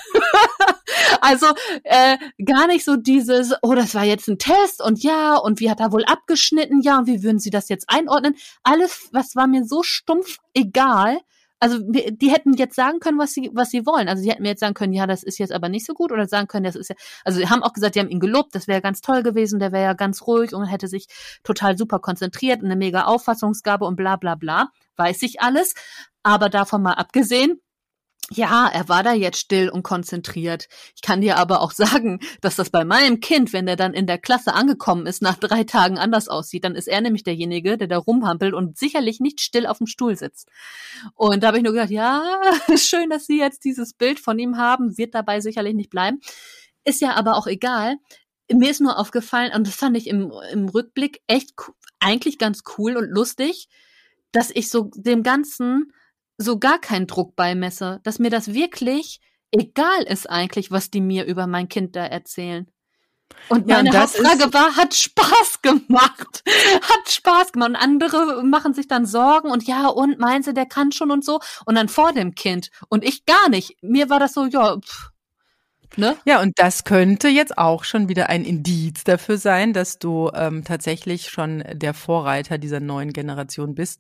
also 1.22 1.48
äh, 1.84 2.18
gar 2.46 2.68
nicht 2.68 2.86
so 2.86 2.96
dieses, 2.96 3.54
oh, 3.64 3.74
das 3.74 3.96
war 3.96 4.04
jetzt 4.04 4.30
ein 4.30 4.38
Test 4.38 4.82
und 4.82 5.02
ja, 5.02 5.36
und 5.36 5.60
wie 5.60 5.72
hat 5.72 5.80
er 5.80 5.92
wohl 5.92 6.06
abgeschnitten? 6.06 6.82
Ja, 6.82 7.00
und 7.00 7.08
wie 7.08 7.24
würden 7.24 7.40
Sie 7.40 7.50
das 7.50 7.70
jetzt 7.70 7.90
einordnen? 7.90 8.36
Alles, 8.64 9.10
was 9.12 9.36
war 9.36 9.48
mir 9.48 9.66
so 9.66 9.82
stumpf 9.82 10.38
egal 10.54 11.20
also 11.62 11.78
die 11.80 12.32
hätten 12.32 12.54
jetzt 12.54 12.76
sagen 12.76 13.00
können, 13.00 13.20
was 13.20 13.34
sie, 13.34 13.52
was 13.54 13.70
sie 13.70 13.86
wollen. 13.86 14.10
Also 14.10 14.24
sie 14.24 14.32
hätten 14.32 14.42
mir 14.42 14.50
jetzt 14.50 14.62
sagen 14.62 14.74
können, 14.74 14.94
ja, 14.94 15.06
das 15.06 15.22
ist 15.22 15.38
jetzt 15.38 15.54
aber 15.54 15.70
nicht 15.70 15.86
so 15.86 15.94
gut 15.94 16.12
oder 16.12 16.28
sagen 16.28 16.48
können, 16.48 16.64
das 16.64 16.76
ist 16.76 16.90
ja, 16.90 16.96
also 17.24 17.40
sie 17.40 17.50
haben 17.50 17.62
auch 17.62 17.74
gesagt, 17.74 17.94
die 17.94 18.00
haben 18.00 18.10
ihn 18.10 18.20
gelobt, 18.20 18.56
das 18.56 18.68
wäre 18.68 18.82
ganz 18.82 19.02
toll 19.02 19.22
gewesen, 19.22 19.60
der 19.60 19.72
wäre 19.72 19.84
ja 19.84 19.94
ganz 19.94 20.26
ruhig 20.26 20.56
und 20.56 20.66
hätte 20.66 20.88
sich 20.88 21.06
total 21.44 21.78
super 21.78 22.00
konzentriert, 22.00 22.64
eine 22.64 22.76
mega 22.76 23.04
Auffassungsgabe 23.04 23.86
und 23.86 23.96
bla 23.96 24.16
bla 24.16 24.34
bla. 24.34 24.72
Weiß 24.96 25.22
ich 25.22 25.40
alles. 25.42 25.76
Aber 26.24 26.50
davon 26.50 26.82
mal 26.82 26.94
abgesehen, 26.94 27.62
ja, 28.34 28.70
er 28.70 28.88
war 28.88 29.04
da 29.04 29.14
jetzt 29.14 29.40
still 29.40 29.70
und 29.70 29.84
konzentriert. 29.84 30.68
Ich 30.96 31.02
kann 31.02 31.22
dir 31.22 31.38
aber 31.38 31.62
auch 31.62 31.72
sagen, 31.74 32.20
dass 32.40 32.56
das 32.56 32.70
bei 32.70 32.86
meinem 32.86 33.20
Kind, 33.20 33.52
wenn 33.54 33.68
er 33.68 33.76
dann 33.76 33.94
in 33.94 34.08
der 34.08 34.18
Klasse 34.18 34.54
angekommen 34.54 35.06
ist, 35.06 35.22
nach 35.22 35.36
drei 35.36 35.64
Tagen 35.64 35.98
anders 35.98 36.30
aussieht. 36.30 36.64
Dann 36.64 36.76
ist 36.76 36.88
er 36.88 37.02
nämlich 37.02 37.24
derjenige, 37.24 37.78
der 37.78 37.88
da 37.88 37.98
rumhampelt 37.98 38.54
und 38.54 38.78
sicherlich 38.78 39.20
nicht 39.20 39.42
still 39.42 39.66
auf 39.66 39.80
dem 39.80 39.88
Stuhl 39.88 40.16
sitzt. 40.16 40.50
Und 41.16 41.44
da 41.44 41.48
habe 41.48 41.58
ich 41.58 41.64
nur 41.64 41.74
gedacht, 41.74 41.92
ja, 41.92 42.24
schön, 42.76 43.10
dass 43.10 43.26
Sie 43.26 43.38
jetzt 43.38 43.66
dieses 43.66 43.94
Bild 43.94 44.20
von 44.20 44.40
ihm 44.40 44.58
haben, 44.58 44.98
wird 44.98 45.14
dabei 45.14 45.42
sicherlich 45.42 45.76
nicht 45.76 45.90
bleiben. 45.90 46.20
Ist 46.86 47.02
ja 47.02 47.16
aber 47.16 47.36
auch 47.36 47.48
egal. 47.48 47.98
Mir 48.52 48.72
ist 48.72 48.82
nur 48.82 48.98
aufgefallen, 48.98 49.52
und 49.54 49.68
das 49.68 49.76
fand 49.76 49.96
ich 49.98 50.08
im, 50.08 50.32
im 50.52 50.70
Rückblick 50.70 51.22
echt 51.28 51.52
eigentlich 52.00 52.38
ganz 52.38 52.64
cool 52.78 52.98
und 52.98 53.10
lustig, 53.10 53.68
dass 54.32 54.50
ich 54.50 54.70
so 54.70 54.90
dem 54.96 55.24
Ganzen 55.24 55.92
so 56.42 56.60
gar 56.60 56.80
keinen 56.80 57.08
Druck 57.08 57.36
beimesse, 57.36 58.00
dass 58.04 58.20
mir 58.20 58.30
das 58.30 58.54
wirklich 58.54 59.22
egal 59.52 60.04
ist 60.04 60.30
eigentlich, 60.30 60.72
was 60.72 60.90
die 60.90 61.02
mir 61.02 61.26
über 61.26 61.48
mein 61.48 61.70
Kind 61.70 61.96
da 61.96 62.06
erzählen. 62.06 62.68
Und 63.48 63.68
meine 63.68 63.92
ja, 63.92 64.02
Hauptfrage 64.02 64.54
war, 64.54 64.76
hat 64.76 64.94
Spaß 64.94 65.62
gemacht. 65.62 66.44
Hat 66.82 67.10
Spaß 67.10 67.54
gemacht. 67.54 67.70
Und 67.70 67.76
andere 67.78 68.44
machen 68.44 68.74
sich 68.74 68.90
dann 68.90 69.06
Sorgen 69.06 69.50
und 69.50 69.64
ja, 69.64 69.88
und 69.88 70.20
meinen 70.20 70.44
sie, 70.44 70.54
der 70.54 70.66
kann 70.66 70.92
schon 70.92 71.12
und 71.12 71.24
so. 71.24 71.40
Und 71.66 71.76
dann 71.76 71.88
vor 71.88 72.12
dem 72.12 72.36
Kind. 72.36 72.72
Und 72.90 73.06
ich 73.06 73.26
gar 73.26 73.50
nicht. 73.50 73.78
Mir 73.82 74.10
war 74.10 74.20
das 74.20 74.34
so, 74.34 74.46
ja, 74.46 74.78
pff, 74.78 75.12
Ne? 75.98 76.16
Ja, 76.24 76.42
und 76.42 76.58
das 76.58 76.86
könnte 76.86 77.28
jetzt 77.28 77.58
auch 77.58 77.84
schon 77.84 78.08
wieder 78.08 78.30
ein 78.30 78.46
Indiz 78.46 79.04
dafür 79.04 79.38
sein, 79.38 79.74
dass 79.74 80.00
du 80.00 80.32
ähm, 80.34 80.64
tatsächlich 80.64 81.30
schon 81.30 81.66
der 81.74 81.94
Vorreiter 81.94 82.58
dieser 82.58 82.80
neuen 82.80 83.12
Generation 83.12 83.76
bist 83.76 84.00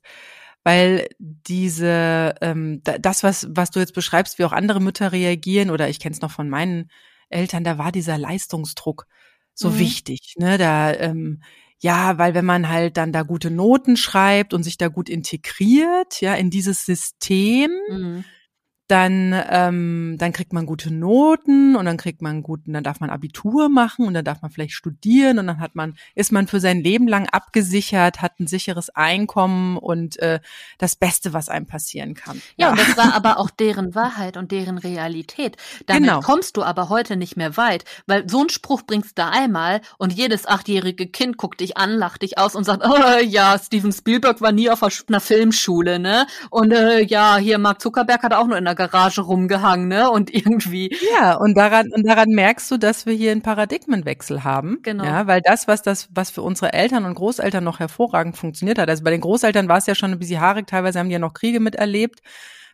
weil 0.63 1.07
diese 1.19 2.35
ähm, 2.41 2.81
das 2.83 3.23
was 3.23 3.47
was 3.51 3.71
du 3.71 3.79
jetzt 3.79 3.93
beschreibst, 3.93 4.39
wie 4.39 4.45
auch 4.45 4.51
andere 4.51 4.79
Mütter 4.79 5.11
reagieren 5.11 5.69
oder 5.69 5.89
ich 5.89 5.99
kenne 5.99 6.13
es 6.13 6.21
noch 6.21 6.31
von 6.31 6.49
meinen 6.49 6.89
Eltern, 7.29 7.63
da 7.63 7.77
war 7.77 7.91
dieser 7.91 8.17
Leistungsdruck 8.17 9.07
so 9.53 9.71
mhm. 9.71 9.79
wichtig, 9.79 10.35
ne? 10.37 10.57
Da 10.57 10.93
ähm, 10.93 11.41
ja, 11.79 12.19
weil 12.19 12.35
wenn 12.35 12.45
man 12.45 12.69
halt 12.69 12.97
dann 12.97 13.11
da 13.11 13.23
gute 13.23 13.49
Noten 13.49 13.97
schreibt 13.97 14.53
und 14.53 14.61
sich 14.61 14.77
da 14.77 14.87
gut 14.87 15.09
integriert, 15.09 16.21
ja, 16.21 16.35
in 16.35 16.51
dieses 16.51 16.85
System, 16.85 17.71
mhm 17.89 18.25
dann, 18.91 19.33
ähm, 19.49 20.15
dann 20.19 20.33
kriegt 20.33 20.51
man 20.51 20.65
gute 20.65 20.93
Noten 20.93 21.77
und 21.77 21.85
dann 21.85 21.95
kriegt 21.95 22.21
man 22.21 22.43
guten, 22.43 22.73
dann 22.73 22.83
darf 22.83 22.99
man 22.99 23.09
Abitur 23.09 23.69
machen 23.69 24.05
und 24.05 24.13
dann 24.13 24.25
darf 24.25 24.41
man 24.41 24.51
vielleicht 24.51 24.73
studieren 24.73 25.39
und 25.39 25.47
dann 25.47 25.59
hat 25.61 25.75
man, 25.75 25.95
ist 26.13 26.33
man 26.33 26.45
für 26.47 26.59
sein 26.59 26.83
Leben 26.83 27.07
lang 27.07 27.29
abgesichert, 27.29 28.21
hat 28.21 28.41
ein 28.41 28.47
sicheres 28.47 28.89
Einkommen 28.89 29.77
und 29.77 30.19
äh, 30.19 30.41
das 30.77 30.97
Beste, 30.97 31.31
was 31.31 31.47
einem 31.47 31.67
passieren 31.67 32.15
kann. 32.15 32.41
Ja, 32.57 32.65
ja. 32.65 32.71
und 32.71 32.79
das 32.79 32.97
war 32.97 33.13
aber 33.15 33.39
auch 33.39 33.49
deren 33.49 33.95
Wahrheit 33.95 34.35
und 34.35 34.51
deren 34.51 34.77
Realität. 34.77 35.55
Damit 35.85 36.09
genau. 36.09 36.19
kommst 36.19 36.57
du 36.57 36.63
aber 36.63 36.89
heute 36.89 37.15
nicht 37.15 37.37
mehr 37.37 37.55
weit, 37.55 37.85
weil 38.07 38.29
so 38.29 38.43
ein 38.43 38.49
Spruch 38.49 38.81
bringst 38.81 39.17
du 39.17 39.25
einmal 39.25 39.79
und 39.99 40.11
jedes 40.11 40.45
achtjährige 40.45 41.07
Kind 41.07 41.37
guckt 41.37 41.61
dich 41.61 41.77
an, 41.77 41.91
lacht 41.91 42.23
dich 42.23 42.37
aus 42.37 42.55
und 42.55 42.65
sagt, 42.65 42.83
oh, 42.85 43.19
ja, 43.23 43.57
Steven 43.57 43.93
Spielberg 43.93 44.41
war 44.41 44.51
nie 44.51 44.69
auf 44.69 44.83
einer 44.83 45.21
Filmschule, 45.21 45.97
ne? 45.97 46.27
Und 46.49 46.73
äh, 46.73 47.01
ja, 47.05 47.37
hier 47.37 47.57
Mark 47.57 47.79
Zuckerberg 47.79 48.21
hat 48.23 48.33
auch 48.33 48.47
nur 48.47 48.57
in 48.57 48.65
der 48.65 48.80
Garage 48.87 49.21
rumgehangen, 49.21 49.87
ne? 49.87 50.09
Und 50.09 50.33
irgendwie. 50.33 50.95
Ja, 51.13 51.35
und 51.35 51.55
daran, 51.55 51.89
und 51.93 52.07
daran 52.07 52.29
merkst 52.29 52.69
du, 52.71 52.77
dass 52.77 53.05
wir 53.05 53.13
hier 53.13 53.31
einen 53.31 53.41
Paradigmenwechsel 53.41 54.43
haben. 54.43 54.79
Genau. 54.81 55.03
Ja, 55.03 55.27
weil 55.27 55.41
das, 55.41 55.67
was 55.67 55.81
das, 55.81 56.09
was 56.11 56.29
für 56.31 56.41
unsere 56.41 56.73
Eltern 56.73 57.05
und 57.05 57.15
Großeltern 57.15 57.63
noch 57.63 57.79
hervorragend 57.79 58.37
funktioniert 58.37 58.79
hat, 58.79 58.89
also 58.89 59.03
bei 59.03 59.11
den 59.11 59.21
Großeltern 59.21 59.67
war 59.67 59.77
es 59.77 59.85
ja 59.85 59.95
schon 59.95 60.11
ein 60.11 60.19
bisschen 60.19 60.41
haarig, 60.41 60.67
teilweise 60.67 60.99
haben 60.99 61.09
die 61.09 61.13
ja 61.13 61.19
noch 61.19 61.33
Kriege 61.33 61.59
miterlebt. 61.59 62.21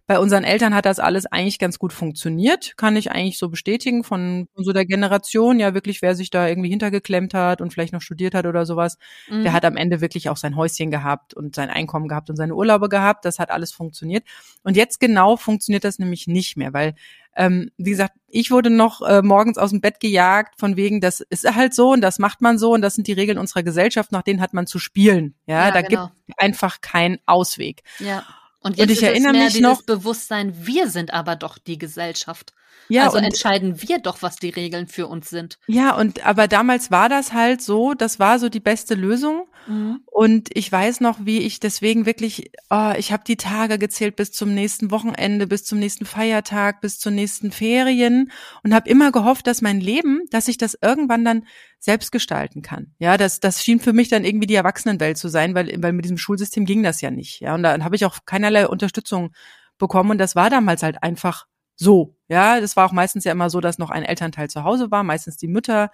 Bei 0.07 0.19
unseren 0.19 0.45
Eltern 0.45 0.73
hat 0.73 0.85
das 0.85 0.99
alles 0.99 1.25
eigentlich 1.25 1.59
ganz 1.59 1.79
gut 1.79 1.91
funktioniert, 1.91 2.77
kann 2.77 2.95
ich 2.95 3.11
eigentlich 3.11 3.37
so 3.37 3.49
bestätigen 3.49 4.05
von, 4.05 4.47
von 4.55 4.63
so 4.63 4.71
der 4.71 4.85
Generation. 4.85 5.59
Ja, 5.59 5.73
wirklich, 5.73 6.01
wer 6.01 6.15
sich 6.15 6.29
da 6.29 6.47
irgendwie 6.47 6.69
hintergeklemmt 6.69 7.33
hat 7.33 7.59
und 7.59 7.73
vielleicht 7.73 7.91
noch 7.91 8.01
studiert 8.01 8.33
hat 8.33 8.45
oder 8.45 8.65
sowas, 8.65 8.97
mhm. 9.29 9.43
der 9.43 9.51
hat 9.51 9.65
am 9.65 9.75
Ende 9.75 9.99
wirklich 9.99 10.29
auch 10.29 10.37
sein 10.37 10.55
Häuschen 10.55 10.91
gehabt 10.91 11.33
und 11.33 11.55
sein 11.55 11.69
Einkommen 11.69 12.07
gehabt 12.07 12.29
und 12.29 12.37
seine 12.37 12.55
Urlaube 12.55 12.87
gehabt. 12.87 13.25
Das 13.25 13.37
hat 13.37 13.51
alles 13.51 13.73
funktioniert. 13.73 14.23
Und 14.63 14.77
jetzt 14.77 15.01
genau 15.01 15.35
funktioniert 15.35 15.83
das 15.83 15.99
nämlich 15.99 16.25
nicht 16.25 16.55
mehr, 16.55 16.71
weil 16.71 16.95
ähm, 17.35 17.69
wie 17.77 17.91
gesagt, 17.91 18.15
ich 18.29 18.49
wurde 18.49 18.69
noch 18.69 19.01
äh, 19.01 19.21
morgens 19.21 19.57
aus 19.57 19.69
dem 19.69 19.79
Bett 19.81 19.99
gejagt, 19.99 20.59
von 20.59 20.75
wegen, 20.75 21.01
das 21.01 21.19
ist 21.19 21.53
halt 21.53 21.73
so 21.73 21.91
und 21.91 22.01
das 22.01 22.17
macht 22.17 22.41
man 22.41 22.57
so 22.57 22.73
und 22.73 22.81
das 22.81 22.95
sind 22.95 23.07
die 23.07 23.13
Regeln 23.13 23.37
unserer 23.37 23.61
Gesellschaft, 23.61 24.11
nach 24.11 24.23
denen 24.23 24.41
hat 24.41 24.53
man 24.53 24.67
zu 24.67 24.79
spielen. 24.79 25.35
Ja, 25.45 25.67
ja 25.67 25.71
da 25.71 25.81
genau. 25.81 26.11
gibt 26.25 26.39
einfach 26.39 26.81
keinen 26.81 27.19
Ausweg. 27.25 27.83
Ja. 27.99 28.23
Und 28.59 28.77
jetzt 28.77 28.85
und 28.87 28.91
ich 28.91 28.97
ist 28.97 29.03
erinnere 29.03 29.31
es 29.33 29.37
mehr 29.37 29.45
mich 29.45 29.59
noch 29.61 29.81
Bewusstsein, 29.83 30.65
wir 30.65 30.89
sind 30.89 31.13
aber 31.13 31.35
doch 31.35 31.57
die 31.57 31.77
Gesellschaft. 31.77 32.53
Ja, 32.89 33.05
also 33.05 33.17
entscheiden 33.17 33.81
wir 33.81 33.99
doch, 33.99 34.21
was 34.21 34.37
die 34.37 34.49
Regeln 34.49 34.87
für 34.87 35.07
uns 35.07 35.29
sind. 35.29 35.59
Ja, 35.67 35.95
und 35.95 36.25
aber 36.25 36.47
damals 36.47 36.89
war 36.91 37.09
das 37.09 37.33
halt 37.33 37.61
so, 37.61 37.93
das 37.93 38.19
war 38.19 38.39
so 38.39 38.49
die 38.49 38.59
beste 38.59 38.95
Lösung. 38.95 39.47
Mhm. 39.67 39.99
Und 40.05 40.49
ich 40.53 40.71
weiß 40.71 41.01
noch, 41.01 41.25
wie 41.25 41.39
ich 41.39 41.59
deswegen 41.59 42.05
wirklich, 42.05 42.51
oh, 42.69 42.93
ich 42.97 43.11
habe 43.11 43.23
die 43.27 43.35
Tage 43.35 43.77
gezählt 43.77 44.15
bis 44.15 44.31
zum 44.31 44.53
nächsten 44.53 44.91
Wochenende, 44.91 45.47
bis 45.47 45.65
zum 45.65 45.79
nächsten 45.79 46.05
Feiertag, 46.05 46.79
bis 46.79 46.99
zur 46.99 47.11
nächsten 47.11 47.51
Ferien 47.51 48.31
und 48.63 48.73
habe 48.73 48.89
immer 48.89 49.11
gehofft, 49.11 49.47
dass 49.47 49.61
mein 49.61 49.81
Leben, 49.81 50.21
dass 50.31 50.47
ich 50.47 50.57
das 50.57 50.77
irgendwann 50.81 51.25
dann 51.25 51.45
selbst 51.79 52.11
gestalten 52.11 52.61
kann. 52.61 52.93
Ja, 52.99 53.17
das, 53.17 53.39
das 53.39 53.63
schien 53.63 53.79
für 53.79 53.93
mich 53.93 54.07
dann 54.07 54.23
irgendwie 54.23 54.47
die 54.47 54.55
Erwachsenenwelt 54.55 55.17
zu 55.17 55.27
sein, 55.27 55.53
weil, 55.53 55.75
weil 55.81 55.93
mit 55.93 56.05
diesem 56.05 56.17
Schulsystem 56.17 56.65
ging 56.65 56.83
das 56.83 57.01
ja 57.01 57.11
nicht. 57.11 57.41
Ja, 57.41 57.53
und 57.55 57.63
da 57.63 57.77
habe 57.83 57.95
ich 57.95 58.05
auch 58.05 58.19
keinerlei 58.25 58.67
Unterstützung 58.67 59.31
bekommen 59.77 60.11
und 60.11 60.17
das 60.17 60.35
war 60.35 60.49
damals 60.49 60.81
halt 60.81 61.03
einfach 61.03 61.45
so. 61.77 62.15
Ja, 62.27 62.59
das 62.59 62.75
war 62.75 62.85
auch 62.85 62.91
meistens 62.91 63.23
ja 63.23 63.31
immer 63.31 63.49
so, 63.49 63.61
dass 63.61 63.77
noch 63.77 63.89
ein 63.89 64.03
Elternteil 64.03 64.49
zu 64.49 64.63
Hause 64.63 64.91
war, 64.91 65.03
meistens 65.03 65.37
die 65.37 65.47
Mütter. 65.47 65.91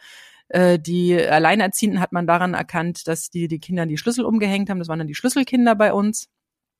Äh, 0.47 0.79
die 0.79 1.15
Alleinerziehenden 1.15 1.99
hat 1.99 2.11
man 2.11 2.25
daran 2.25 2.53
erkannt, 2.55 3.07
dass 3.07 3.29
die 3.29 3.47
die 3.47 3.59
Kinder 3.59 3.85
die 3.85 3.97
Schlüssel 3.97 4.25
umgehängt 4.25 4.69
haben. 4.69 4.79
Das 4.79 4.87
waren 4.87 4.99
dann 4.99 5.07
die 5.07 5.15
Schlüsselkinder 5.15 5.75
bei 5.75 5.93
uns. 5.93 6.29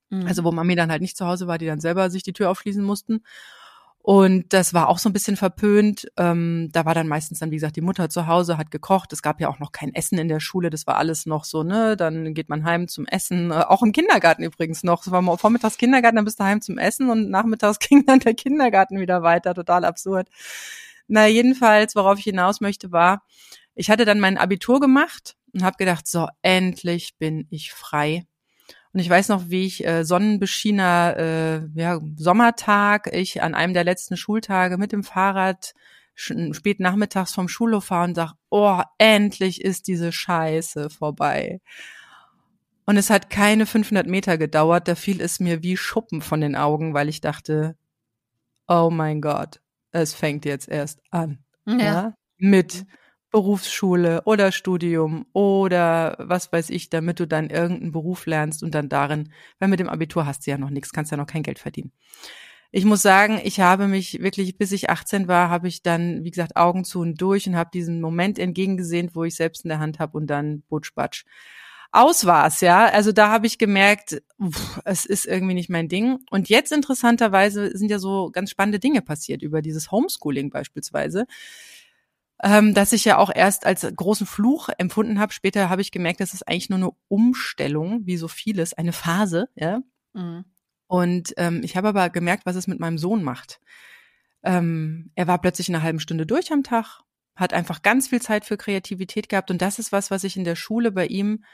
Mhm. 0.10 0.26
Also 0.28 0.44
wo 0.44 0.52
Mami 0.52 0.76
dann 0.76 0.92
halt 0.92 1.02
nicht 1.02 1.18
zu 1.18 1.28
Hause 1.28 1.48
war, 1.48 1.58
die 1.58 1.66
dann 1.66 1.80
selber 1.80 2.10
sich 2.10 2.24
die 2.24 2.34
Tür 2.34 2.50
aufschließen 2.50 2.84
mussten. 2.84 3.24
Und 4.06 4.52
das 4.52 4.74
war 4.74 4.90
auch 4.90 5.00
so 5.00 5.08
ein 5.08 5.14
bisschen 5.14 5.38
verpönt. 5.38 6.12
Ähm, 6.18 6.68
da 6.74 6.84
war 6.84 6.94
dann 6.94 7.08
meistens 7.08 7.40
dann, 7.40 7.52
wie 7.52 7.56
gesagt, 7.56 7.78
die 7.78 7.82
Mutter 7.82 8.10
zu 8.10 8.28
Hause, 8.28 8.58
hat 8.58 8.70
gekocht. 8.70 9.14
Es 9.14 9.22
gab 9.22 9.40
ja 9.40 9.48
auch 9.48 9.60
noch 9.60 9.72
kein 9.72 9.96
Essen 9.96 10.18
in 10.18 10.28
der 10.28 10.42
Schule. 10.42 10.70
Das 10.70 10.86
war 10.86 10.98
alles 10.98 11.26
noch 11.26 11.46
so, 11.46 11.64
ne? 11.64 11.96
Dann 11.96 12.34
geht 12.34 12.50
man 12.50 12.66
heim 12.66 12.90
zum 12.90 13.06
Essen. 13.06 13.52
Äh, 13.52 13.64
auch 13.66 13.82
im 13.82 13.94
Kindergarten 13.94 14.44
übrigens 14.44 14.84
noch. 14.84 15.06
Es 15.06 15.12
war 15.12 15.38
vormittags 15.38 15.78
Kindergarten, 15.78 16.18
dann 16.18 16.26
bist 16.26 16.38
du 16.38 16.44
heim 16.44 16.60
zum 16.60 16.78
Essen 16.78 17.10
und 17.10 17.30
nachmittags 17.30 17.80
ging 17.88 18.06
dann 18.06 18.20
der 18.20 18.34
Kindergarten 18.34 19.00
wieder 19.00 19.24
weiter. 19.24 19.54
Total 19.54 19.86
absurd. 19.86 20.28
Na, 21.08 21.28
jedenfalls, 21.28 21.96
worauf 21.96 22.20
ich 22.20 22.26
hinaus 22.26 22.60
möchte, 22.60 22.92
war, 22.92 23.24
ich 23.74 23.90
hatte 23.90 24.04
dann 24.04 24.20
mein 24.20 24.38
Abitur 24.38 24.82
gemacht 24.82 25.38
und 25.54 25.64
habe 25.64 25.78
gedacht, 25.78 26.08
so, 26.08 26.28
endlich 26.42 27.16
bin 27.20 27.48
ich 27.50 27.72
frei. 27.72 28.26
Und 28.94 29.00
ich 29.00 29.10
weiß 29.10 29.30
noch, 29.30 29.50
wie 29.50 29.66
ich 29.66 29.86
äh, 29.86 30.06
sonnenbeschiener 30.06 31.18
äh, 31.18 31.80
ja, 31.80 32.00
Sommertag, 32.16 33.10
ich 33.12 33.42
an 33.42 33.56
einem 33.56 33.74
der 33.74 33.84
letzten 33.84 34.18
Schultage 34.18 34.78
mit 34.78 34.92
dem 34.92 35.04
Fahrrad 35.04 35.74
spät 36.16 36.80
nachmittags 36.80 37.34
vom 37.34 37.48
Schulhof 37.48 37.86
fahre 37.86 38.06
und 38.06 38.16
sag, 38.16 38.34
oh, 38.50 38.82
endlich 39.00 39.62
ist 39.62 39.88
diese 39.88 40.12
Scheiße 40.12 40.92
vorbei. 40.92 41.60
Und 42.86 42.98
es 42.98 43.10
hat 43.10 43.30
keine 43.30 43.66
500 43.66 44.06
Meter 44.08 44.38
gedauert, 44.38 44.88
da 44.88 44.96
fiel 44.96 45.22
es 45.22 45.40
mir 45.40 45.64
wie 45.64 45.78
Schuppen 45.78 46.22
von 46.22 46.42
den 46.42 46.56
Augen, 46.56 46.94
weil 46.94 47.10
ich 47.10 47.22
dachte, 47.22 47.76
oh 48.68 48.90
mein 48.92 49.22
Gott, 49.22 49.62
es 49.92 50.14
fängt 50.14 50.46
jetzt 50.46 50.68
erst 50.68 51.02
an. 51.10 51.40
Ja. 51.66 51.78
ja? 51.78 52.14
Mit 52.38 52.86
Berufsschule 53.34 54.22
oder 54.26 54.52
Studium 54.52 55.26
oder 55.34 56.16
was 56.20 56.54
weiß 56.54 56.70
ich, 56.70 56.92
damit 56.92 57.20
du 57.20 57.26
dann 57.28 57.50
irgendeinen 57.50 57.92
Beruf 57.92 58.28
lernst 58.28 58.62
und 58.62 58.76
dann 58.76 58.90
darin, 58.90 59.34
weil 59.58 59.70
mit 59.70 59.80
dem 59.80 59.90
Abitur 59.90 60.28
hast 60.28 60.46
du 60.46 60.52
ja 60.52 60.60
noch 60.60 60.70
nichts, 60.70 60.94
kannst 60.94 61.12
ja 61.12 61.18
noch 61.18 61.26
kein 61.26 61.42
Geld 61.42 61.58
verdienen. 61.58 61.92
ich 62.72 62.86
muss 62.86 63.02
sagen, 63.02 63.42
ich 63.44 63.60
habe 63.60 63.88
mich 63.88 64.22
wirklich, 64.22 64.58
bis 64.58 64.72
ich 64.72 64.90
18 64.92 65.28
war, 65.28 65.50
habe 65.50 65.68
ich 65.68 65.82
dann, 65.82 66.24
wie 66.24 66.32
gesagt, 66.32 66.56
Augen 66.56 66.86
zu 66.86 67.02
und 67.02 67.20
durch 67.22 67.48
und 67.48 67.56
habe 67.56 67.72
diesen 67.74 68.02
Moment 68.02 68.38
entgegengesehen, 68.38 69.10
wo 69.14 69.24
ich 69.24 69.36
selbst 69.36 69.66
in 69.66 69.70
der 69.70 69.80
Hand 69.80 70.00
habe 70.00 70.18
und 70.18 70.28
dann 70.28 70.62
Butschbatsch. 70.70 71.26
Aus 71.92 72.26
war's, 72.26 72.62
ja. 72.62 72.86
Also 72.86 73.12
da 73.12 73.30
habe 73.30 73.48
ich 73.48 73.58
gemerkt, 73.60 74.22
pff, 74.44 74.80
es 74.86 75.06
ist 75.06 75.26
irgendwie 75.26 75.54
nicht 75.56 75.70
mein 75.70 75.88
Ding. 75.88 76.20
Und 76.32 76.50
jetzt 76.50 76.72
interessanterweise 76.72 77.76
sind 77.78 77.90
ja 77.90 78.00
so 78.00 78.30
ganz 78.32 78.52
spannende 78.52 78.80
Dinge 78.80 79.02
passiert 79.02 79.44
über 79.44 79.62
dieses 79.62 79.92
Homeschooling 79.92 80.50
beispielsweise 80.50 81.26
ähm, 82.44 82.74
dass 82.74 82.92
ich 82.92 83.06
ja 83.06 83.18
auch 83.18 83.32
erst 83.34 83.66
als 83.66 83.88
großen 83.96 84.28
Fluch 84.28 84.68
empfunden 84.78 85.20
habe. 85.20 85.32
Später 85.32 85.70
habe 85.70 85.82
ich 85.82 85.92
gemerkt, 85.92 86.20
das 86.20 86.34
ist 86.34 86.46
eigentlich 86.48 86.70
nur 86.70 86.78
eine 86.78 86.92
Umstellung, 87.08 88.06
wie 88.06 88.18
so 88.18 88.28
vieles, 88.28 88.74
eine 88.74 88.92
Phase, 88.92 89.48
ja. 89.56 89.82
Mhm. 90.14 90.44
Und 90.88 91.34
ähm, 91.38 91.62
ich 91.64 91.78
habe 91.78 91.88
aber 91.88 92.10
gemerkt, 92.10 92.46
was 92.46 92.58
es 92.58 92.68
mit 92.68 92.80
meinem 92.80 92.98
Sohn 92.98 93.24
macht. 93.24 93.62
Ähm, 94.44 95.10
er 95.16 95.28
war 95.28 95.40
plötzlich 95.40 95.70
in 95.70 95.76
einer 95.76 95.84
halben 95.84 96.02
Stunde 96.02 96.26
durch 96.26 96.52
am 96.52 96.64
Tag, 96.64 97.00
hat 97.36 97.54
einfach 97.54 97.82
ganz 97.82 98.10
viel 98.10 98.22
Zeit 98.22 98.44
für 98.44 98.58
Kreativität 98.58 99.30
gehabt. 99.30 99.50
Und 99.50 99.62
das 99.62 99.80
ist 99.80 99.94
was, 99.94 100.12
was 100.12 100.26
ich 100.26 100.36
in 100.36 100.44
der 100.44 100.58
Schule 100.58 100.92
bei 100.92 101.08
ihm 101.08 101.46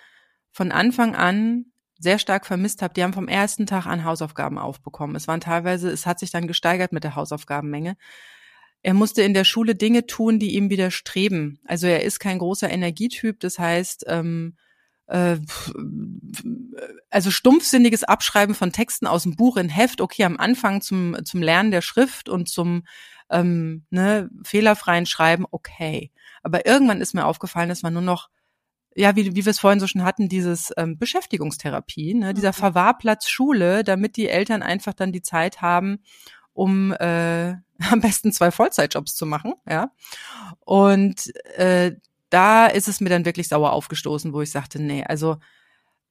von 0.52 0.72
Anfang 0.72 1.16
an 1.16 1.66
sehr 2.00 2.18
stark 2.18 2.48
vermisst 2.48 2.82
habe. 2.82 2.96
Die 2.96 3.04
haben 3.04 3.14
vom 3.14 3.28
ersten 3.28 3.68
Tag 3.68 3.86
an 3.86 4.04
Hausaufgaben 4.04 4.58
aufbekommen. 4.58 5.16
Es 5.16 5.28
waren 5.28 5.40
teilweise, 5.40 5.90
es 5.92 6.08
hat 6.08 6.20
sich 6.20 6.32
dann 6.32 6.48
gesteigert 6.48 6.92
mit 6.92 7.04
der 7.04 7.16
Hausaufgabenmenge. 7.16 7.96
Er 8.82 8.94
musste 8.94 9.22
in 9.22 9.34
der 9.34 9.44
Schule 9.44 9.76
Dinge 9.76 10.06
tun, 10.06 10.40
die 10.40 10.56
ihm 10.56 10.70
widerstreben. 10.70 11.60
Also 11.66 11.88
er 11.88 12.04
ist 12.04 12.20
kein 12.20 12.40
großer 12.40 12.70
Energietyp. 12.70 13.40
Das 13.40 13.60
heißt, 13.60 14.06
ähm, 14.08 14.56
äh, 15.08 15.38
also 17.10 17.32
stumpfsinniges 17.32 18.04
Abschreiben 18.04 18.56
von 18.56 18.72
Texten 18.72 19.08
aus 19.08 19.24
dem 19.24 19.36
Buch 19.36 19.58
in 19.58 19.70
Heft, 19.70 20.02
okay, 20.02 20.24
am 20.24 20.38
Anfang 20.38 20.82
zum, 20.82 21.18
zum 21.26 21.42
Lernen 21.42 21.72
der 21.72 21.82
Schrift 21.82 22.30
und 22.30 22.48
zum 22.48 22.84
ähm, 23.30 23.86
ne, 23.90 24.30
fehlerfreien 24.44 25.06
Schreiben, 25.06 25.46
okay. 25.52 26.12
Aber 26.44 26.66
irgendwann 26.66 27.02
ist 27.02 27.14
mir 27.14 27.26
aufgefallen, 27.26 27.70
dass 27.70 27.82
man 27.82 27.94
nur 27.94 28.02
noch, 28.02 28.30
ja, 28.96 29.16
wie, 29.16 29.36
wie 29.36 29.46
wir 29.46 29.52
es 29.52 29.60
vorhin 29.60 29.80
so 29.80 29.88
schon 29.88 30.04
hatten, 30.04 30.30
dieses 30.30 30.72
ähm, 30.78 30.98
Beschäftigungstherapie, 30.98 32.14
ne, 32.14 32.34
dieser 32.34 32.50
mhm. 32.50 32.54
Verwahrplatz 32.54 33.28
Schule, 33.28 33.84
damit 33.84 34.16
die 34.16 34.30
Eltern 34.30 34.62
einfach 34.62 34.94
dann 34.94 35.12
die 35.12 35.22
Zeit 35.22 35.62
haben, 35.62 36.00
um 36.54 36.92
äh, 36.94 37.56
am 37.92 38.02
besten 38.02 38.32
zwei 38.32 38.52
Vollzeitjobs 38.52 39.16
zu 39.16 39.26
machen, 39.26 39.54
ja. 39.68 39.92
Und 40.60 41.34
äh, 41.58 41.94
da 42.30 42.68
ist 42.68 42.88
es 42.88 43.00
mir 43.02 43.10
dann 43.10 43.26
wirklich 43.26 43.48
sauer 43.48 43.74
aufgestoßen, 43.74 44.34
wo 44.34 44.42
ich 44.42 44.52
sagte, 44.52 44.82
nee, 44.82 45.04
also 45.04 45.38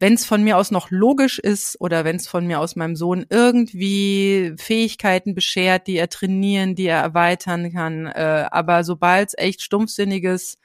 wenn 0.00 0.14
es 0.14 0.24
von 0.24 0.44
mir 0.44 0.57
aus 0.57 0.70
noch 0.70 0.90
logisch 0.90 1.38
ist 1.38 1.81
oder 1.81 2.04
wenn 2.04 2.16
es 2.16 2.28
von 2.28 2.46
mir 2.46 2.61
aus 2.61 2.76
meinem 2.76 2.94
Sohn 2.94 3.26
irgendwie 3.31 4.54
Fähigkeiten 4.57 5.35
beschert, 5.35 5.88
die 5.88 5.96
er 5.96 6.09
trainieren, 6.09 6.76
die 6.76 6.87
er 6.87 7.00
erweitern 7.00 7.72
kann, 7.72 8.07
äh, 8.07 8.46
aber 8.50 8.85
sobald 8.85 9.28
es 9.28 9.38
echt 9.38 9.62
stumpfsinniges 9.62 10.59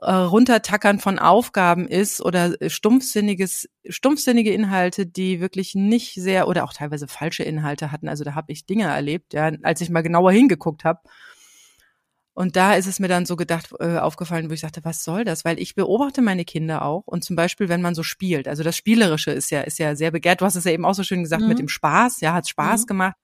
äh, 0.00 0.12
Runtertackern 0.12 0.98
von 0.98 1.18
Aufgaben 1.18 1.88
ist 1.88 2.20
oder 2.20 2.54
stumpfsinniges, 2.66 3.68
stumpfsinnige 3.88 4.52
Inhalte, 4.52 5.06
die 5.06 5.40
wirklich 5.40 5.74
nicht 5.74 6.14
sehr 6.14 6.48
oder 6.48 6.64
auch 6.64 6.72
teilweise 6.72 7.08
falsche 7.08 7.42
Inhalte 7.42 7.92
hatten. 7.92 8.08
Also 8.08 8.24
da 8.24 8.34
habe 8.34 8.52
ich 8.52 8.66
Dinge 8.66 8.84
erlebt, 8.84 9.32
ja, 9.34 9.50
als 9.62 9.80
ich 9.80 9.90
mal 9.90 10.02
genauer 10.02 10.32
hingeguckt 10.32 10.84
habe 10.84 11.00
und 12.36 12.54
da 12.54 12.74
ist 12.74 12.86
es 12.86 13.00
mir 13.00 13.08
dann 13.08 13.24
so 13.24 13.34
gedacht, 13.34 13.70
äh, 13.80 13.96
aufgefallen, 13.96 14.50
wo 14.50 14.52
ich 14.52 14.60
sagte, 14.60 14.84
was 14.84 15.02
soll 15.02 15.24
das? 15.24 15.46
Weil 15.46 15.58
ich 15.58 15.74
beobachte 15.74 16.20
meine 16.20 16.44
Kinder 16.44 16.82
auch. 16.84 17.04
Und 17.06 17.24
zum 17.24 17.34
Beispiel, 17.34 17.70
wenn 17.70 17.80
man 17.80 17.94
so 17.94 18.02
spielt, 18.02 18.46
also 18.46 18.62
das 18.62 18.76
Spielerische 18.76 19.30
ist 19.30 19.50
ja, 19.50 19.62
ist 19.62 19.78
ja 19.78 19.96
sehr 19.96 20.10
begehrt. 20.10 20.42
Du 20.42 20.44
hast 20.44 20.54
es 20.54 20.64
ja 20.64 20.72
eben 20.72 20.84
auch 20.84 20.92
so 20.92 21.02
schön 21.02 21.22
gesagt 21.22 21.40
mhm. 21.40 21.48
mit 21.48 21.58
dem 21.58 21.68
Spaß, 21.68 22.20
ja, 22.20 22.34
hat 22.34 22.46
Spaß 22.46 22.82
mhm. 22.82 22.86
gemacht. 22.88 23.16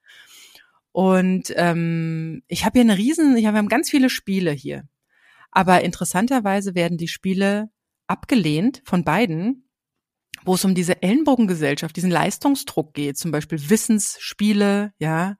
Und 0.93 1.53
ähm, 1.57 2.43
ich 2.49 2.65
habe 2.65 2.81
hier 2.81 2.91
eine 2.91 2.97
riesen, 2.97 3.37
ich 3.37 3.45
haben 3.45 3.69
ganz 3.69 3.91
viele 3.91 4.09
Spiele 4.09 4.51
hier. 4.51 4.85
Aber 5.53 5.85
interessanterweise 5.85 6.75
werden 6.75 6.99
die 6.99 7.09
Spiele 7.09 7.71
abgelehnt 8.07 8.83
von 8.85 9.05
beiden, 9.05 9.69
wo 10.45 10.55
es 10.55 10.65
um 10.65 10.75
diese 10.75 11.03
Ellenbogengesellschaft, 11.03 11.95
diesen 11.95 12.11
Leistungsdruck 12.11 12.95
geht, 12.95 13.17
zum 13.17 13.31
Beispiel 13.31 13.71
Wissensspiele, 13.71 14.93
ja, 14.99 15.37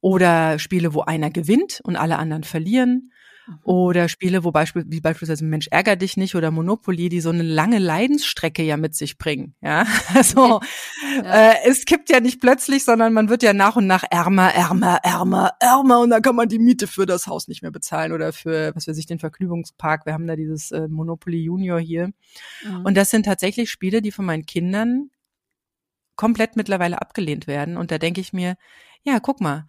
oder 0.00 0.58
Spiele, 0.58 0.94
wo 0.94 1.02
einer 1.02 1.30
gewinnt 1.30 1.80
und 1.84 1.96
alle 1.96 2.18
anderen 2.18 2.42
verlieren. 2.42 3.12
Mhm. 3.50 3.58
Oder 3.64 4.08
Spiele, 4.08 4.44
wo 4.44 4.52
beispiel, 4.52 4.84
wie 4.86 5.00
beispielsweise 5.00 5.44
Mensch 5.44 5.68
ärger 5.70 5.96
dich 5.96 6.16
nicht 6.16 6.34
oder 6.34 6.50
Monopoly, 6.50 7.08
die 7.08 7.20
so 7.20 7.30
eine 7.30 7.42
lange 7.42 7.78
Leidensstrecke 7.78 8.62
ja 8.62 8.76
mit 8.76 8.94
sich 8.94 9.18
bringen. 9.18 9.54
Ja, 9.60 9.86
also 10.14 10.60
ja. 11.22 11.50
Äh, 11.50 11.54
es 11.66 11.84
kippt 11.84 12.10
ja 12.10 12.20
nicht 12.20 12.40
plötzlich, 12.40 12.84
sondern 12.84 13.12
man 13.12 13.28
wird 13.28 13.42
ja 13.42 13.52
nach 13.52 13.76
und 13.76 13.86
nach 13.86 14.04
ärmer, 14.10 14.54
ärmer, 14.54 15.00
ärmer, 15.02 15.52
ärmer 15.60 16.00
und 16.00 16.10
dann 16.10 16.22
kann 16.22 16.36
man 16.36 16.48
die 16.48 16.58
Miete 16.58 16.86
für 16.86 17.06
das 17.06 17.26
Haus 17.26 17.48
nicht 17.48 17.62
mehr 17.62 17.72
bezahlen 17.72 18.12
oder 18.12 18.32
für, 18.32 18.74
was 18.74 18.86
weiß 18.86 18.96
ich, 18.96 19.06
den 19.06 19.18
Vergnügungspark. 19.18 20.06
Wir 20.06 20.12
haben 20.12 20.26
da 20.26 20.36
dieses 20.36 20.70
äh, 20.70 20.88
Monopoly 20.88 21.42
Junior 21.42 21.80
hier. 21.80 22.12
Mhm. 22.64 22.84
Und 22.84 22.96
das 22.96 23.10
sind 23.10 23.24
tatsächlich 23.24 23.70
Spiele, 23.70 24.02
die 24.02 24.12
von 24.12 24.24
meinen 24.24 24.46
Kindern 24.46 25.10
komplett 26.16 26.56
mittlerweile 26.56 27.00
abgelehnt 27.00 27.46
werden. 27.46 27.76
Und 27.76 27.90
da 27.90 27.98
denke 27.98 28.20
ich 28.20 28.32
mir, 28.32 28.56
ja, 29.02 29.20
guck 29.20 29.40
mal, 29.40 29.66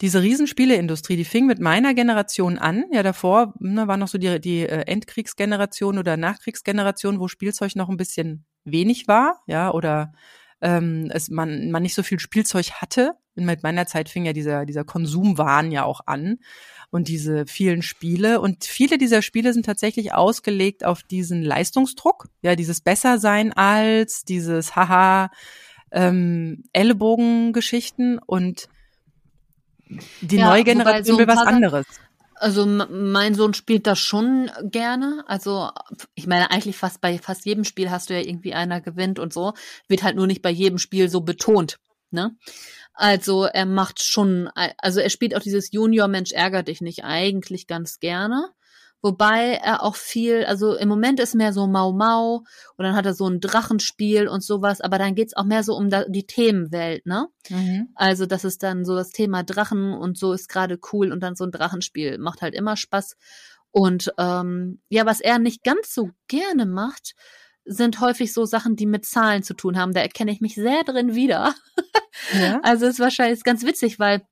diese 0.00 0.22
Riesenspieleindustrie, 0.22 1.16
die 1.16 1.24
fing 1.24 1.46
mit 1.46 1.60
meiner 1.60 1.94
Generation 1.94 2.58
an. 2.58 2.84
Ja, 2.92 3.02
davor 3.02 3.54
ne, 3.60 3.86
war 3.86 3.96
noch 3.96 4.08
so 4.08 4.18
die, 4.18 4.40
die 4.40 4.62
äh, 4.62 4.86
Endkriegsgeneration 4.86 5.98
oder 5.98 6.16
Nachkriegsgeneration, 6.16 7.20
wo 7.20 7.28
Spielzeug 7.28 7.76
noch 7.76 7.88
ein 7.88 7.96
bisschen 7.96 8.44
wenig 8.64 9.08
war, 9.08 9.42
ja, 9.46 9.72
oder 9.72 10.12
ähm, 10.60 11.10
es, 11.12 11.28
man, 11.28 11.70
man 11.70 11.82
nicht 11.82 11.94
so 11.94 12.02
viel 12.02 12.20
Spielzeug 12.20 12.72
hatte. 12.80 13.12
Mit 13.34 13.62
meiner 13.62 13.86
Zeit 13.86 14.08
fing 14.08 14.24
ja 14.26 14.32
dieser, 14.32 14.66
dieser 14.66 14.84
Konsumwahn 14.84 15.72
ja 15.72 15.84
auch 15.84 16.00
an 16.06 16.38
und 16.90 17.08
diese 17.08 17.46
vielen 17.46 17.82
Spiele. 17.82 18.40
Und 18.40 18.64
viele 18.64 18.98
dieser 18.98 19.22
Spiele 19.22 19.52
sind 19.52 19.66
tatsächlich 19.66 20.12
ausgelegt 20.12 20.84
auf 20.84 21.02
diesen 21.02 21.42
Leistungsdruck, 21.42 22.28
ja, 22.42 22.54
dieses 22.56 22.80
Bessersein 22.80 23.52
als, 23.52 24.24
dieses 24.24 24.76
Haha, 24.76 25.30
ähm, 25.90 26.64
Ellenbogengeschichten 26.72 28.18
und 28.18 28.68
die 30.20 30.36
ja, 30.36 30.48
neue 30.48 30.64
Generation 30.64 31.16
so 31.16 31.18
will 31.18 31.26
was 31.26 31.38
anderes. 31.38 31.86
Also 32.34 32.66
mein 32.66 33.34
Sohn 33.34 33.54
spielt 33.54 33.86
das 33.86 34.00
schon 34.00 34.50
gerne. 34.64 35.22
Also 35.28 35.70
ich 36.14 36.26
meine 36.26 36.50
eigentlich 36.50 36.76
fast 36.76 37.00
bei 37.00 37.18
fast 37.18 37.46
jedem 37.46 37.62
Spiel 37.64 37.90
hast 37.90 38.10
du 38.10 38.14
ja 38.14 38.20
irgendwie 38.20 38.52
einer 38.52 38.80
gewinnt 38.80 39.20
und 39.20 39.32
so. 39.32 39.52
Wird 39.86 40.02
halt 40.02 40.16
nur 40.16 40.26
nicht 40.26 40.42
bei 40.42 40.50
jedem 40.50 40.78
Spiel 40.78 41.08
so 41.08 41.20
betont. 41.20 41.78
Ne? 42.10 42.36
Also 42.94 43.44
er 43.44 43.64
macht 43.64 44.02
schon, 44.02 44.50
also 44.78 45.00
er 45.00 45.10
spielt 45.10 45.36
auch 45.36 45.40
dieses 45.40 45.70
Junior 45.72 46.08
Mensch 46.08 46.32
ärgert 46.32 46.68
dich 46.68 46.80
nicht 46.80 47.04
eigentlich 47.04 47.66
ganz 47.66 48.00
gerne. 48.00 48.50
Wobei 49.02 49.54
er 49.54 49.82
auch 49.82 49.96
viel, 49.96 50.44
also 50.44 50.76
im 50.76 50.88
Moment 50.88 51.18
ist 51.18 51.34
mehr 51.34 51.52
so 51.52 51.66
Mau 51.66 51.92
Mau 51.92 52.44
und 52.76 52.84
dann 52.84 52.94
hat 52.94 53.04
er 53.04 53.14
so 53.14 53.28
ein 53.28 53.40
Drachenspiel 53.40 54.28
und 54.28 54.44
sowas, 54.44 54.80
aber 54.80 54.96
dann 54.96 55.16
geht's 55.16 55.36
auch 55.36 55.44
mehr 55.44 55.64
so 55.64 55.74
um 55.74 55.90
die 55.90 56.26
Themenwelt, 56.26 57.04
ne? 57.04 57.26
Mhm. 57.50 57.88
Also 57.96 58.26
das 58.26 58.44
ist 58.44 58.62
dann 58.62 58.84
so 58.84 58.94
das 58.94 59.10
Thema 59.10 59.42
Drachen 59.42 59.92
und 59.92 60.16
so 60.16 60.32
ist 60.32 60.48
gerade 60.48 60.78
cool 60.92 61.10
und 61.10 61.20
dann 61.20 61.34
so 61.34 61.44
ein 61.44 61.50
Drachenspiel 61.50 62.18
macht 62.18 62.42
halt 62.42 62.54
immer 62.54 62.76
Spaß. 62.76 63.16
Und 63.72 64.12
ähm, 64.18 64.80
ja, 64.88 65.04
was 65.04 65.20
er 65.20 65.40
nicht 65.40 65.64
ganz 65.64 65.92
so 65.92 66.10
gerne 66.28 66.64
macht, 66.64 67.14
sind 67.64 68.00
häufig 68.00 68.32
so 68.32 68.44
Sachen, 68.44 68.76
die 68.76 68.86
mit 68.86 69.04
Zahlen 69.06 69.42
zu 69.42 69.54
tun 69.54 69.78
haben. 69.78 69.94
Da 69.94 70.00
erkenne 70.00 70.30
ich 70.30 70.40
mich 70.40 70.54
sehr 70.54 70.84
drin 70.84 71.14
wieder. 71.14 71.54
Ja. 72.38 72.60
Also 72.62 72.86
ist 72.86 73.00
wahrscheinlich 73.00 73.38
ist 73.38 73.44
ganz 73.44 73.64
witzig, 73.64 73.98
weil 73.98 74.22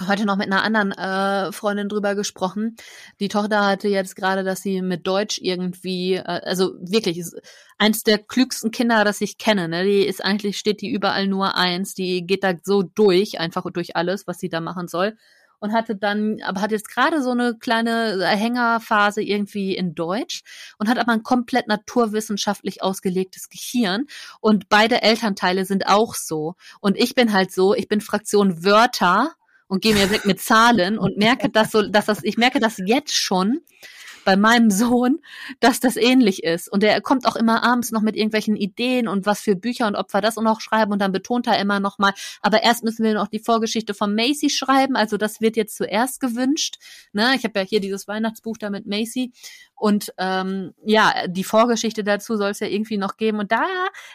heute 0.00 0.24
noch 0.24 0.36
mit 0.36 0.46
einer 0.46 0.62
anderen 0.62 0.92
äh, 0.92 1.52
Freundin 1.52 1.88
drüber 1.88 2.14
gesprochen. 2.14 2.76
Die 3.20 3.28
Tochter 3.28 3.66
hatte 3.66 3.88
jetzt 3.88 4.16
gerade, 4.16 4.42
dass 4.42 4.62
sie 4.62 4.82
mit 4.82 5.06
Deutsch 5.06 5.38
irgendwie, 5.40 6.14
äh, 6.14 6.22
also 6.22 6.74
wirklich, 6.80 7.18
ist 7.18 7.40
eins 7.78 8.02
der 8.02 8.18
klügsten 8.18 8.70
Kinder, 8.70 9.04
das 9.04 9.20
ich 9.20 9.38
kenne. 9.38 9.68
Ne? 9.68 9.84
Die 9.84 10.06
ist 10.06 10.24
eigentlich, 10.24 10.58
steht 10.58 10.80
die 10.80 10.90
überall 10.90 11.26
nur 11.26 11.56
eins. 11.56 11.94
Die 11.94 12.26
geht 12.26 12.42
da 12.42 12.54
so 12.62 12.82
durch, 12.82 13.38
einfach 13.38 13.64
durch 13.72 13.96
alles, 13.96 14.26
was 14.26 14.38
sie 14.38 14.48
da 14.48 14.60
machen 14.60 14.88
soll. 14.88 15.16
Und 15.60 15.72
hatte 15.72 15.94
dann, 15.94 16.38
aber 16.42 16.60
hat 16.60 16.72
jetzt 16.72 16.88
gerade 16.88 17.22
so 17.22 17.30
eine 17.30 17.56
kleine 17.56 18.26
Hängerphase 18.26 19.22
irgendwie 19.22 19.76
in 19.76 19.94
Deutsch 19.94 20.42
und 20.76 20.88
hat 20.88 20.98
aber 20.98 21.12
ein 21.12 21.22
komplett 21.22 21.68
naturwissenschaftlich 21.68 22.82
ausgelegtes 22.82 23.48
Gehirn. 23.48 24.06
Und 24.40 24.68
beide 24.68 25.02
Elternteile 25.02 25.64
sind 25.64 25.86
auch 25.86 26.16
so. 26.16 26.56
Und 26.80 26.98
ich 26.98 27.14
bin 27.14 27.32
halt 27.32 27.52
so, 27.52 27.76
ich 27.76 27.86
bin 27.86 28.00
Fraktion 28.00 28.64
Wörter 28.64 29.36
und 29.72 29.80
gehe 29.80 29.94
mir 29.94 30.10
weg 30.10 30.26
mit 30.26 30.38
Zahlen 30.38 30.98
und 30.98 31.16
merke 31.16 31.48
das 31.48 31.70
so, 31.70 31.80
dass 31.80 32.04
das, 32.04 32.22
ich 32.24 32.36
merke 32.36 32.60
das 32.60 32.76
jetzt 32.76 33.14
schon 33.14 33.62
bei 34.24 34.36
meinem 34.36 34.70
Sohn, 34.70 35.20
dass 35.60 35.80
das 35.80 35.96
ähnlich 35.96 36.42
ist. 36.44 36.70
Und 36.70 36.84
er 36.84 37.00
kommt 37.00 37.26
auch 37.26 37.36
immer 37.36 37.62
abends 37.62 37.90
noch 37.90 38.02
mit 38.02 38.16
irgendwelchen 38.16 38.56
Ideen 38.56 39.08
und 39.08 39.26
was 39.26 39.40
für 39.40 39.56
Bücher 39.56 39.86
und 39.86 39.96
ob 39.96 40.12
wir 40.12 40.20
das 40.20 40.36
noch 40.36 40.60
schreiben 40.60 40.92
und 40.92 40.98
dann 40.98 41.12
betont 41.12 41.46
er 41.46 41.58
immer 41.58 41.80
noch 41.80 41.98
mal, 41.98 42.12
aber 42.40 42.62
erst 42.62 42.84
müssen 42.84 43.04
wir 43.04 43.14
noch 43.14 43.28
die 43.28 43.38
Vorgeschichte 43.38 43.94
von 43.94 44.14
Macy 44.14 44.50
schreiben, 44.50 44.96
also 44.96 45.16
das 45.16 45.40
wird 45.40 45.56
jetzt 45.56 45.76
zuerst 45.76 46.20
gewünscht. 46.20 46.78
Ne? 47.12 47.34
Ich 47.36 47.44
habe 47.44 47.58
ja 47.60 47.64
hier 47.64 47.80
dieses 47.80 48.08
Weihnachtsbuch 48.08 48.58
da 48.58 48.70
mit 48.70 48.86
Macy 48.86 49.32
Und 49.74 50.14
ähm, 50.18 50.74
ja, 50.84 51.26
die 51.26 51.42
Vorgeschichte 51.42 52.04
dazu 52.04 52.36
soll 52.36 52.50
es 52.50 52.60
ja 52.60 52.68
irgendwie 52.68 52.98
noch 52.98 53.16
geben. 53.16 53.40
Und 53.40 53.50
da 53.50 53.66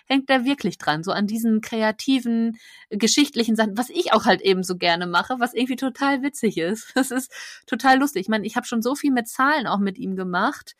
hängt 0.05 0.29
er 0.29 0.45
wirklich 0.45 0.77
dran, 0.77 1.03
so 1.03 1.11
an 1.11 1.27
diesen 1.27 1.59
kreativen, 1.59 2.57
geschichtlichen 2.89 3.57
Sachen, 3.57 3.77
was 3.77 3.89
ich 3.89 4.13
auch 4.13 4.23
halt 4.25 4.41
eben 4.41 4.63
so 4.63 4.77
gerne 4.77 5.07
mache, 5.07 5.35
was 5.39 5.53
irgendwie 5.53 5.75
total 5.75 6.21
witzig 6.23 6.57
ist. 6.57 6.93
Das 6.97 7.11
ist 7.11 7.31
total 7.67 7.99
lustig. 7.99 8.21
Ich 8.21 8.27
meine, 8.27 8.45
ich 8.45 8.55
habe 8.55 8.65
schon 8.65 8.81
so 8.81 8.95
viel 8.95 9.11
mit 9.11 9.27
Zahlen 9.27 9.67
auch 9.67 9.79
mit 9.79 9.96
ihm 9.97 10.15
gemacht. 10.15 10.75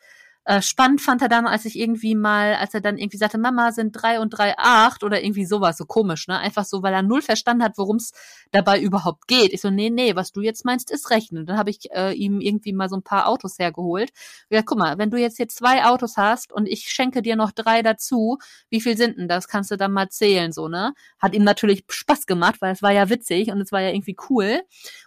Äh, 0.48 0.62
spannend 0.62 1.02
fand 1.02 1.20
er 1.20 1.28
dann, 1.28 1.46
als 1.46 1.66
ich 1.66 1.78
irgendwie 1.78 2.14
mal, 2.14 2.54
als 2.54 2.72
er 2.72 2.80
dann 2.80 2.96
irgendwie 2.96 3.18
sagte, 3.18 3.36
Mama 3.36 3.70
sind 3.70 3.92
drei 3.92 4.18
und 4.18 4.30
drei 4.30 4.54
acht 4.56 5.04
oder 5.04 5.22
irgendwie 5.22 5.44
sowas, 5.44 5.76
so 5.76 5.84
komisch, 5.84 6.26
ne? 6.26 6.38
Einfach 6.38 6.64
so, 6.64 6.82
weil 6.82 6.94
er 6.94 7.02
null 7.02 7.20
verstanden 7.20 7.62
hat, 7.62 7.76
worum 7.76 7.96
es 7.96 8.12
dabei 8.50 8.80
überhaupt 8.80 9.28
geht. 9.28 9.52
Ich 9.52 9.60
so, 9.60 9.68
nee, 9.68 9.90
nee, 9.90 10.16
was 10.16 10.32
du 10.32 10.40
jetzt 10.40 10.64
meinst, 10.64 10.90
ist 10.90 11.10
rechnen. 11.10 11.44
Dann 11.44 11.58
habe 11.58 11.68
ich 11.68 11.90
äh, 11.92 12.14
ihm 12.14 12.40
irgendwie 12.40 12.72
mal 12.72 12.88
so 12.88 12.96
ein 12.96 13.02
paar 13.02 13.28
Autos 13.28 13.58
hergeholt. 13.58 14.08
Ja, 14.48 14.62
guck 14.62 14.78
mal, 14.78 14.96
wenn 14.96 15.10
du 15.10 15.18
jetzt 15.18 15.36
hier 15.36 15.48
zwei 15.48 15.84
Autos 15.84 16.16
hast 16.16 16.50
und 16.50 16.66
ich 16.66 16.88
schenke 16.88 17.20
dir 17.20 17.36
noch 17.36 17.52
drei 17.52 17.82
dazu, 17.82 18.38
wie 18.70 18.80
viel 18.80 18.96
sind 18.96 19.18
denn 19.18 19.28
das? 19.28 19.48
Kannst 19.48 19.70
du 19.70 19.76
dann 19.76 19.92
mal 19.92 20.08
zählen, 20.08 20.52
so, 20.52 20.68
ne? 20.68 20.94
Hat 21.18 21.34
ihm 21.34 21.44
natürlich 21.44 21.84
Spaß 21.90 22.24
gemacht, 22.24 22.62
weil 22.62 22.72
es 22.72 22.80
war 22.80 22.92
ja 22.92 23.10
witzig 23.10 23.50
und 23.50 23.60
es 23.60 23.70
war 23.70 23.82
ja 23.82 23.90
irgendwie 23.90 24.16
cool. 24.30 24.62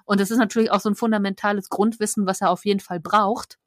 Und 0.06 0.22
es 0.22 0.30
ist 0.30 0.38
natürlich 0.38 0.70
auch 0.70 0.82
so 0.82 0.90
ein 0.90 0.96
fundamentales 0.96 1.70
Grundwissen, 1.70 2.28
was 2.28 2.42
er 2.42 2.52
auf 2.52 2.64
jeden 2.64 2.80
Fall 2.80 3.00
braucht. 3.00 3.58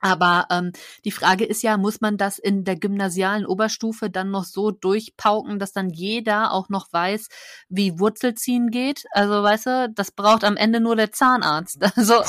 Aber 0.00 0.46
ähm, 0.50 0.72
die 1.04 1.12
Frage 1.12 1.44
ist 1.44 1.62
ja, 1.62 1.76
muss 1.76 2.00
man 2.00 2.16
das 2.16 2.38
in 2.38 2.64
der 2.64 2.76
gymnasialen 2.76 3.46
Oberstufe 3.46 4.10
dann 4.10 4.30
noch 4.30 4.44
so 4.44 4.70
durchpauken, 4.70 5.58
dass 5.58 5.72
dann 5.72 5.90
jeder 5.90 6.52
auch 6.52 6.68
noch 6.68 6.92
weiß, 6.92 7.28
wie 7.68 7.98
Wurzelziehen 7.98 8.70
geht? 8.70 9.04
Also 9.12 9.42
weißt 9.42 9.66
du, 9.66 9.92
das 9.94 10.10
braucht 10.10 10.44
am 10.44 10.56
Ende 10.56 10.80
nur 10.80 10.96
der 10.96 11.12
Zahnarzt. 11.12 11.78
Also 12.00 12.22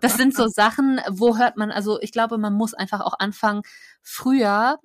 das 0.00 0.16
sind 0.16 0.34
so 0.34 0.48
Sachen, 0.48 1.00
wo 1.08 1.36
hört 1.36 1.56
man, 1.56 1.70
also 1.70 2.00
ich 2.00 2.10
glaube, 2.10 2.38
man 2.38 2.54
muss 2.54 2.74
einfach 2.74 3.00
auch 3.00 3.14
anfangen, 3.18 3.62
früher 4.02 4.78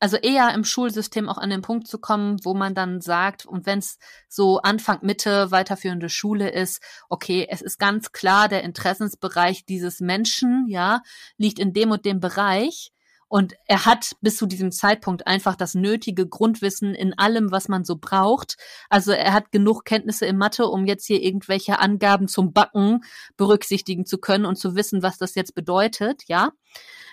also 0.00 0.16
eher 0.16 0.52
im 0.54 0.64
Schulsystem 0.64 1.28
auch 1.28 1.38
an 1.38 1.50
den 1.50 1.60
Punkt 1.60 1.86
zu 1.86 1.98
kommen, 1.98 2.38
wo 2.42 2.54
man 2.54 2.74
dann 2.74 3.02
sagt, 3.02 3.44
und 3.44 3.66
wenn 3.66 3.78
es 3.78 3.98
so 4.28 4.60
Anfang, 4.62 5.00
Mitte 5.02 5.50
weiterführende 5.50 6.08
Schule 6.08 6.50
ist, 6.50 6.82
okay, 7.10 7.46
es 7.48 7.60
ist 7.60 7.78
ganz 7.78 8.10
klar, 8.12 8.48
der 8.48 8.64
Interessensbereich 8.64 9.66
dieses 9.66 10.00
Menschen, 10.00 10.66
ja, 10.68 11.02
liegt 11.36 11.58
in 11.58 11.74
dem 11.74 11.90
und 11.90 12.06
dem 12.06 12.18
Bereich. 12.18 12.92
Und 13.28 13.54
er 13.66 13.86
hat 13.86 14.16
bis 14.22 14.38
zu 14.38 14.46
diesem 14.46 14.72
Zeitpunkt 14.72 15.28
einfach 15.28 15.54
das 15.54 15.74
nötige 15.74 16.26
Grundwissen 16.26 16.94
in 16.96 17.16
allem, 17.16 17.52
was 17.52 17.68
man 17.68 17.84
so 17.84 17.96
braucht. 17.96 18.56
Also 18.88 19.12
er 19.12 19.32
hat 19.32 19.52
genug 19.52 19.84
Kenntnisse 19.84 20.26
in 20.26 20.36
Mathe, 20.36 20.66
um 20.66 20.84
jetzt 20.84 21.06
hier 21.06 21.22
irgendwelche 21.22 21.78
Angaben 21.78 22.26
zum 22.26 22.52
Backen 22.52 23.04
berücksichtigen 23.36 24.04
zu 24.04 24.18
können 24.18 24.46
und 24.46 24.56
zu 24.56 24.74
wissen, 24.74 25.04
was 25.04 25.16
das 25.16 25.36
jetzt 25.36 25.54
bedeutet, 25.54 26.22
ja. 26.26 26.50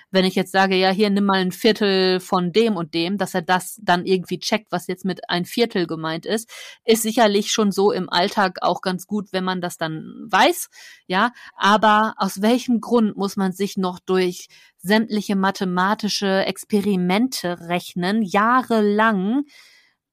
Wenn 0.09 0.25
ich 0.25 0.35
jetzt 0.35 0.51
sage, 0.51 0.75
ja, 0.75 0.89
hier 0.89 1.09
nimm 1.09 1.25
mal 1.25 1.39
ein 1.39 1.51
Viertel 1.51 2.19
von 2.19 2.51
dem 2.51 2.75
und 2.77 2.93
dem, 2.93 3.17
dass 3.17 3.33
er 3.33 3.41
das 3.41 3.79
dann 3.81 4.05
irgendwie 4.05 4.39
checkt, 4.39 4.71
was 4.71 4.87
jetzt 4.87 5.03
mit 5.05 5.29
ein 5.29 5.45
Viertel 5.45 5.85
gemeint 5.85 6.25
ist, 6.25 6.49
ist 6.85 7.03
sicherlich 7.03 7.51
schon 7.51 7.71
so 7.71 7.91
im 7.91 8.09
Alltag 8.09 8.59
auch 8.61 8.81
ganz 8.81 9.05
gut, 9.05 9.33
wenn 9.33 9.43
man 9.43 9.59
das 9.61 9.77
dann 9.77 10.25
weiß, 10.29 10.69
ja. 11.07 11.31
Aber 11.55 12.13
aus 12.17 12.41
welchem 12.41 12.79
Grund 12.79 13.17
muss 13.17 13.35
man 13.35 13.51
sich 13.51 13.75
noch 13.77 13.99
durch 13.99 14.47
sämtliche 14.77 15.35
mathematische 15.35 16.45
Experimente 16.45 17.67
rechnen, 17.67 18.21
jahrelang, 18.21 19.43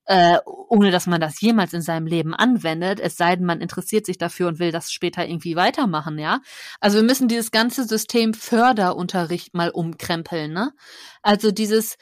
äh, 0.06 0.38
ohne 0.44 0.90
dass 0.90 1.06
man 1.06 1.20
das 1.20 1.40
jemals 1.40 1.72
in 1.72 1.80
seinem 1.82 2.06
Leben 2.06 2.34
anwendet, 2.34 3.00
es 3.00 3.16
sei 3.16 3.36
denn, 3.36 3.46
man 3.46 3.60
interessiert 3.60 4.06
sich 4.06 4.18
dafür 4.18 4.48
und 4.48 4.58
will 4.58 4.72
das 4.72 4.92
später 4.92 5.26
irgendwie 5.26 5.56
weitermachen, 5.56 6.18
ja. 6.18 6.40
Also 6.80 6.98
wir 6.98 7.04
müssen 7.04 7.28
dieses 7.28 7.50
ganze 7.50 7.84
System 7.84 8.34
Förderunterricht 8.34 9.54
mal 9.54 9.70
umkrempeln, 9.70 10.52
ne? 10.52 10.72
Also 11.22 11.50
dieses 11.50 11.96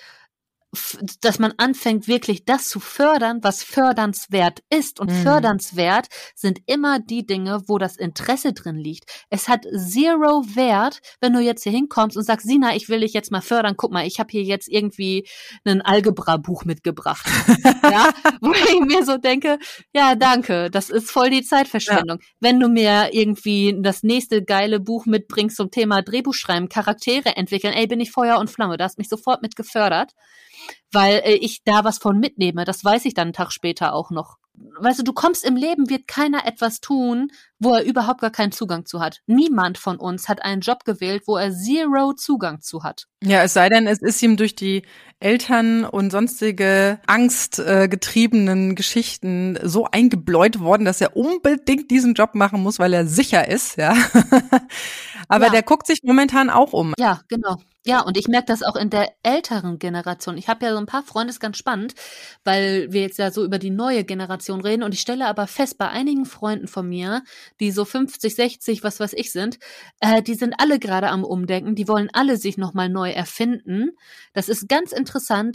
dass 1.20 1.39
man 1.39 1.53
anfängt, 1.59 2.09
wirklich 2.09 2.47
das 2.47 2.68
zu 2.68 2.81
fördern, 2.81 3.41
was 3.43 3.62
fördernswert 3.62 4.61
ist. 4.70 5.01
Und 5.01 5.11
mhm. 5.11 5.23
fördernswert 5.23 6.07
sind 6.35 6.61
immer 6.64 6.99
die 6.99 7.27
Dinge, 7.27 7.62
wo 7.66 7.77
das 7.77 7.97
Interesse 7.97 8.55
drin 8.55 8.77
liegt. 8.77 9.05
Es 9.29 9.49
hat 9.49 9.64
zero 9.64 10.43
Wert, 10.55 11.01
wenn 11.20 11.35
du 11.35 11.41
jetzt 11.41 11.64
hier 11.64 11.73
hinkommst 11.73 12.16
und 12.16 12.25
sagst, 12.25 12.47
Sina, 12.47 12.75
ich 12.75 12.89
will 12.89 13.01
dich 13.01 13.12
jetzt 13.12 13.31
mal 13.31 13.43
fördern. 13.43 13.75
Guck 13.77 13.93
mal, 13.93 14.07
ich 14.07 14.18
habe 14.18 14.31
hier 14.31 14.45
jetzt 14.45 14.66
irgendwie 14.66 15.29
ein 15.64 15.83
Algebra-Buch 15.83 16.64
mitgebracht. 16.64 17.27
ja, 17.83 18.11
wo 18.41 18.53
ich 18.53 18.81
mir 18.81 19.05
so 19.05 19.18
denke, 19.18 19.59
ja, 19.95 20.14
danke, 20.14 20.70
das 20.70 20.89
ist 20.89 21.11
voll 21.11 21.29
die 21.29 21.43
Zeitverschwendung. 21.43 22.18
Ja. 22.18 22.27
Wenn 22.41 22.59
du 22.59 22.68
mir 22.68 23.11
irgendwie 23.12 23.77
das 23.79 24.03
nächste 24.03 24.43
geile 24.43 24.81
Buch 24.81 25.05
mitbringst 25.05 25.57
zum 25.57 25.70
Thema 25.70 26.01
Drehbuchschreiben, 26.01 26.70
Charaktere 26.70 27.37
entwickeln, 27.37 27.75
ey, 27.75 27.87
bin 27.87 28.01
ich 28.01 28.11
Feuer 28.11 28.39
und 28.39 28.49
Flamme. 28.49 28.79
Da 28.79 28.85
hast 28.85 28.97
mich 28.97 29.11
sofort 29.11 29.43
mit 29.43 29.55
gefördert 29.55 30.14
weil 30.92 31.22
äh, 31.24 31.34
ich 31.34 31.62
da 31.64 31.84
was 31.84 31.98
von 31.98 32.18
mitnehme. 32.18 32.64
Das 32.64 32.84
weiß 32.84 33.04
ich 33.04 33.14
dann 33.14 33.28
einen 33.28 33.32
Tag 33.32 33.52
später 33.52 33.94
auch 33.94 34.10
noch. 34.10 34.36
Weißt 34.80 34.98
du, 34.98 35.02
du 35.02 35.14
kommst 35.14 35.44
im 35.44 35.56
Leben, 35.56 35.88
wird 35.88 36.06
keiner 36.06 36.46
etwas 36.46 36.80
tun, 36.80 37.32
wo 37.58 37.74
er 37.74 37.84
überhaupt 37.84 38.20
gar 38.20 38.30
keinen 38.30 38.52
Zugang 38.52 38.84
zu 38.84 39.00
hat. 39.00 39.20
Niemand 39.26 39.78
von 39.78 39.96
uns 39.96 40.28
hat 40.28 40.42
einen 40.42 40.60
Job 40.60 40.84
gewählt, 40.84 41.22
wo 41.26 41.36
er 41.36 41.52
zero 41.52 42.12
Zugang 42.12 42.60
zu 42.60 42.82
hat. 42.82 43.06
Ja, 43.22 43.42
es 43.42 43.54
sei 43.54 43.70
denn, 43.70 43.86
es 43.86 44.02
ist 44.02 44.22
ihm 44.22 44.36
durch 44.36 44.54
die 44.54 44.82
Eltern 45.23 45.85
und 45.85 46.11
sonstige 46.11 46.99
angstgetriebenen 47.07 48.73
äh, 48.73 48.75
Geschichten 48.75 49.59
so 49.62 49.87
eingebläut 49.91 50.61
worden, 50.61 50.85
dass 50.85 51.01
er 51.01 51.16
unbedingt 51.16 51.91
diesen 51.91 52.14
Job 52.14 52.35
machen 52.35 52.62
muss, 52.62 52.79
weil 52.79 52.93
er 52.93 53.07
sicher 53.07 53.49
ist, 53.49 53.77
ja. 53.77 53.95
Aber 55.29 55.47
ja. 55.47 55.53
der 55.53 55.62
guckt 55.62 55.87
sich 55.87 56.01
momentan 56.03 56.51
auch 56.51 56.73
um. 56.73 56.95
Ja, 56.99 57.20
genau. 57.29 57.57
Ja, 57.85 58.01
und 58.03 58.16
ich 58.16 58.29
merke 58.29 58.47
das 58.47 58.62
auch 58.62 58.77
in 58.77 58.91
der 58.91 59.12
älteren 59.25 59.81
Generation. 59.81 60.39
Ich 60.39 60.49
habe 60.49 60.64
ja 60.64 60.73
so 60.73 60.79
ein 60.79 60.87
paar 60.87 61.03
Freunde, 61.03 61.33
ist 61.33 61.41
ganz 61.41 61.57
spannend, 61.57 61.95
weil 62.45 62.93
wir 62.93 63.01
jetzt 63.01 63.18
ja 63.18 63.33
so 63.33 63.45
über 63.45 63.59
die 63.59 63.70
neue 63.70 64.05
Generation 64.05 64.61
reden. 64.61 64.85
Und 64.85 64.95
ich 64.95 65.01
stelle 65.01 65.27
aber 65.27 65.49
fest, 65.49 65.79
bei 65.79 65.89
einigen 65.89 66.25
Freunden 66.25 66.68
von 66.68 66.89
mir, 66.89 67.25
die 67.59 67.73
so 67.73 67.85
50, 67.85 68.37
60, 68.37 68.85
was 68.85 69.01
weiß 69.01 69.14
ich 69.14 69.33
sind, 69.33 69.59
äh, 69.99 70.23
die 70.23 70.35
sind 70.35 70.55
alle 70.59 70.79
gerade 70.79 71.09
am 71.09 71.25
Umdenken. 71.25 71.75
Die 71.75 71.89
wollen 71.89 72.09
alle 72.12 72.37
sich 72.37 72.57
nochmal 72.57 72.89
neu 72.89 73.11
erfinden. 73.11 73.91
Das 74.33 74.49
ist 74.49 74.68
ganz 74.68 74.93
interessant. 74.93 75.11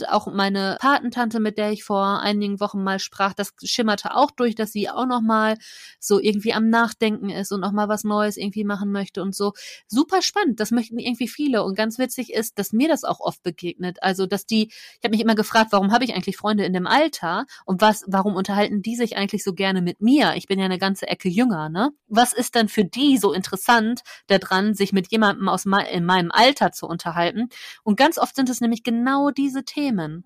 Auch 0.08 0.26
meine 0.26 0.76
Patentante, 0.80 1.40
mit 1.40 1.58
der 1.58 1.72
ich 1.72 1.84
vor 1.84 2.20
einigen 2.20 2.60
Wochen 2.60 2.82
mal 2.82 2.98
sprach, 2.98 3.34
das 3.34 3.52
schimmerte 3.64 4.14
auch 4.14 4.30
durch, 4.30 4.54
dass 4.54 4.72
sie 4.72 4.88
auch 4.88 5.06
nochmal 5.06 5.56
so 6.00 6.20
irgendwie 6.20 6.52
am 6.52 6.68
Nachdenken 6.68 7.30
ist 7.30 7.52
und 7.52 7.60
nochmal 7.60 7.88
was 7.88 8.04
Neues 8.04 8.36
irgendwie 8.36 8.64
machen 8.64 8.92
möchte 8.92 9.22
und 9.22 9.34
so. 9.34 9.52
Super 9.86 10.22
spannend. 10.22 10.60
Das 10.60 10.70
möchten 10.70 10.98
irgendwie 10.98 11.28
viele 11.28 11.64
und 11.64 11.76
ganz 11.76 11.98
witzig 11.98 12.32
ist, 12.32 12.58
dass 12.58 12.72
mir 12.72 12.88
das 12.88 13.04
auch 13.04 13.20
oft 13.20 13.42
begegnet. 13.42 13.98
Also, 14.02 14.26
dass 14.26 14.46
die, 14.46 14.68
ich 14.68 15.04
habe 15.04 15.10
mich 15.10 15.20
immer 15.20 15.34
gefragt, 15.34 15.68
warum 15.70 15.92
habe 15.92 16.04
ich 16.04 16.14
eigentlich 16.14 16.36
Freunde 16.36 16.64
in 16.64 16.72
dem 16.72 16.86
Alter 16.86 17.46
und 17.64 17.80
was, 17.80 18.04
warum 18.06 18.36
unterhalten 18.36 18.82
die 18.82 18.96
sich 18.96 19.16
eigentlich 19.16 19.44
so 19.44 19.52
gerne 19.54 19.82
mit 19.82 20.00
mir? 20.00 20.34
Ich 20.36 20.46
bin 20.46 20.58
ja 20.58 20.64
eine 20.64 20.78
ganze 20.78 21.08
Ecke 21.08 21.28
jünger, 21.28 21.68
ne? 21.68 21.90
Was 22.06 22.32
ist 22.32 22.54
denn 22.54 22.68
für 22.68 22.84
die 22.84 23.18
so 23.18 23.32
interessant 23.32 24.02
daran, 24.26 24.74
sich 24.74 24.92
mit 24.92 25.10
jemandem 25.10 25.48
aus 25.48 25.64
in 25.66 26.04
meinem 26.04 26.30
Alter 26.30 26.72
zu 26.72 26.86
unterhalten? 26.86 27.48
Und 27.82 27.96
ganz 27.96 28.18
oft 28.18 28.36
sind 28.36 28.48
es 28.48 28.60
nämlich 28.60 28.82
genau 28.82 29.30
diese 29.48 29.64
Themen 29.64 30.24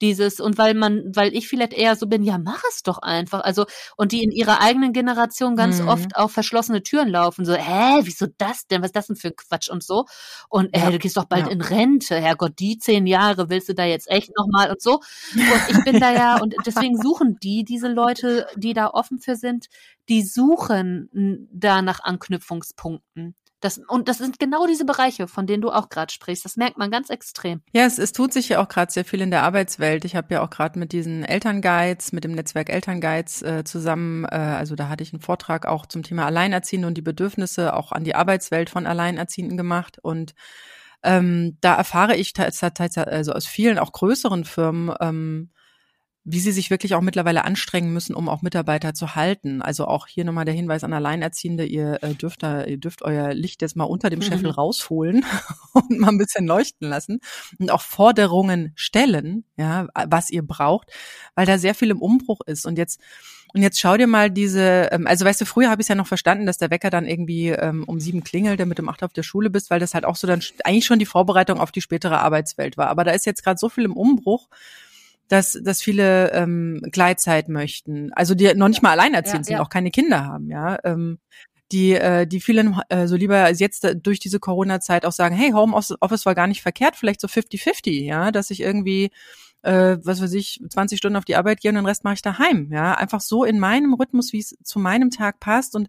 dieses 0.00 0.40
und 0.40 0.58
weil 0.58 0.74
man, 0.74 1.04
weil 1.14 1.34
ich 1.34 1.48
vielleicht 1.48 1.72
eher 1.72 1.96
so 1.96 2.06
bin, 2.06 2.22
ja, 2.22 2.38
mach 2.38 2.62
es 2.70 2.82
doch 2.82 2.98
einfach. 2.98 3.40
Also 3.40 3.66
und 3.96 4.12
die 4.12 4.22
in 4.22 4.30
ihrer 4.30 4.60
eigenen 4.60 4.92
Generation 4.92 5.56
ganz 5.56 5.80
mhm. 5.80 5.88
oft 5.88 6.16
auf 6.16 6.32
verschlossene 6.32 6.82
Türen 6.82 7.08
laufen, 7.08 7.44
so, 7.44 7.54
hä, 7.54 8.00
wieso 8.02 8.26
das 8.38 8.66
denn? 8.66 8.82
Was 8.82 8.88
ist 8.88 8.96
das 8.96 9.06
denn 9.08 9.16
für 9.16 9.28
ein 9.28 9.36
Quatsch 9.36 9.68
und 9.68 9.82
so? 9.82 10.04
Und 10.48 10.68
äh, 10.72 10.90
du 10.90 10.98
gehst 10.98 11.16
doch 11.16 11.24
bald 11.24 11.46
ja. 11.46 11.52
in 11.52 11.60
Rente, 11.60 12.20
Herrgott, 12.20 12.58
die 12.58 12.78
zehn 12.78 13.06
Jahre 13.06 13.50
willst 13.50 13.68
du 13.68 13.74
da 13.74 13.84
jetzt 13.84 14.08
echt 14.08 14.30
nochmal 14.36 14.70
und 14.70 14.80
so. 14.80 15.00
Und 15.34 15.76
ich 15.76 15.84
bin 15.84 16.00
da 16.00 16.12
ja, 16.12 16.36
und 16.42 16.54
deswegen 16.64 17.00
suchen 17.00 17.38
die, 17.42 17.64
diese 17.64 17.88
Leute, 17.88 18.46
die 18.56 18.74
da 18.74 18.88
offen 18.88 19.18
für 19.18 19.36
sind, 19.36 19.66
die 20.08 20.22
suchen 20.22 21.48
da 21.52 21.82
nach 21.82 22.00
Anknüpfungspunkten. 22.00 23.34
Das, 23.60 23.80
und 23.88 24.08
das 24.08 24.18
sind 24.18 24.38
genau 24.38 24.66
diese 24.66 24.84
Bereiche, 24.84 25.26
von 25.26 25.46
denen 25.46 25.62
du 25.62 25.70
auch 25.70 25.88
gerade 25.88 26.12
sprichst. 26.12 26.44
Das 26.44 26.56
merkt 26.56 26.78
man 26.78 26.90
ganz 26.90 27.10
extrem. 27.10 27.60
Ja, 27.72 27.86
es, 27.86 27.98
es 27.98 28.12
tut 28.12 28.32
sich 28.32 28.48
ja 28.48 28.62
auch 28.62 28.68
gerade 28.68 28.92
sehr 28.92 29.04
viel 29.04 29.20
in 29.20 29.30
der 29.30 29.42
Arbeitswelt. 29.42 30.04
Ich 30.04 30.14
habe 30.14 30.32
ja 30.34 30.42
auch 30.42 30.50
gerade 30.50 30.78
mit 30.78 30.92
diesen 30.92 31.24
Elternguides, 31.24 32.12
mit 32.12 32.22
dem 32.22 32.32
Netzwerk 32.32 32.70
Elternguides 32.70 33.42
äh, 33.42 33.64
zusammen, 33.64 34.24
äh, 34.26 34.36
also 34.36 34.76
da 34.76 34.88
hatte 34.88 35.02
ich 35.02 35.12
einen 35.12 35.22
Vortrag 35.22 35.66
auch 35.66 35.86
zum 35.86 36.04
Thema 36.04 36.26
Alleinerziehende 36.26 36.86
und 36.86 36.94
die 36.94 37.02
Bedürfnisse 37.02 37.74
auch 37.74 37.90
an 37.90 38.04
die 38.04 38.14
Arbeitswelt 38.14 38.70
von 38.70 38.86
Alleinerziehenden 38.86 39.56
gemacht. 39.56 39.98
Und 40.00 40.34
ähm, 41.02 41.56
da 41.60 41.74
erfahre 41.74 42.16
ich 42.16 42.32
also 42.38 43.32
aus 43.32 43.46
vielen 43.46 43.78
auch 43.78 43.92
größeren 43.92 44.44
Firmen, 44.44 44.94
ähm, 45.00 45.50
wie 46.30 46.40
sie 46.40 46.52
sich 46.52 46.68
wirklich 46.68 46.94
auch 46.94 47.00
mittlerweile 47.00 47.44
anstrengen 47.44 47.90
müssen, 47.92 48.14
um 48.14 48.28
auch 48.28 48.42
Mitarbeiter 48.42 48.92
zu 48.92 49.14
halten. 49.14 49.62
Also 49.62 49.86
auch 49.86 50.06
hier 50.06 50.24
nochmal 50.24 50.44
der 50.44 50.52
Hinweis 50.52 50.84
an 50.84 50.92
Alleinerziehende, 50.92 51.64
ihr 51.64 52.02
äh, 52.02 52.14
dürft 52.14 52.42
da, 52.42 52.64
ihr 52.64 52.76
dürft 52.76 53.00
euer 53.00 53.32
Licht 53.32 53.62
jetzt 53.62 53.76
mal 53.76 53.84
unter 53.84 54.10
dem 54.10 54.20
Scheffel 54.20 54.50
mhm. 54.50 54.54
rausholen 54.54 55.24
und 55.72 55.98
mal 55.98 56.10
ein 56.10 56.18
bisschen 56.18 56.46
leuchten 56.46 56.88
lassen 56.88 57.20
und 57.58 57.70
auch 57.70 57.80
Forderungen 57.80 58.72
stellen, 58.74 59.44
ja, 59.56 59.86
was 60.06 60.28
ihr 60.28 60.42
braucht, 60.42 60.90
weil 61.34 61.46
da 61.46 61.56
sehr 61.56 61.74
viel 61.74 61.90
im 61.90 62.02
Umbruch 62.02 62.42
ist. 62.44 62.66
Und 62.66 62.76
jetzt 62.76 63.00
und 63.54 63.62
jetzt 63.62 63.80
schau 63.80 63.96
dir 63.96 64.06
mal 64.06 64.30
diese, 64.30 64.90
ähm, 64.92 65.06
also 65.06 65.24
weißt 65.24 65.40
du, 65.40 65.46
früher 65.46 65.70
habe 65.70 65.80
ich 65.80 65.86
es 65.86 65.88
ja 65.88 65.94
noch 65.94 66.06
verstanden, 66.06 66.44
dass 66.44 66.58
der 66.58 66.70
Wecker 66.70 66.90
dann 66.90 67.06
irgendwie 67.06 67.48
ähm, 67.48 67.84
um 67.84 67.98
sieben 68.00 68.22
klingelt, 68.22 68.60
damit 68.60 68.78
du 68.78 68.82
um 68.82 68.90
acht 68.90 69.02
auf 69.02 69.14
der 69.14 69.22
Schule 69.22 69.48
bist, 69.48 69.70
weil 69.70 69.80
das 69.80 69.94
halt 69.94 70.04
auch 70.04 70.16
so 70.16 70.26
dann 70.26 70.42
eigentlich 70.64 70.84
schon 70.84 70.98
die 70.98 71.06
Vorbereitung 71.06 71.58
auf 71.58 71.72
die 71.72 71.80
spätere 71.80 72.20
Arbeitswelt 72.20 72.76
war. 72.76 72.88
Aber 72.88 73.04
da 73.04 73.12
ist 73.12 73.24
jetzt 73.24 73.42
gerade 73.42 73.58
so 73.58 73.70
viel 73.70 73.84
im 73.84 73.96
Umbruch, 73.96 74.48
dass, 75.28 75.58
dass 75.62 75.82
viele 75.82 76.32
ähm, 76.32 76.80
Gleitzeit 76.90 77.48
möchten. 77.48 78.12
Also 78.14 78.34
die 78.34 78.54
noch 78.54 78.68
nicht 78.68 78.82
mal 78.82 78.92
alleinerziehend 78.92 79.40
ja, 79.40 79.44
sind, 79.44 79.54
ja. 79.54 79.62
auch 79.62 79.68
keine 79.68 79.90
Kinder 79.90 80.24
haben, 80.24 80.50
ja. 80.50 80.78
Ähm, 80.84 81.18
die, 81.70 81.92
äh, 81.92 82.26
die 82.26 82.40
vielen 82.40 82.80
äh, 82.88 83.06
so 83.06 83.16
lieber 83.16 83.50
jetzt 83.52 83.86
durch 84.02 84.18
diese 84.18 84.40
Corona-Zeit 84.40 85.04
auch 85.04 85.12
sagen, 85.12 85.36
hey, 85.36 85.50
Homeoffice 85.50 86.24
war 86.24 86.34
gar 86.34 86.46
nicht 86.46 86.62
verkehrt, 86.62 86.96
vielleicht 86.96 87.20
so 87.20 87.28
50-50, 87.28 88.04
ja, 88.04 88.30
dass 88.30 88.50
ich 88.50 88.60
irgendwie 88.60 89.10
äh, 89.62 89.98
was 90.02 90.22
weiß 90.22 90.32
ich, 90.34 90.60
20 90.68 90.98
Stunden 90.98 91.16
auf 91.16 91.24
die 91.24 91.36
Arbeit 91.36 91.60
gehe 91.60 91.70
und 91.70 91.76
den 91.76 91.86
Rest 91.86 92.04
mache 92.04 92.14
ich 92.14 92.22
daheim. 92.22 92.70
Ja, 92.72 92.94
einfach 92.94 93.20
so 93.20 93.44
in 93.44 93.58
meinem 93.58 93.94
Rhythmus, 93.94 94.32
wie 94.32 94.38
es 94.38 94.56
zu 94.62 94.78
meinem 94.78 95.10
Tag 95.10 95.40
passt 95.40 95.74
und 95.74 95.88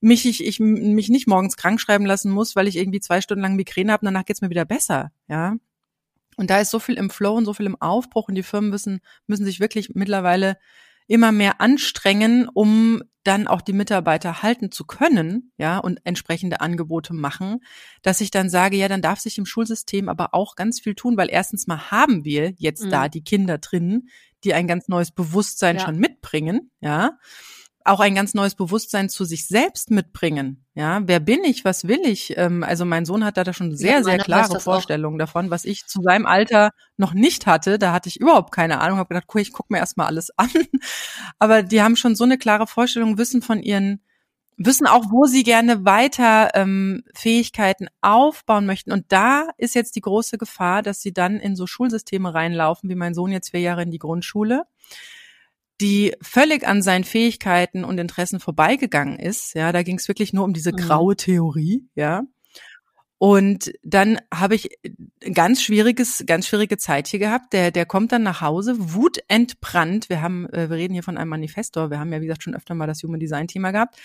mich 0.00 0.26
ich, 0.26 0.44
ich 0.44 0.60
mich 0.60 1.08
nicht 1.10 1.28
morgens 1.28 1.56
krank 1.56 1.80
schreiben 1.80 2.06
lassen 2.06 2.30
muss, 2.30 2.56
weil 2.56 2.66
ich 2.66 2.76
irgendwie 2.76 3.00
zwei 3.00 3.20
Stunden 3.20 3.42
lang 3.42 3.54
Migräne 3.54 3.92
habe 3.92 4.02
und 4.06 4.12
danach 4.12 4.24
geht's 4.24 4.40
mir 4.40 4.50
wieder 4.50 4.64
besser. 4.64 5.12
Ja, 5.28 5.56
und 6.36 6.50
da 6.50 6.60
ist 6.60 6.70
so 6.70 6.78
viel 6.78 6.96
im 6.96 7.10
Flow 7.10 7.34
und 7.34 7.44
so 7.44 7.54
viel 7.54 7.66
im 7.66 7.80
Aufbruch 7.80 8.28
und 8.28 8.34
die 8.34 8.42
Firmen 8.42 8.70
müssen, 8.70 9.00
müssen 9.26 9.44
sich 9.44 9.60
wirklich 9.60 9.90
mittlerweile 9.94 10.56
immer 11.06 11.32
mehr 11.32 11.60
anstrengen, 11.60 12.48
um 12.48 13.02
dann 13.24 13.46
auch 13.46 13.60
die 13.60 13.72
Mitarbeiter 13.72 14.42
halten 14.42 14.72
zu 14.72 14.84
können, 14.84 15.52
ja, 15.56 15.78
und 15.78 16.00
entsprechende 16.04 16.60
Angebote 16.60 17.14
machen, 17.14 17.60
dass 18.02 18.20
ich 18.20 18.30
dann 18.30 18.50
sage, 18.50 18.76
ja, 18.76 18.88
dann 18.88 19.02
darf 19.02 19.20
sich 19.20 19.38
im 19.38 19.46
Schulsystem 19.46 20.08
aber 20.08 20.34
auch 20.34 20.56
ganz 20.56 20.80
viel 20.80 20.94
tun, 20.94 21.16
weil 21.16 21.30
erstens 21.30 21.66
mal 21.66 21.90
haben 21.90 22.24
wir 22.24 22.52
jetzt 22.56 22.84
mhm. 22.84 22.90
da 22.90 23.08
die 23.08 23.22
Kinder 23.22 23.58
drin, 23.58 24.08
die 24.42 24.54
ein 24.54 24.66
ganz 24.66 24.88
neues 24.88 25.12
Bewusstsein 25.12 25.76
ja. 25.76 25.84
schon 25.84 25.98
mitbringen, 25.98 26.72
ja 26.80 27.18
auch 27.84 28.00
ein 28.00 28.14
ganz 28.14 28.34
neues 28.34 28.54
Bewusstsein 28.54 29.08
zu 29.08 29.24
sich 29.24 29.46
selbst 29.46 29.90
mitbringen. 29.90 30.64
Ja, 30.74 31.00
wer 31.06 31.20
bin 31.20 31.44
ich? 31.44 31.64
Was 31.64 31.86
will 31.86 32.00
ich? 32.04 32.36
Ähm, 32.36 32.62
also 32.62 32.84
mein 32.84 33.04
Sohn 33.04 33.24
hat 33.24 33.36
da 33.36 33.52
schon 33.52 33.76
sehr, 33.76 33.98
ja, 33.98 34.02
sehr 34.02 34.18
klare 34.18 34.60
Vorstellungen 34.60 35.16
auch. 35.16 35.26
davon, 35.26 35.50
was 35.50 35.64
ich 35.64 35.86
zu 35.86 36.00
seinem 36.02 36.26
Alter 36.26 36.70
noch 36.96 37.14
nicht 37.14 37.46
hatte. 37.46 37.78
Da 37.78 37.92
hatte 37.92 38.08
ich 38.08 38.20
überhaupt 38.20 38.52
keine 38.52 38.80
Ahnung. 38.80 38.98
Habe 38.98 39.08
gedacht, 39.08 39.28
cool, 39.34 39.40
ich 39.40 39.52
gucke 39.52 39.72
mir 39.72 39.78
erstmal 39.78 40.06
alles 40.06 40.30
an. 40.36 40.50
Aber 41.38 41.62
die 41.62 41.82
haben 41.82 41.96
schon 41.96 42.16
so 42.16 42.24
eine 42.24 42.38
klare 42.38 42.66
Vorstellung, 42.66 43.18
wissen 43.18 43.42
von 43.42 43.60
ihren, 43.60 44.00
wissen 44.56 44.86
auch, 44.86 45.04
wo 45.10 45.26
sie 45.26 45.42
gerne 45.42 45.84
weiter 45.84 46.50
ähm, 46.54 47.04
Fähigkeiten 47.14 47.88
aufbauen 48.00 48.66
möchten. 48.66 48.92
Und 48.92 49.06
da 49.10 49.48
ist 49.58 49.74
jetzt 49.74 49.96
die 49.96 50.00
große 50.02 50.38
Gefahr, 50.38 50.82
dass 50.82 51.02
sie 51.02 51.12
dann 51.12 51.38
in 51.38 51.56
so 51.56 51.66
Schulsysteme 51.66 52.32
reinlaufen, 52.32 52.88
wie 52.88 52.94
mein 52.94 53.14
Sohn 53.14 53.32
jetzt 53.32 53.50
vier 53.50 53.60
Jahre 53.60 53.82
in 53.82 53.90
die 53.90 53.98
Grundschule 53.98 54.64
die 55.80 56.14
völlig 56.22 56.66
an 56.66 56.82
seinen 56.82 57.04
Fähigkeiten 57.04 57.84
und 57.84 57.98
Interessen 57.98 58.40
vorbeigegangen 58.40 59.18
ist. 59.18 59.54
Ja, 59.54 59.72
da 59.72 59.82
ging 59.82 59.98
es 59.98 60.08
wirklich 60.08 60.32
nur 60.32 60.44
um 60.44 60.52
diese 60.52 60.72
mhm. 60.72 60.76
graue 60.76 61.16
Theorie, 61.16 61.88
ja. 61.94 62.22
Und 63.24 63.72
dann 63.84 64.18
habe 64.34 64.56
ich 64.56 64.68
ganz 65.32 65.62
schwieriges, 65.62 66.24
ganz 66.26 66.48
schwierige 66.48 66.76
Zeit 66.76 67.06
hier 67.06 67.20
gehabt. 67.20 67.52
Der, 67.52 67.70
der 67.70 67.86
kommt 67.86 68.10
dann 68.10 68.24
nach 68.24 68.40
Hause, 68.40 68.74
wutentbrannt. 68.76 70.08
Wir 70.08 70.22
haben, 70.22 70.48
äh, 70.48 70.68
wir 70.68 70.76
reden 70.76 70.94
hier 70.94 71.04
von 71.04 71.16
einem 71.16 71.30
Manifestor. 71.30 71.88
Wir 71.90 72.00
haben 72.00 72.12
ja, 72.12 72.20
wie 72.20 72.26
gesagt, 72.26 72.42
schon 72.42 72.56
öfter 72.56 72.74
mal 72.74 72.88
das 72.88 73.00
Human 73.04 73.20
Design 73.20 73.46
Thema 73.46 73.70
gehabt. 73.70 73.96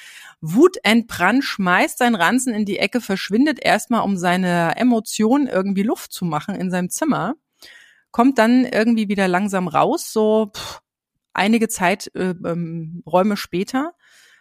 Wutentbrannt, 0.41 1.43
schmeißt 1.43 1.97
seinen 1.97 2.13
Ranzen 2.13 2.53
in 2.53 2.65
die 2.65 2.77
Ecke, 2.77 3.01
verschwindet 3.01 3.57
erstmal, 3.59 4.03
um 4.03 4.17
seine 4.17 4.75
Emotionen 4.75 5.47
irgendwie 5.47 5.81
Luft 5.81 6.13
zu 6.13 6.23
machen 6.23 6.53
in 6.53 6.69
seinem 6.69 6.91
Zimmer. 6.91 7.33
Kommt 8.11 8.37
dann 8.37 8.65
irgendwie 8.65 9.09
wieder 9.09 9.27
langsam 9.27 9.67
raus, 9.67 10.13
so, 10.13 10.51
pff, 10.55 10.81
einige 11.37 11.67
Zeiträume 11.67 13.03
äh, 13.05 13.11
ähm, 13.11 13.35
später, 13.35 13.93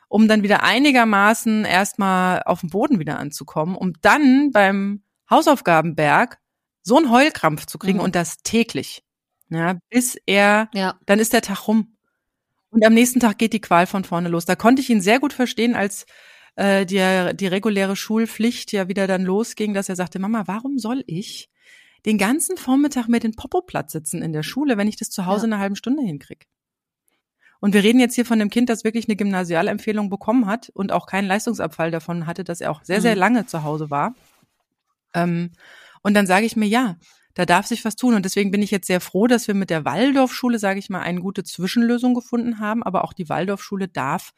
um 0.09 0.29
dann 0.29 0.43
wieder 0.43 0.63
einigermaßen 0.63 1.65
erstmal 1.65 2.43
auf 2.45 2.61
den 2.61 2.71
Boden 2.71 2.99
wieder 2.99 3.19
anzukommen, 3.19 3.77
um 3.77 3.93
dann 4.01 4.51
beim 4.53 5.03
Hausaufgabenberg 5.31 6.39
so 6.83 6.97
einen 6.97 7.11
Heulkrampf 7.11 7.67
zu 7.67 7.79
kriegen 7.79 7.99
mhm. 7.99 8.05
und 8.05 8.15
das 8.15 8.39
täglich. 8.39 9.03
Ja, 9.49 9.79
bis 9.91 10.17
er, 10.27 10.69
ja. 10.75 10.99
dann 11.07 11.19
ist 11.19 11.33
der 11.33 11.43
Tag 11.43 11.69
rum. 11.69 11.97
Und 12.71 12.85
am 12.85 12.95
nächsten 12.95 13.21
Tag 13.21 13.39
geht 13.39 13.53
die 13.53 13.61
Qual 13.61 13.87
von 13.87 14.05
vorne 14.05 14.29
los. 14.29 14.45
Da 14.45 14.57
konnte 14.57 14.83
ich 14.83 14.91
ihn 14.91 15.01
sehr 15.01 15.21
gut 15.21 15.33
verstehen, 15.33 15.77
als 15.77 16.05
äh, 16.57 16.85
die, 16.85 17.37
die 17.37 17.47
reguläre 17.47 17.97
Schulpflicht 17.97 18.73
ja 18.73 18.89
wieder 18.89 19.07
dann 19.07 19.23
losging, 19.23 19.73
dass 19.73 19.89
er 19.89 19.97
sagte, 19.97 20.19
Mama, 20.19 20.45
warum 20.47 20.79
soll 20.79 21.05
ich 21.07 21.49
den 22.05 22.19
ganzen 22.19 22.57
Vormittag 22.57 23.09
mit 23.09 23.23
den 23.23 23.35
Popoplatz 23.35 23.93
sitzen 23.93 24.23
in 24.23 24.33
der 24.33 24.43
Schule, 24.43 24.77
wenn 24.77 24.89
ich 24.89 24.97
das 24.97 25.11
zu 25.11 25.27
Hause 25.27 25.43
ja. 25.43 25.47
in 25.47 25.53
einer 25.53 25.63
halben 25.63 25.77
Stunde 25.77 26.03
hinkrieg? 26.03 26.47
Und 27.61 27.75
wir 27.75 27.83
reden 27.83 28.01
jetzt 28.01 28.15
hier 28.15 28.27
von 28.27 28.41
einem 28.41 28.51
Kind, 28.51 28.69
das 28.69 28.85
wirklich 28.85 29.09
eine 29.09 29.17
Gymnasialempfehlung 29.17 30.11
bekommen 30.11 30.47
hat 30.47 30.71
und 30.75 30.93
auch 30.93 31.07
keinen 31.07 31.27
Leistungsabfall 31.27 31.91
davon 31.91 32.27
hatte, 32.27 32.45
dass 32.45 32.61
er 32.61 32.71
auch 32.71 32.85
sehr, 32.85 33.01
sehr 33.01 33.15
mhm. 33.15 33.21
lange 33.21 33.47
zu 33.47 33.63
Hause 33.65 33.91
war. 33.91 34.15
Ähm, 35.15 35.53
und 36.03 36.15
dann 36.15 36.27
sage 36.27 36.47
ich 36.47 36.57
mir, 36.57 36.67
ja, 36.67 36.97
da 37.35 37.45
darf 37.45 37.67
sich 37.67 37.85
was 37.85 37.97
tun. 37.97 38.15
Und 38.15 38.25
deswegen 38.25 38.51
bin 38.51 38.63
ich 38.63 38.71
jetzt 38.71 38.87
sehr 38.87 39.01
froh, 39.01 39.27
dass 39.27 39.47
wir 39.47 39.55
mit 39.55 39.71
der 39.71 39.85
Waldorfschule, 39.85 40.59
sage 40.59 40.79
ich 40.79 40.89
mal, 40.89 41.01
eine 41.01 41.21
gute 41.21 41.45
Zwischenlösung 41.45 42.15
gefunden 42.15 42.61
haben. 42.61 42.83
Aber 42.83 43.05
auch 43.05 43.13
die 43.13 43.29
Waldorfschule 43.29 43.89
darf 43.89 44.33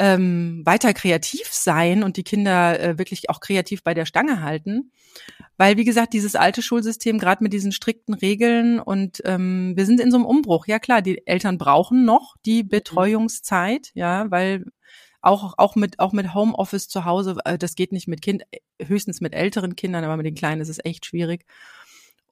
ähm, 0.00 0.62
weiter 0.64 0.94
kreativ 0.94 1.46
sein 1.50 2.02
und 2.02 2.16
die 2.16 2.24
Kinder 2.24 2.80
äh, 2.80 2.98
wirklich 2.98 3.28
auch 3.28 3.38
kreativ 3.38 3.84
bei 3.84 3.92
der 3.92 4.06
Stange 4.06 4.40
halten. 4.40 4.92
Weil, 5.58 5.76
wie 5.76 5.84
gesagt, 5.84 6.14
dieses 6.14 6.36
alte 6.36 6.62
Schulsystem, 6.62 7.18
gerade 7.18 7.44
mit 7.44 7.52
diesen 7.52 7.70
strikten 7.70 8.14
Regeln 8.14 8.80
und 8.80 9.20
ähm, 9.26 9.74
wir 9.76 9.84
sind 9.84 10.00
in 10.00 10.10
so 10.10 10.16
einem 10.16 10.24
Umbruch. 10.24 10.66
Ja 10.66 10.78
klar, 10.78 11.02
die 11.02 11.26
Eltern 11.26 11.58
brauchen 11.58 12.06
noch 12.06 12.36
die 12.46 12.62
mhm. 12.62 12.68
Betreuungszeit, 12.68 13.90
ja, 13.92 14.30
weil 14.30 14.64
auch, 15.20 15.52
auch 15.58 15.76
mit, 15.76 15.98
auch 15.98 16.12
mit 16.12 16.32
Homeoffice 16.32 16.88
zu 16.88 17.04
Hause, 17.04 17.36
äh, 17.44 17.58
das 17.58 17.74
geht 17.74 17.92
nicht 17.92 18.08
mit 18.08 18.22
Kind, 18.22 18.44
höchstens 18.82 19.20
mit 19.20 19.34
älteren 19.34 19.76
Kindern, 19.76 20.04
aber 20.04 20.16
mit 20.16 20.24
den 20.24 20.34
Kleinen 20.34 20.62
ist 20.62 20.70
es 20.70 20.82
echt 20.82 21.04
schwierig. 21.04 21.44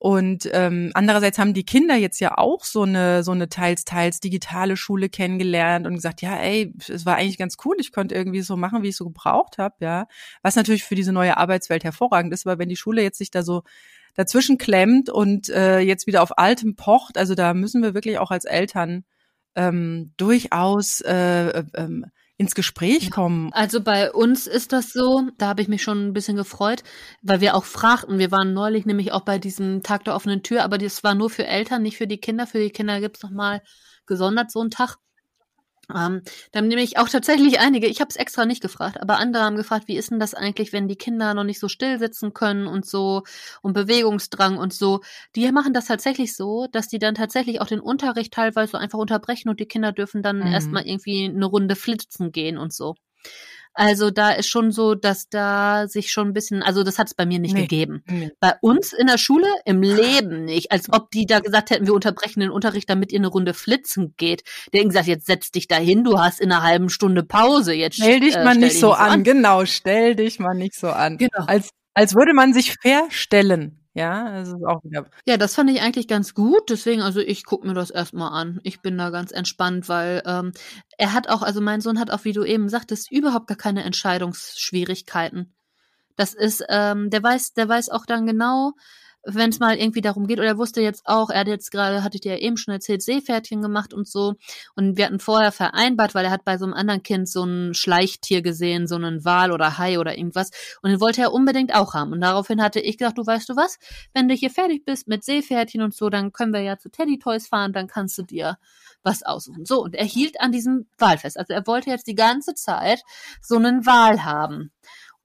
Und 0.01 0.49
ähm, 0.53 0.93
andererseits 0.95 1.39
haben 1.39 1.55
die 1.55 1.65
Kinder 1.65 1.97
jetzt 1.97 2.21
ja 2.21 2.39
auch 2.39 2.65
so 2.65 2.83
eine 2.83 3.25
so 3.25 3.33
eine 3.33 3.49
teils 3.49 3.85
teils 3.85 4.21
digitale 4.21 4.77
Schule 4.77 5.09
kennengelernt 5.09 5.89
und 5.89 5.95
gesagt, 5.95 6.23
ja, 6.23 6.37
ey, 6.37 6.73
es 6.89 7.05
war 7.05 7.17
eigentlich 7.17 7.39
ganz 7.39 7.57
cool, 7.65 7.75
ich 7.81 7.91
konnte 7.91 8.15
irgendwie 8.15 8.43
so 8.43 8.57
machen, 8.57 8.85
wie 8.85 8.89
ich 8.91 8.97
so 8.97 9.05
gebraucht 9.05 9.59
habe, 9.59 9.75
ja. 9.81 10.07
Was 10.43 10.55
natürlich 10.55 10.85
für 10.85 10.95
diese 10.95 11.13
neue 11.13 11.37
Arbeitswelt 11.37 11.83
hervorragend 11.83 12.33
ist, 12.33 12.47
aber 12.47 12.61
wenn 12.61 12.69
die 12.69 12.77
Schule 12.77 13.03
jetzt 13.03 13.19
sich 13.19 13.33
da 13.33 13.43
so 13.43 13.63
dazwischen 14.15 14.57
klemmt 14.57 15.11
und 15.11 15.49
äh, 15.49 15.81
jetzt 15.81 16.07
wieder 16.07 16.23
auf 16.23 16.39
altem 16.39 16.77
pocht, 16.77 17.19
also 17.19 17.35
da 17.35 17.53
müssen 17.55 17.83
wir 17.83 17.95
wirklich 17.95 18.19
auch 18.19 18.31
als 18.31 18.45
Eltern 18.45 19.05
ähm, 19.57 20.13
durchaus 20.17 21.01
äh, 21.01 21.49
äh, 21.49 21.65
ähm, 21.75 22.07
ins 22.39 22.55
Gespräch 22.55 23.11
kommen. 23.11 23.53
Also 23.53 23.83
bei 23.83 24.13
uns 24.13 24.47
ist 24.47 24.73
das 24.73 24.93
so, 24.93 25.29
da 25.39 25.49
habe 25.49 25.61
ich 25.61 25.69
mich 25.69 25.83
schon 25.83 26.07
ein 26.07 26.13
bisschen 26.13 26.37
gefreut, 26.37 26.85
weil 27.21 27.41
wir 27.41 27.57
auch 27.57 27.65
fragten, 27.65 28.21
wir 28.21 28.31
waren 28.31 28.55
neulich 28.55 28.87
nämlich 28.87 29.13
auch 29.13 29.23
bei 29.23 29.39
diesem 29.39 29.83
Tag 29.83 30.05
der 30.05 30.15
offenen 30.15 30.45
Tür, 30.45 30.63
aber 30.63 30.79
das 30.79 31.03
war 31.03 31.17
nur 31.17 31.31
für 31.31 31.47
Eltern, 31.47 31.83
nicht 31.83 31.99
für 31.99 32.07
die 32.07 32.19
Kinder. 32.19 32.47
Für 32.47 32.61
die 32.61 32.71
Kinder 32.71 33.01
gibt's 33.01 33.23
noch 33.25 33.33
mal 33.33 33.61
gesondert 34.07 34.53
so 34.53 34.61
einen 34.61 34.71
Tag. 34.71 34.97
Ähm, 35.95 36.23
dann 36.53 36.69
nehme 36.69 36.83
ich 36.83 36.99
auch 36.99 37.09
tatsächlich 37.09 37.61
einige, 37.61 37.87
ich 37.87 38.01
habe 38.01 38.11
es 38.11 38.17
extra 38.17 38.45
nicht 38.45 38.61
gefragt, 38.61 39.01
aber 39.01 39.19
andere 39.19 39.45
haben 39.45 39.57
gefragt, 39.57 39.89
wie 39.89 39.97
ist 39.97 40.11
denn 40.11 40.21
das 40.21 40.35
eigentlich, 40.35 40.73
wenn 40.73 40.87
die 40.87 40.97
Kinder 40.97 41.33
noch 41.33 41.45
nicht 41.45 41.61
so 41.61 41.69
still 41.69 41.99
sitzen 41.99 42.35
können 42.35 42.67
und 42.67 42.85
so 42.85 43.23
und 43.63 43.73
Bewegungsdrang 43.73 44.59
und 44.59 44.75
so. 44.75 45.01
Die 45.35 45.51
machen 45.51 45.73
das 45.73 45.87
tatsächlich 45.87 46.37
so, 46.37 46.67
dass 46.71 46.89
die 46.89 46.99
dann 46.99 47.15
tatsächlich 47.15 47.61
auch 47.61 47.67
den 47.67 47.81
Unterricht 47.81 48.35
teilweise 48.35 48.79
einfach 48.79 48.99
unterbrechen 48.99 49.49
und 49.49 49.61
die 49.61 49.67
Kinder 49.67 49.93
dürfen 49.93 50.23
dann 50.23 50.41
mhm. 50.41 50.47
erstmal 50.47 50.87
irgendwie 50.87 51.25
eine 51.25 51.47
Runde 51.47 51.75
flitzen 51.77 52.33
gehen 52.33 52.59
und 52.59 52.73
so. 52.73 52.95
Also 53.79 54.11
da 54.11 54.33
ist 54.33 54.49
schon 54.49 54.73
so, 54.73 54.97
dass 54.97 55.29
da 55.29 55.87
sich 55.87 56.11
schon 56.11 56.27
ein 56.27 56.33
bisschen, 56.33 56.65
also 56.65 56.83
das 56.83 56.99
hat 56.99 57.07
es 57.07 57.15
bei 57.15 57.27
mir 57.27 57.39
nicht 57.39 57.55
nee. 57.55 57.63
gegeben. 57.63 58.03
Nee. 58.11 58.33
Bei 58.41 58.55
uns 58.61 58.93
in 58.93 59.07
der 59.07 59.19
Schule 59.19 59.47
im 59.65 59.83
Leben 59.83 60.45
nicht, 60.45 60.73
als 60.73 60.93
ob 60.93 61.13
die 61.13 61.27
da 61.27 61.39
gesagt 61.39 61.71
hätten, 61.71 61.87
wir 61.87 61.95
unterbrechen 61.95 62.41
den 62.41 62.51
Unterricht, 62.51 62.91
damit 62.91 63.13
ihr 63.13 63.21
eine 63.21 63.29
Runde 63.29 63.55
flitzen 63.55 64.15
geht. 64.17 64.43
Der 64.73 64.85
gesagt, 64.85 65.07
jetzt 65.07 65.27
setz 65.27 65.53
dich 65.53 65.69
dahin, 65.69 66.03
du 66.03 66.19
hast 66.19 66.41
in 66.41 66.51
einer 66.51 66.65
halben 66.65 66.89
Stunde 66.89 67.23
Pause. 67.23 67.73
Jetzt 67.73 67.99
stell 67.99 68.19
dich 68.19 68.35
äh, 68.35 68.43
mal 68.43 68.57
stell 68.57 68.65
nicht 68.65 68.81
so 68.81 68.95
an. 68.95 69.11
an. 69.11 69.23
Genau, 69.23 69.65
stell 69.65 70.17
dich 70.17 70.41
mal 70.41 70.55
nicht 70.55 70.75
so 70.75 70.89
an. 70.89 71.17
Genau. 71.17 71.45
Als 71.47 71.71
als 71.95 72.17
würde 72.17 72.35
man 72.35 72.55
sich 72.55 72.75
verstellen. 72.75 73.79
Ja, 73.99 74.31
das 74.31 74.49
ist 74.51 74.65
auch 74.65 74.85
wieder. 74.85 75.11
Ja, 75.27 75.37
das 75.37 75.57
fand 75.57 75.71
ich 75.71 75.81
eigentlich 75.81 76.07
ganz 76.07 76.33
gut. 76.33 76.71
Deswegen, 76.71 77.03
also 77.03 77.19
ich 77.19 77.45
gucke 77.45 77.67
mir 77.67 77.75
das 77.75 77.91
erstmal 77.91 78.31
an. 78.31 78.61
Ich 78.63 78.81
bin 78.81 78.97
da 78.97 79.11
ganz 79.11 79.33
entspannt, 79.33 79.89
weil 79.89 80.23
ähm, 80.25 80.53
er 80.99 81.13
hat 81.13 81.29
auch, 81.29 81.43
also 81.43 81.61
mein 81.61 81.81
Sohn 81.81 81.99
hat 81.99 82.13
auch, 82.13 82.25
wie 82.25 82.33
du 82.33 82.45
eben 82.45 82.69
sagtest, 82.69 83.11
überhaupt 83.11 83.49
gar 83.49 83.57
keine 83.57 83.83
Entscheidungsschwierigkeiten. 83.83 85.53
Das 86.15 86.33
ist, 86.33 86.65
ähm, 86.69 87.11
der 87.11 87.25
weiß, 87.25 87.55
der 87.55 87.69
weiß 87.69 87.89
auch 87.89 88.07
dann 88.07 88.25
genau, 88.25 88.75
wenn 89.35 89.51
es 89.51 89.59
mal 89.59 89.77
irgendwie 89.77 90.01
darum 90.01 90.27
geht, 90.27 90.39
oder 90.39 90.49
er 90.49 90.59
wusste 90.59 90.81
jetzt 90.81 91.03
auch, 91.07 91.31
er 91.31 91.41
hat 91.41 91.49
jetzt 91.49 91.71
gerade, 91.71 92.03
hatte 92.03 92.17
ich 92.17 92.23
dir 92.23 92.33
ja 92.33 92.39
eben 92.39 92.57
schon 92.57 92.73
erzählt, 92.73 93.03
Seepferdchen 93.03 93.63
gemacht 93.63 93.93
und 93.93 94.09
so. 94.09 94.35
Und 94.75 94.97
wir 94.97 95.07
hatten 95.07 95.21
vorher 95.21 95.53
vereinbart, 95.53 96.15
weil 96.15 96.25
er 96.25 96.31
hat 96.31 96.45
bei 96.45 96.57
so 96.59 96.65
einem 96.65 96.75
anderen 96.75 97.03
Kind 97.03 97.29
so 97.29 97.45
ein 97.45 97.75
Schleichtier 97.75 98.43
gesehen, 98.43 98.87
so 98.87 98.97
einen 98.97 99.25
Wal 99.25 99.53
oder 99.53 99.79
Hai 99.79 99.99
oder 99.99 100.17
irgendwas. 100.17 100.51
Und 100.83 100.91
den 100.91 101.01
wollte 101.01 101.21
er 101.21 101.33
unbedingt 101.33 101.75
auch 101.75 101.95
haben. 101.95 102.13
Und 102.13 102.21
daraufhin 102.21 102.63
hatte 102.63 102.81
ich 102.81 102.99
gesagt, 102.99 103.19
du 103.19 103.27
weißt 103.27 103.49
du 103.49 103.57
was, 103.57 103.79
wenn 104.15 104.29
du 104.29 104.35
hier 104.35 104.51
fertig 104.51 104.85
bist 104.85 105.09
mit 105.09 105.25
Seepferdchen 105.25 105.83
und 105.83 105.95
so, 105.95 106.09
dann 106.09 106.33
können 106.33 106.53
wir 106.53 106.63
ja 106.63 106.79
zu 106.79 106.91
Teddy 106.91 107.19
Toys 107.19 107.47
fahren, 107.47 107.73
dann 107.73 107.87
kannst 107.87 108.17
du 108.19 108.23
dir 108.23 108.59
was 109.03 109.23
aussuchen. 109.23 109.65
So, 109.65 109.83
und 109.83 109.95
er 109.95 110.05
hielt 110.05 110.41
an 110.41 110.53
diesem 110.53 110.87
Wal 110.99 111.19
fest. 111.19 111.39
Also 111.39 111.53
er 111.53 111.67
wollte 111.67 111.91
jetzt 111.91 112.07
die 112.07 112.15
ganze 112.15 112.55
Zeit 112.55 113.03
so 113.41 113.57
einen 113.57 113.87
Wal 113.87 114.25
haben. 114.25 114.73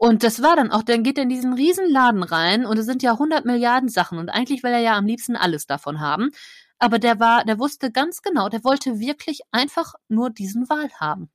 Und 0.04 0.22
das 0.24 0.41
war 0.41 0.58
dann 0.58 0.70
auch, 0.70 0.84
dann 0.84 1.01
geht 1.01 1.18
er 1.18 1.24
in 1.24 1.30
diesen 1.30 1.54
riesen 1.54 1.89
Laden 1.89 2.24
rein 2.24 2.66
und 2.66 2.78
es 2.78 2.86
sind 2.86 3.01
ja 3.04 3.14
100 3.14 3.45
Milliarden 3.45 3.88
Sachen 3.88 4.18
und 4.18 4.28
eigentlich 4.28 4.62
will 4.62 4.72
er 4.72 4.82
ja 4.82 4.97
am 4.97 5.06
liebsten 5.06 5.38
alles 5.38 5.66
davon 5.66 6.01
haben. 6.01 6.32
Aber 6.78 6.99
der 6.99 7.22
war, 7.22 7.45
der 7.45 7.58
wusste 7.58 7.89
ganz 7.89 8.22
genau, 8.22 8.49
der 8.49 8.66
wollte 8.66 8.99
wirklich 8.99 9.39
einfach 9.51 9.93
nur 10.10 10.30
diesen 10.30 10.68
Wal 10.68 10.89
haben. 10.99 11.32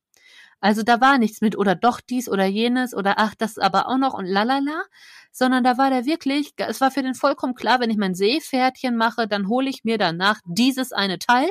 Also 0.59 0.83
da 0.83 1.01
war 1.01 1.17
nichts 1.17 1.41
mit 1.41 1.57
oder 1.57 1.73
doch 1.73 1.99
dies 1.99 2.29
oder 2.29 2.45
jenes 2.45 2.93
oder 2.93 3.15
ach, 3.17 3.33
das 3.33 3.57
aber 3.57 3.87
auch 3.87 3.97
noch 3.97 4.13
und 4.13 4.27
lalala, 4.27 4.83
sondern 5.31 5.63
da 5.63 5.79
war 5.79 5.89
der 5.89 6.05
wirklich, 6.05 6.53
es 6.57 6.79
war 6.79 6.91
für 6.91 7.01
den 7.01 7.15
vollkommen 7.15 7.55
klar, 7.55 7.79
wenn 7.79 7.89
ich 7.89 7.97
mein 7.97 8.13
Seepferdchen 8.13 8.95
mache, 8.95 9.27
dann 9.27 9.47
hole 9.47 9.67
ich 9.67 9.83
mir 9.83 9.97
danach 9.97 10.41
dieses 10.45 10.91
eine 10.91 11.17
Teil 11.17 11.49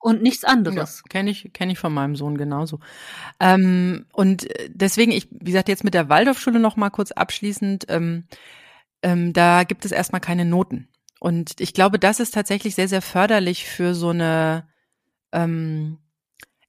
und 0.00 0.22
nichts 0.22 0.44
anderes. 0.44 1.02
Ja, 1.04 1.08
kenne 1.08 1.30
ich, 1.30 1.52
kenne 1.52 1.72
ich 1.72 1.78
von 1.78 1.92
meinem 1.92 2.16
Sohn 2.16 2.38
genauso. 2.38 2.80
Ähm, 3.38 4.06
und 4.12 4.48
deswegen, 4.68 5.12
ich, 5.12 5.28
wie 5.30 5.50
gesagt, 5.50 5.68
jetzt 5.68 5.84
mit 5.84 5.94
der 5.94 6.08
Waldorfschule 6.08 6.58
noch 6.58 6.76
mal 6.76 6.90
kurz 6.90 7.12
abschließend, 7.12 7.84
ähm, 7.88 8.24
ähm, 9.02 9.32
da 9.32 9.64
gibt 9.64 9.84
es 9.84 9.92
erstmal 9.92 10.20
keine 10.22 10.46
Noten. 10.46 10.88
Und 11.20 11.60
ich 11.60 11.74
glaube, 11.74 11.98
das 11.98 12.18
ist 12.18 12.32
tatsächlich 12.32 12.74
sehr, 12.74 12.88
sehr 12.88 13.02
förderlich 13.02 13.66
für 13.66 13.94
so 13.94 14.08
eine, 14.08 14.66
ähm, 15.32 15.98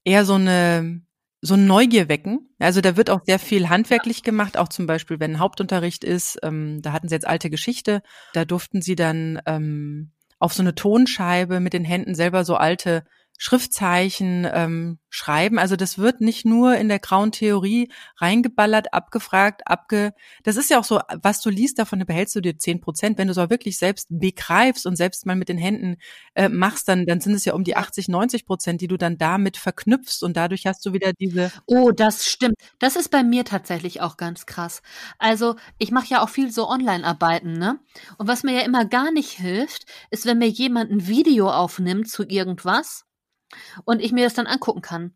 eher 0.04 0.26
so 0.26 0.34
eine, 0.34 1.02
so 1.40 1.54
ein 1.54 1.66
Neugier 1.66 2.10
wecken. 2.10 2.50
Also 2.60 2.82
da 2.82 2.98
wird 2.98 3.10
auch 3.10 3.22
sehr 3.26 3.40
viel 3.40 3.70
handwerklich 3.70 4.24
gemacht, 4.24 4.58
auch 4.58 4.68
zum 4.68 4.88
Beispiel, 4.88 5.22
wenn 5.22 5.40
Hauptunterricht 5.40 6.04
ist. 6.04 6.38
Ähm, 6.44 6.82
da 6.82 6.92
hatten 6.92 7.08
sie 7.08 7.16
jetzt 7.16 7.28
alte 7.28 7.50
Geschichte. 7.50 8.04
Da 8.34 8.44
durften 8.44 8.82
sie 8.82 8.96
dann 8.96 9.42
ähm, 9.46 10.12
auf 10.38 10.54
so 10.54 10.64
eine 10.64 10.76
Tonscheibe 10.76 11.60
mit 11.60 11.72
den 11.72 11.86
Händen 11.86 12.14
selber 12.14 12.44
so 12.44 12.56
alte 12.56 13.06
Schriftzeichen 13.44 14.48
ähm, 14.54 15.00
schreiben. 15.10 15.58
Also 15.58 15.76
das 15.76 15.98
wird 15.98 16.22
nicht 16.22 16.46
nur 16.46 16.76
in 16.76 16.90
der 16.90 17.00
grauen 17.00 17.32
Theorie 17.32 17.92
reingeballert, 18.18 18.94
abgefragt, 18.94 19.64
abge. 19.66 20.14
Das 20.44 20.58
ist 20.58 20.70
ja 20.70 20.80
auch 20.80 20.84
so, 20.84 21.00
was 21.24 21.42
du 21.42 21.50
liest, 21.50 21.80
davon 21.80 22.06
behältst 22.06 22.36
du 22.36 22.42
dir 22.42 22.60
zehn 22.60 22.80
Prozent. 22.80 23.18
Wenn 23.18 23.28
du 23.28 23.32
es 23.32 23.40
auch 23.40 23.50
wirklich 23.50 23.80
selbst 23.80 24.10
begreifst 24.12 24.86
und 24.86 24.96
selbst 24.96 25.26
mal 25.26 25.36
mit 25.36 25.50
den 25.50 25.58
Händen 25.58 25.98
äh, 26.36 26.50
machst, 26.50 26.88
dann, 26.88 27.08
dann 27.08 27.20
sind 27.20 27.34
es 27.34 27.44
ja 27.44 27.56
um 27.56 27.64
die 27.64 27.76
80, 27.76 28.10
90 28.10 28.46
Prozent, 28.46 28.80
die 28.80 28.88
du 28.88 28.96
dann 28.96 29.18
damit 29.18 29.58
verknüpfst 29.58 30.22
und 30.22 30.38
dadurch 30.38 30.68
hast 30.68 30.86
du 30.86 30.94
wieder 30.94 31.12
diese. 31.14 31.52
Oh, 31.66 31.90
das 31.90 32.28
stimmt. 32.28 32.58
Das 32.78 32.96
ist 32.96 33.10
bei 33.10 33.24
mir 33.24 33.44
tatsächlich 33.44 34.02
auch 34.02 34.18
ganz 34.18 34.46
krass. 34.46 34.84
Also 35.18 35.56
ich 35.80 35.90
mache 35.90 36.10
ja 36.10 36.22
auch 36.22 36.30
viel 36.30 36.52
so 36.52 36.70
Online-Arbeiten, 36.70 37.54
ne? 37.54 37.80
Und 38.20 38.28
was 38.28 38.44
mir 38.44 38.54
ja 38.54 38.62
immer 38.62 38.86
gar 38.86 39.12
nicht 39.12 39.32
hilft, 39.32 39.86
ist, 40.12 40.28
wenn 40.28 40.38
mir 40.38 40.50
jemand 40.50 40.92
ein 40.92 41.08
Video 41.08 41.50
aufnimmt 41.50 42.08
zu 42.08 42.22
irgendwas 42.22 43.08
und 43.86 44.02
ich 44.02 44.12
mir 44.12 44.24
das 44.24 44.34
dann 44.34 44.48
angucken 44.48 44.82
kann. 44.82 45.16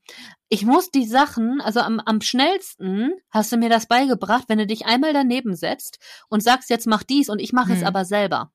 Ich 0.50 0.66
muss 0.66 0.92
die 0.92 1.06
Sachen, 1.06 1.62
also 1.62 1.80
am, 1.80 2.00
am 2.00 2.22
schnellsten 2.22 3.12
hast 3.32 3.52
du 3.52 3.58
mir 3.58 3.70
das 3.70 3.88
beigebracht, 3.88 4.46
wenn 4.48 4.60
du 4.60 4.68
dich 4.68 4.86
einmal 4.86 5.14
daneben 5.14 5.56
setzt 5.56 6.00
und 6.30 6.44
sagst, 6.44 6.70
jetzt 6.70 6.88
mach 6.88 7.04
dies 7.04 7.30
und 7.30 7.40
ich 7.40 7.54
mache 7.54 7.70
hm. 7.70 7.78
es 7.78 7.84
aber 7.84 8.06
selber. 8.06 8.52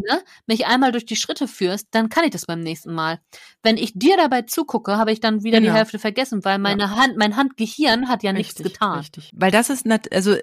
Ne? 0.00 0.22
Mich 0.46 0.66
einmal 0.66 0.92
durch 0.92 1.06
die 1.06 1.16
Schritte 1.16 1.48
führst, 1.48 1.88
dann 1.90 2.08
kann 2.08 2.24
ich 2.24 2.30
das 2.30 2.46
beim 2.46 2.60
nächsten 2.60 2.94
Mal. 2.94 3.20
Wenn 3.64 3.76
ich 3.76 3.94
dir 3.94 4.16
dabei 4.16 4.42
zugucke, 4.42 4.96
habe 4.96 5.10
ich 5.10 5.18
dann 5.18 5.42
wieder 5.42 5.58
genau. 5.58 5.72
die 5.72 5.76
Hälfte 5.76 5.98
vergessen, 5.98 6.44
weil 6.44 6.60
meine 6.60 6.84
ja. 6.84 6.96
Hand, 6.96 7.16
mein 7.16 7.34
Handgehirn 7.34 8.08
hat 8.08 8.22
ja 8.22 8.30
richtig, 8.30 8.58
nichts 8.60 8.72
getan. 8.74 8.98
Richtig. 9.00 9.32
Weil 9.34 9.50
das 9.50 9.70
ist, 9.70 9.86
also 10.12 10.36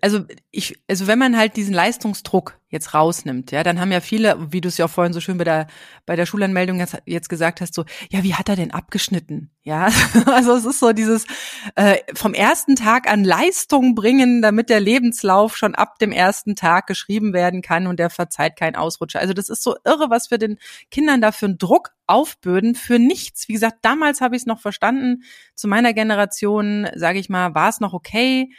also 0.00 0.24
ich, 0.50 0.80
also 0.88 1.06
wenn 1.06 1.18
man 1.18 1.36
halt 1.36 1.56
diesen 1.56 1.74
Leistungsdruck 1.74 2.58
jetzt 2.68 2.94
rausnimmt, 2.94 3.50
ja, 3.50 3.62
dann 3.62 3.80
haben 3.80 3.90
ja 3.92 4.00
viele, 4.00 4.52
wie 4.52 4.60
du 4.60 4.68
es 4.68 4.76
ja 4.76 4.84
auch 4.84 4.90
vorhin 4.90 5.12
so 5.12 5.20
schön 5.20 5.38
bei 5.38 5.44
der 5.44 5.66
bei 6.06 6.14
der 6.16 6.26
Schulanmeldung 6.26 6.78
jetzt, 6.78 6.98
jetzt 7.04 7.28
gesagt 7.28 7.60
hast, 7.60 7.74
so, 7.74 7.84
ja, 8.10 8.22
wie 8.22 8.34
hat 8.34 8.48
er 8.48 8.56
denn 8.56 8.70
abgeschnitten? 8.70 9.50
Ja, 9.62 9.88
also 10.26 10.54
es 10.54 10.64
ist 10.64 10.80
so 10.80 10.92
dieses 10.92 11.26
äh, 11.74 11.98
vom 12.14 12.34
ersten 12.34 12.76
Tag 12.76 13.08
an 13.08 13.24
Leistung 13.24 13.94
bringen, 13.94 14.42
damit 14.42 14.68
der 14.68 14.80
Lebenslauf 14.80 15.56
schon 15.56 15.74
ab 15.74 15.98
dem 15.98 16.12
ersten 16.12 16.54
Tag 16.54 16.86
geschrieben 16.86 17.32
werden 17.32 17.62
kann 17.62 17.86
und 17.86 17.98
der 17.98 18.10
verzeiht 18.10 18.56
keinen 18.56 18.76
Ausrutscher. 18.76 19.20
Also 19.20 19.34
das 19.34 19.48
ist 19.48 19.62
so 19.62 19.76
irre, 19.84 20.10
was 20.10 20.28
für 20.28 20.38
den 20.38 20.58
Kindern 20.90 21.20
da 21.20 21.32
für 21.32 21.46
einen 21.46 21.58
Druck 21.58 21.90
aufbürden 22.06 22.74
für 22.74 22.98
nichts. 22.98 23.48
Wie 23.48 23.54
gesagt, 23.54 23.78
damals 23.82 24.20
habe 24.20 24.36
ich 24.36 24.42
es 24.42 24.46
noch 24.46 24.60
verstanden. 24.60 25.22
Zu 25.54 25.66
meiner 25.66 25.92
Generation, 25.92 26.88
sage 26.94 27.18
ich 27.18 27.28
mal, 27.28 27.54
war 27.54 27.68
es 27.68 27.80
noch 27.80 27.94
okay 27.94 28.50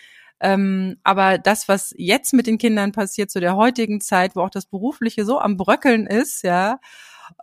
ähm, 0.44 0.98
aber 1.04 1.38
das, 1.38 1.70
was 1.70 1.94
jetzt 1.98 2.34
mit 2.34 2.48
den 2.48 2.58
Kindern 2.58 2.92
passiert, 2.92 3.32
zu 3.32 3.40
der 3.40 3.56
heutigen 3.56 4.02
Zeit, 4.02 4.36
wo 4.36 4.42
auch 4.42 4.50
das 4.50 4.66
Berufliche 4.66 5.24
so 5.26 5.40
am 5.40 5.56
Bröckeln 5.56 6.06
ist, 6.06 6.44
ja, 6.44 6.80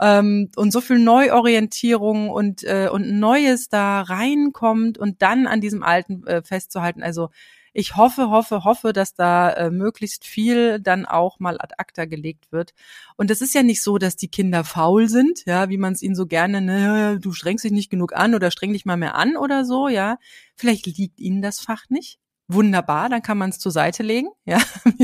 ähm, 0.01 0.51
und 0.57 0.72
so 0.72 0.80
viel 0.82 0.98
Neuorientierung 0.98 2.30
und, 2.30 2.62
äh, 2.64 2.88
und 2.92 3.18
Neues 3.18 3.70
da 3.70 4.03
reinkommt 4.03 4.98
und 4.98 5.22
dann 5.22 5.46
an 5.46 5.62
diesem 5.62 5.82
Alten 5.82 6.26
äh, 6.26 6.42
festzuhalten. 6.42 7.03
Also 7.03 7.30
ich 7.72 7.96
hoffe, 7.96 8.30
hoffe, 8.30 8.64
hoffe, 8.64 8.92
dass 8.92 9.14
da 9.14 9.51
äh, 9.51 9.70
möglichst 9.70 10.26
viel 10.26 10.80
dann 10.80 11.07
auch 11.07 11.38
mal 11.40 11.57
ad 11.59 11.74
acta 11.78 12.05
gelegt 12.05 12.51
wird. 12.53 12.74
Und 13.16 13.30
es 13.30 13.40
ist 13.40 13.55
ja 13.55 13.62
nicht 13.62 13.82
so, 13.82 13.96
dass 13.96 14.16
die 14.16 14.28
Kinder 14.28 14.64
faul 14.64 15.09
sind, 15.09 15.44
ja, 15.46 15.68
wie 15.70 15.78
man 15.78 15.92
es 15.94 16.03
ihnen 16.03 16.16
so 16.16 16.26
gerne, 16.26 16.61
ne, 16.61 17.18
du 17.20 17.32
strengst 17.32 17.64
dich 17.64 17.72
nicht 17.72 17.90
genug 17.90 18.14
an 18.14 18.34
oder 18.34 18.51
streng 18.51 18.72
dich 18.72 18.84
mal 18.84 18.96
mehr 18.96 19.14
an 19.14 19.36
oder 19.36 19.64
so, 19.64 19.88
ja. 19.88 20.18
Vielleicht 20.57 20.86
liegt 20.86 21.20
ihnen 21.20 21.42
das 21.42 21.61
Fach 21.61 21.84
nicht 21.88 22.18
wunderbar, 22.53 23.09
dann 23.09 23.22
kann 23.22 23.38
man 23.38 23.51
es 23.51 23.59
zur 23.59 23.72
Seite 23.72 24.03
legen. 24.03 24.28
Ja, 24.44 24.59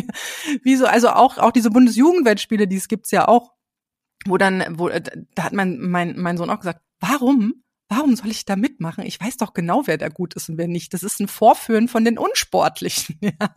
wieso? 0.62 0.86
Also 0.86 1.10
auch 1.10 1.38
auch 1.38 1.52
diese 1.52 1.70
Bundesjugendwettspiele, 1.70 2.66
die 2.66 2.76
es 2.76 2.88
gibt's 2.88 3.10
ja 3.10 3.28
auch, 3.28 3.52
wo 4.26 4.36
dann, 4.36 4.64
wo 4.78 4.88
äh, 4.88 5.02
da 5.34 5.44
hat 5.44 5.52
mein 5.52 5.78
mein 5.78 6.18
mein 6.18 6.36
Sohn 6.36 6.50
auch 6.50 6.60
gesagt, 6.60 6.80
warum? 7.00 7.62
Warum 7.88 8.16
soll 8.16 8.30
ich 8.30 8.44
da 8.44 8.56
mitmachen? 8.56 9.04
Ich 9.06 9.20
weiß 9.20 9.36
doch 9.36 9.54
genau, 9.54 9.86
wer 9.86 9.96
da 9.98 10.08
gut 10.08 10.34
ist 10.34 10.48
und 10.48 10.58
wer 10.58 10.66
nicht. 10.66 10.92
Das 10.92 11.02
ist 11.02 11.20
ein 11.20 11.28
Vorführen 11.28 11.88
von 11.88 12.04
den 12.04 12.18
Unsportlichen. 12.18 13.18
Ja. 13.38 13.50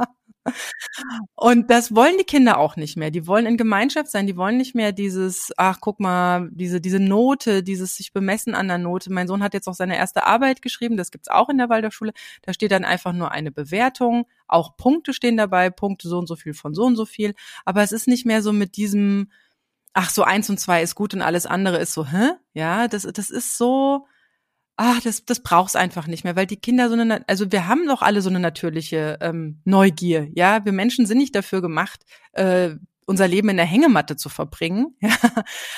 Und 1.36 1.70
das 1.70 1.94
wollen 1.96 2.18
die 2.18 2.24
Kinder 2.24 2.58
auch 2.58 2.76
nicht 2.76 2.98
mehr. 2.98 3.12
Die 3.12 3.28
wollen 3.28 3.46
in 3.46 3.58
Gemeinschaft 3.58 4.10
sein. 4.10 4.28
Die 4.28 4.38
wollen 4.38 4.58
nicht 4.58 4.76
mehr 4.76 4.92
dieses, 4.92 5.52
ach, 5.58 5.78
guck 5.82 6.00
mal, 6.00 6.50
diese, 6.52 6.82
diese 6.82 7.00
Note, 7.00 7.64
dieses 7.64 7.96
sich 7.96 8.14
bemessen 8.14 8.56
an 8.56 8.68
der 8.68 8.78
Note. 8.78 9.12
Mein 9.12 9.28
Sohn 9.28 9.44
hat 9.44 9.54
jetzt 9.54 9.68
auch 9.68 9.74
seine 9.74 9.98
erste 9.98 10.26
Arbeit 10.26 10.62
geschrieben. 10.62 10.98
Das 10.98 11.12
gibt's 11.12 11.30
auch 11.30 11.50
in 11.50 11.58
der 11.58 11.70
Waldorfschule. 11.70 12.14
Da 12.42 12.54
steht 12.54 12.72
dann 12.72 12.86
einfach 12.86 13.14
nur 13.14 13.32
eine 13.32 13.52
Bewertung. 13.52 14.26
Auch 14.48 14.76
Punkte 14.78 15.14
stehen 15.14 15.38
dabei. 15.38 15.70
Punkte 15.70 16.08
so 16.08 16.18
und 16.18 16.28
so 16.28 16.36
viel 16.36 16.54
von 16.54 16.74
so 16.74 16.84
und 16.86 16.96
so 16.96 17.06
viel. 17.06 17.34
Aber 17.66 17.84
es 17.84 17.92
ist 17.92 18.08
nicht 18.08 18.26
mehr 18.26 18.42
so 18.42 18.54
mit 18.54 18.76
diesem, 18.78 19.32
ach, 19.94 20.10
so 20.10 20.24
eins 20.24 20.50
und 20.50 20.60
zwei 20.60 20.82
ist 20.82 20.96
gut 20.96 21.14
und 21.14 21.22
alles 21.22 21.46
andere 21.46 21.78
ist 21.78 21.94
so, 21.94 22.06
hä? 22.06 22.32
Ja, 22.54 22.88
das, 22.88 23.04
das 23.04 23.30
ist 23.30 23.58
so, 23.58 24.08
ach, 24.80 25.02
das, 25.02 25.26
das 25.26 25.42
braucht's 25.42 25.76
einfach 25.76 26.08
nicht 26.08 26.24
mehr, 26.24 26.38
weil 26.38 26.46
die 26.46 26.56
Kinder 26.56 26.88
so 26.88 26.96
eine, 26.96 27.28
also 27.28 27.52
wir 27.52 27.68
haben 27.68 27.86
doch 27.86 28.02
alle 28.02 28.22
so 28.22 28.30
eine 28.30 28.40
natürliche 28.40 29.18
ähm, 29.20 29.60
Neugier, 29.66 30.30
ja. 30.34 30.64
Wir 30.64 30.72
Menschen 30.72 31.06
sind 31.06 31.18
nicht 31.18 31.36
dafür 31.36 31.62
gemacht, 31.62 32.06
äh, 32.32 32.76
unser 33.06 33.28
Leben 33.28 33.50
in 33.50 33.58
der 33.58 33.66
Hängematte 33.66 34.16
zu 34.16 34.30
verbringen. 34.30 34.96
Ja. 35.02 35.12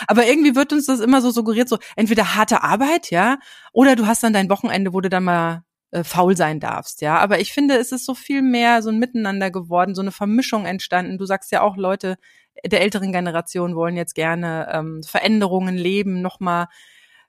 Aber 0.05 0.27
irgendwie 0.27 0.55
wird 0.55 0.71
uns 0.71 0.85
das 0.85 0.99
immer 0.99 1.21
so 1.21 1.31
suggeriert, 1.31 1.67
so 1.67 1.79
entweder 1.95 2.35
harte 2.35 2.61
Arbeit, 2.61 3.09
ja, 3.09 3.39
oder 3.73 3.95
du 3.95 4.05
hast 4.05 4.21
dann 4.23 4.33
dein 4.33 4.51
Wochenende, 4.51 4.93
wo 4.93 5.01
du 5.01 5.09
dann 5.09 5.23
mal 5.23 5.63
äh, 5.89 6.03
faul 6.03 6.37
sein 6.37 6.59
darfst, 6.59 7.01
ja. 7.01 7.17
Aber 7.17 7.39
ich 7.39 7.53
finde, 7.53 7.77
es 7.77 7.91
ist 7.91 8.05
so 8.05 8.13
viel 8.13 8.43
mehr 8.43 8.83
so 8.83 8.91
ein 8.91 8.99
Miteinander 8.99 9.49
geworden, 9.49 9.95
so 9.95 10.01
eine 10.03 10.11
Vermischung 10.11 10.67
entstanden. 10.67 11.17
Du 11.17 11.25
sagst 11.25 11.51
ja 11.51 11.61
auch, 11.61 11.75
Leute 11.75 12.17
der 12.63 12.81
älteren 12.81 13.11
Generation 13.11 13.75
wollen 13.75 13.97
jetzt 13.97 14.13
gerne 14.13 14.69
ähm, 14.71 15.01
Veränderungen 15.01 15.75
leben, 15.75 16.21
nochmal 16.21 16.67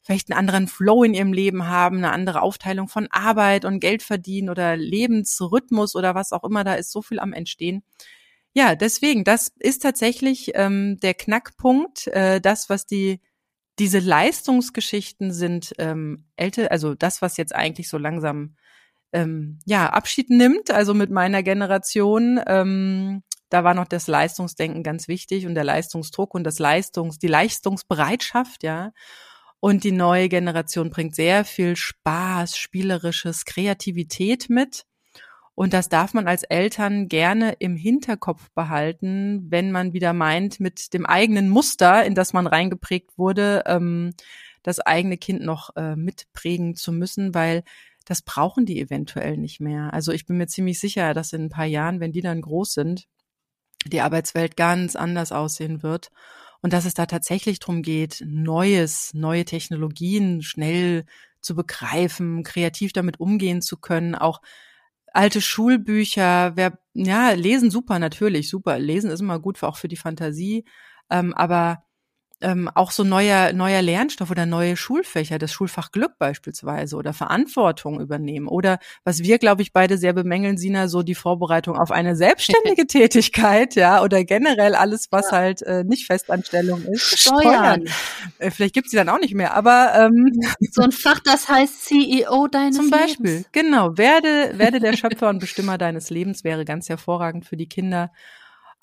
vielleicht 0.02 0.30
einen 0.30 0.38
anderen 0.38 0.68
Flow 0.68 1.04
in 1.04 1.14
ihrem 1.14 1.32
Leben 1.32 1.66
haben, 1.66 1.98
eine 1.98 2.12
andere 2.12 2.42
Aufteilung 2.42 2.88
von 2.88 3.08
Arbeit 3.10 3.64
und 3.64 3.80
Geld 3.80 4.02
verdienen 4.02 4.50
oder 4.50 4.76
Lebensrhythmus 4.76 5.94
oder 5.94 6.14
was 6.14 6.32
auch 6.32 6.44
immer, 6.44 6.64
da 6.64 6.74
ist 6.74 6.90
so 6.90 7.02
viel 7.02 7.20
am 7.20 7.32
Entstehen. 7.32 7.82
Ja, 8.54 8.74
deswegen, 8.74 9.24
das 9.24 9.52
ist 9.58 9.82
tatsächlich 9.82 10.52
ähm, 10.54 10.98
der 11.00 11.14
Knackpunkt, 11.14 12.08
äh, 12.08 12.40
das, 12.40 12.68
was 12.68 12.86
die 12.86 13.20
diese 13.78 14.00
Leistungsgeschichten 14.00 15.32
sind, 15.32 15.72
ähm, 15.78 16.26
älter, 16.36 16.70
also 16.70 16.94
das, 16.94 17.22
was 17.22 17.38
jetzt 17.38 17.54
eigentlich 17.54 17.88
so 17.88 17.96
langsam 17.96 18.56
ähm, 19.12 19.60
ja 19.64 19.90
Abschied 19.90 20.30
nimmt, 20.30 20.70
also 20.70 20.94
mit 20.94 21.10
meiner 21.10 21.42
Generation, 21.42 22.40
ähm, 22.46 23.22
da 23.48 23.64
war 23.64 23.74
noch 23.74 23.88
das 23.88 24.06
Leistungsdenken 24.06 24.82
ganz 24.82 25.08
wichtig 25.08 25.46
und 25.46 25.54
der 25.54 25.64
Leistungsdruck 25.64 26.34
und 26.34 26.44
das 26.44 26.58
Leistungs, 26.58 27.18
die 27.18 27.28
Leistungsbereitschaft, 27.28 28.62
ja. 28.62 28.92
Und 29.64 29.84
die 29.84 29.92
neue 29.92 30.28
Generation 30.28 30.90
bringt 30.90 31.14
sehr 31.14 31.44
viel 31.44 31.76
Spaß, 31.76 32.58
spielerisches, 32.58 33.44
Kreativität 33.44 34.50
mit. 34.50 34.86
Und 35.54 35.72
das 35.72 35.88
darf 35.88 36.14
man 36.14 36.26
als 36.26 36.42
Eltern 36.42 37.06
gerne 37.06 37.52
im 37.60 37.76
Hinterkopf 37.76 38.50
behalten, 38.56 39.46
wenn 39.50 39.70
man 39.70 39.92
wieder 39.92 40.14
meint, 40.14 40.58
mit 40.58 40.92
dem 40.94 41.06
eigenen 41.06 41.48
Muster, 41.48 42.04
in 42.04 42.16
das 42.16 42.32
man 42.32 42.48
reingeprägt 42.48 43.16
wurde, 43.16 43.62
ähm, 43.66 44.14
das 44.64 44.80
eigene 44.80 45.16
Kind 45.16 45.42
noch 45.42 45.76
äh, 45.76 45.94
mitprägen 45.94 46.74
zu 46.74 46.90
müssen, 46.90 47.32
weil 47.32 47.62
das 48.04 48.22
brauchen 48.22 48.66
die 48.66 48.80
eventuell 48.80 49.36
nicht 49.36 49.60
mehr. 49.60 49.94
Also 49.94 50.10
ich 50.10 50.26
bin 50.26 50.38
mir 50.38 50.48
ziemlich 50.48 50.80
sicher, 50.80 51.14
dass 51.14 51.32
in 51.32 51.44
ein 51.44 51.50
paar 51.50 51.66
Jahren, 51.66 52.00
wenn 52.00 52.10
die 52.10 52.20
dann 52.20 52.40
groß 52.40 52.72
sind, 52.72 53.06
die 53.86 54.00
Arbeitswelt 54.00 54.56
ganz 54.56 54.96
anders 54.96 55.30
aussehen 55.30 55.84
wird 55.84 56.10
und 56.62 56.72
dass 56.72 56.84
es 56.86 56.94
da 56.94 57.06
tatsächlich 57.06 57.58
darum 57.58 57.82
geht, 57.82 58.22
Neues, 58.26 59.12
neue 59.14 59.44
Technologien 59.44 60.42
schnell 60.42 61.04
zu 61.40 61.54
begreifen, 61.56 62.44
kreativ 62.44 62.92
damit 62.92 63.20
umgehen 63.20 63.62
zu 63.62 63.76
können, 63.78 64.14
auch 64.14 64.40
alte 65.12 65.40
Schulbücher, 65.40 66.52
wer, 66.56 66.78
ja, 66.94 67.32
lesen 67.32 67.70
super 67.70 67.98
natürlich, 67.98 68.48
super. 68.48 68.78
Lesen 68.78 69.10
ist 69.10 69.20
immer 69.20 69.38
gut, 69.40 69.62
auch 69.62 69.76
für 69.76 69.88
die 69.88 69.96
Fantasie. 69.96 70.64
Ähm, 71.10 71.34
aber 71.34 71.84
ähm, 72.42 72.68
auch 72.74 72.90
so 72.90 73.04
neuer, 73.04 73.52
neuer 73.52 73.82
Lernstoff 73.82 74.30
oder 74.30 74.46
neue 74.46 74.76
Schulfächer, 74.76 75.38
das 75.38 75.52
Schulfach 75.52 75.90
Glück 75.90 76.18
beispielsweise 76.18 76.96
oder 76.96 77.12
Verantwortung 77.12 78.00
übernehmen. 78.00 78.48
Oder 78.48 78.78
was 79.04 79.20
wir, 79.20 79.38
glaube 79.38 79.62
ich, 79.62 79.72
beide 79.72 79.98
sehr 79.98 80.12
bemängeln, 80.12 80.58
Sina, 80.58 80.88
so 80.88 81.02
die 81.02 81.14
Vorbereitung 81.14 81.78
auf 81.78 81.90
eine 81.90 82.16
selbstständige 82.16 82.86
Tätigkeit, 82.86 83.74
ja, 83.74 84.02
oder 84.02 84.24
generell 84.24 84.74
alles, 84.74 85.08
was 85.10 85.30
ja. 85.30 85.38
halt 85.38 85.62
äh, 85.62 85.84
nicht 85.84 86.06
Festanstellung 86.06 86.82
ist. 86.84 87.20
Steuern. 87.20 87.84
Äh, 88.38 88.50
vielleicht 88.50 88.74
gibt's 88.74 88.90
die 88.90 88.96
dann 88.96 89.08
auch 89.08 89.20
nicht 89.20 89.34
mehr, 89.34 89.54
aber 89.54 89.92
ähm, 89.94 90.32
so 90.70 90.82
ein 90.82 90.92
Fach, 90.92 91.20
das 91.20 91.48
heißt 91.48 91.84
CEO 91.84 92.48
deines 92.48 92.76
Zum 92.76 92.90
Beispiel, 92.90 93.30
Lebens. 93.30 93.48
genau. 93.52 93.96
Werde, 93.96 94.58
werde 94.58 94.80
der 94.80 94.96
Schöpfer 94.96 95.28
und 95.28 95.38
Bestimmer 95.38 95.78
deines 95.78 96.10
Lebens 96.10 96.44
wäre 96.44 96.64
ganz 96.64 96.88
hervorragend 96.88 97.46
für 97.46 97.56
die 97.56 97.68
Kinder. 97.68 98.10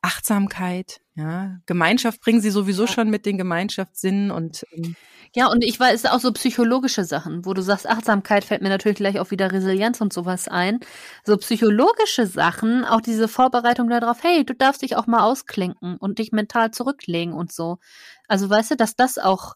Achtsamkeit, 0.01 1.01
ja, 1.15 1.57
Gemeinschaft 1.65 2.21
bringen 2.21 2.41
sie 2.41 2.51
sowieso 2.51 2.85
ja. 2.85 2.91
schon 2.91 3.09
mit 3.09 3.25
den 3.25 3.37
Gemeinschaftssinnen 3.37 4.31
und 4.31 4.65
ähm, 4.71 4.95
ja, 5.35 5.47
und 5.47 5.63
ich 5.63 5.79
weiß 5.79 6.07
auch 6.07 6.19
so 6.19 6.31
psychologische 6.33 7.03
Sachen, 7.03 7.45
wo 7.45 7.53
du 7.53 7.61
sagst, 7.61 7.87
Achtsamkeit 7.87 8.43
fällt 8.43 8.63
mir 8.63 8.69
natürlich 8.69 8.97
gleich 8.97 9.19
auch 9.19 9.29
wieder 9.29 9.51
Resilienz 9.51 10.01
und 10.01 10.11
sowas 10.11 10.47
ein. 10.47 10.79
So 11.23 11.37
psychologische 11.37 12.25
Sachen, 12.25 12.83
auch 12.83 13.01
diese 13.01 13.27
Vorbereitung 13.27 13.89
darauf, 13.89 14.23
hey, 14.23 14.43
du 14.43 14.55
darfst 14.55 14.81
dich 14.81 14.95
auch 14.95 15.05
mal 15.05 15.21
ausklinken 15.21 15.97
und 15.97 16.17
dich 16.17 16.31
mental 16.31 16.71
zurücklegen 16.71 17.33
und 17.33 17.51
so. 17.51 17.77
Also 18.27 18.49
weißt 18.49 18.71
du, 18.71 18.75
dass 18.75 18.95
das 18.95 19.19
auch 19.19 19.53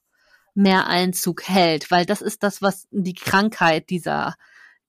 mehr 0.54 0.86
Einzug 0.86 1.48
hält, 1.48 1.90
weil 1.90 2.06
das 2.06 2.22
ist 2.22 2.44
das, 2.44 2.62
was 2.62 2.88
die 2.92 3.16
Krankheit 3.16 3.90
dieser 3.90 4.36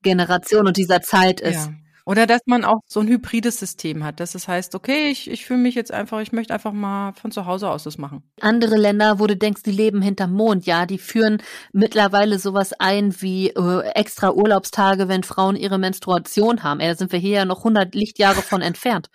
Generation 0.02 0.66
und 0.66 0.76
dieser 0.76 1.00
Zeit 1.00 1.40
ist. 1.40 1.66
Ja. 1.66 1.72
Oder 2.06 2.26
dass 2.26 2.42
man 2.44 2.64
auch 2.64 2.80
so 2.86 3.00
ein 3.00 3.08
hybrides 3.08 3.58
System 3.58 4.04
hat, 4.04 4.20
dass 4.20 4.34
es 4.34 4.46
heißt, 4.46 4.74
okay, 4.74 5.08
ich, 5.08 5.30
ich 5.30 5.46
fühle 5.46 5.60
mich 5.60 5.74
jetzt 5.74 5.90
einfach, 5.90 6.20
ich 6.20 6.32
möchte 6.32 6.52
einfach 6.52 6.72
mal 6.72 7.12
von 7.14 7.30
zu 7.30 7.46
Hause 7.46 7.70
aus 7.70 7.84
das 7.84 7.96
machen. 7.96 8.22
Andere 8.42 8.76
Länder, 8.76 9.18
wo 9.18 9.26
du 9.26 9.36
denkst, 9.36 9.62
die 9.62 9.70
leben 9.70 10.02
hinterm 10.02 10.32
Mond, 10.32 10.66
ja, 10.66 10.84
die 10.84 10.98
führen 10.98 11.42
mittlerweile 11.72 12.38
sowas 12.38 12.74
ein 12.78 13.20
wie 13.22 13.48
äh, 13.48 13.80
extra 13.94 14.32
Urlaubstage, 14.32 15.08
wenn 15.08 15.22
Frauen 15.22 15.56
ihre 15.56 15.78
Menstruation 15.78 16.62
haben. 16.62 16.80
Ey, 16.80 16.88
da 16.88 16.94
sind 16.94 17.10
wir 17.10 17.18
hier 17.18 17.38
ja 17.38 17.44
noch 17.46 17.58
100 17.58 17.94
Lichtjahre 17.94 18.42
von 18.42 18.60
entfernt. 18.60 19.08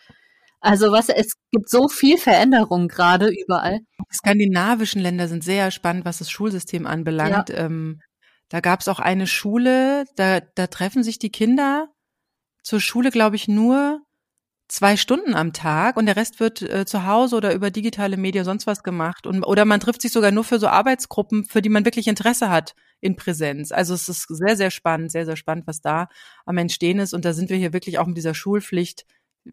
Also 0.60 0.92
was, 0.92 1.10
es 1.10 1.34
gibt 1.52 1.70
so 1.70 1.88
viel 1.88 2.18
Veränderung 2.18 2.88
gerade 2.88 3.30
überall. 3.30 3.80
Die 4.00 4.16
skandinavischen 4.16 5.02
Länder 5.02 5.28
sind 5.28 5.44
sehr 5.44 5.70
spannend, 5.70 6.06
was 6.06 6.18
das 6.18 6.32
Schulsystem 6.32 6.88
anbelangt. 6.88 7.50
Ja. 7.50 7.66
Ähm, 7.66 8.02
da 8.50 8.62
gab 8.62 8.82
es 8.82 8.88
auch 8.88 9.00
eine 9.00 9.28
Schule, 9.28 10.06
da, 10.16 10.40
da 10.56 10.66
treffen 10.66 11.04
sich 11.04 11.20
die 11.20 11.30
Kinder 11.30 11.88
zur 12.64 12.80
Schule, 12.80 13.12
glaube 13.12 13.36
ich, 13.36 13.48
nur 13.48 14.02
zwei 14.70 14.98
Stunden 14.98 15.34
am 15.34 15.52
Tag 15.52 15.98
und 15.98 16.06
der 16.06 16.16
Rest 16.16 16.40
wird 16.40 16.62
äh, 16.62 16.86
zu 16.86 17.06
Hause 17.06 17.36
oder 17.36 17.54
über 17.54 17.72
digitale 17.72 18.18
Medien 18.18 18.46
sonst 18.46 18.68
was 18.68 18.84
gemacht 18.84 19.26
und 19.26 19.44
oder 19.44 19.66
man 19.66 19.80
trifft 19.80 20.02
sich 20.02 20.12
sogar 20.12 20.32
nur 20.32 20.44
für 20.44 20.60
so 20.60 20.68
Arbeitsgruppen, 20.68 21.44
für 21.46 21.62
die 21.62 21.70
man 21.70 21.86
wirklich 21.86 22.08
Interesse 22.08 22.50
hat 22.50 22.76
in 23.02 23.16
Präsenz. 23.16 23.72
Also 23.72 23.96
es 23.96 24.08
ist 24.08 24.28
sehr 24.30 24.56
sehr 24.56 24.70
spannend, 24.70 25.12
sehr 25.12 25.26
sehr 25.26 25.38
spannend, 25.38 25.66
was 25.66 25.82
da 25.82 26.08
am 26.46 26.58
Entstehen 26.58 27.00
ist 27.00 27.14
und 27.16 27.26
da 27.26 27.34
sind 27.34 27.50
wir 27.50 27.58
hier 27.58 27.74
wirklich 27.74 27.98
auch 27.98 28.06
mit 28.06 28.18
dieser 28.18 28.36
Schulpflicht 28.36 29.06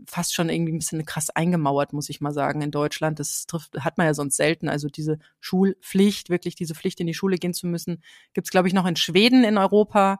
fast 0.06 0.34
schon 0.34 0.50
irgendwie 0.50 0.72
ein 0.72 0.78
bisschen 0.78 1.04
krass 1.06 1.30
eingemauert, 1.30 1.92
muss 1.92 2.10
ich 2.10 2.20
mal 2.20 2.32
sagen, 2.32 2.60
in 2.60 2.70
Deutschland. 2.70 3.18
Das 3.18 3.46
trifft, 3.46 3.78
hat 3.80 3.96
man 3.98 4.06
ja 4.06 4.14
sonst 4.14 4.36
selten. 4.36 4.68
Also 4.68 4.88
diese 4.88 5.18
Schulpflicht, 5.40 6.28
wirklich 6.28 6.56
diese 6.56 6.74
Pflicht 6.74 7.00
in 7.00 7.06
die 7.06 7.14
Schule 7.14 7.38
gehen 7.38 7.54
zu 7.54 7.66
müssen, 7.66 8.02
gibt's 8.34 8.50
glaube 8.50 8.68
ich 8.68 8.74
noch 8.74 8.86
in 8.86 8.96
Schweden 8.96 9.44
in 9.44 9.56
Europa. 9.58 10.18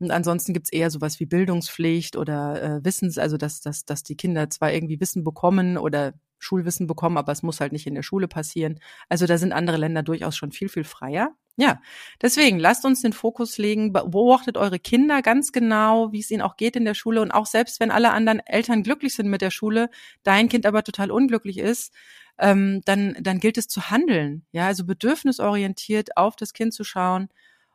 Und 0.00 0.10
ansonsten 0.10 0.54
gibt's 0.54 0.72
eher 0.72 0.90
sowas 0.90 1.20
wie 1.20 1.26
Bildungspflicht 1.26 2.16
oder 2.16 2.62
äh, 2.62 2.84
Wissens, 2.84 3.18
also 3.18 3.36
dass, 3.36 3.60
dass, 3.60 3.84
dass 3.84 4.02
die 4.02 4.16
Kinder 4.16 4.48
zwar 4.48 4.72
irgendwie 4.72 4.98
Wissen 4.98 5.24
bekommen 5.24 5.76
oder 5.76 6.14
Schulwissen 6.38 6.86
bekommen, 6.86 7.18
aber 7.18 7.32
es 7.32 7.42
muss 7.42 7.60
halt 7.60 7.72
nicht 7.72 7.86
in 7.86 7.94
der 7.94 8.02
Schule 8.02 8.26
passieren. 8.26 8.80
Also 9.10 9.26
da 9.26 9.36
sind 9.36 9.52
andere 9.52 9.76
Länder 9.76 10.02
durchaus 10.02 10.36
schon 10.36 10.52
viel, 10.52 10.70
viel 10.70 10.84
freier. 10.84 11.36
Ja, 11.56 11.82
deswegen 12.22 12.58
lasst 12.58 12.86
uns 12.86 13.02
den 13.02 13.12
Fokus 13.12 13.58
legen, 13.58 13.92
beobachtet 13.92 14.56
eure 14.56 14.78
Kinder 14.78 15.20
ganz 15.20 15.52
genau, 15.52 16.10
wie 16.12 16.20
es 16.20 16.30
ihnen 16.30 16.40
auch 16.40 16.56
geht 16.56 16.76
in 16.76 16.86
der 16.86 16.94
Schule 16.94 17.20
und 17.20 17.30
auch 17.32 17.44
selbst 17.44 17.80
wenn 17.80 17.90
alle 17.90 18.12
anderen 18.12 18.40
Eltern 18.40 18.82
glücklich 18.82 19.14
sind 19.14 19.28
mit 19.28 19.42
der 19.42 19.50
Schule, 19.50 19.90
dein 20.22 20.48
Kind 20.48 20.64
aber 20.64 20.82
total 20.82 21.10
unglücklich 21.10 21.58
ist, 21.58 21.92
ähm, 22.38 22.80
dann, 22.86 23.14
dann 23.20 23.40
gilt 23.40 23.58
es 23.58 23.68
zu 23.68 23.90
handeln. 23.90 24.46
Ja, 24.52 24.66
also 24.68 24.86
bedürfnisorientiert 24.86 26.16
auf 26.16 26.36
das 26.36 26.54
Kind 26.54 26.72
zu 26.72 26.84
schauen 26.84 27.28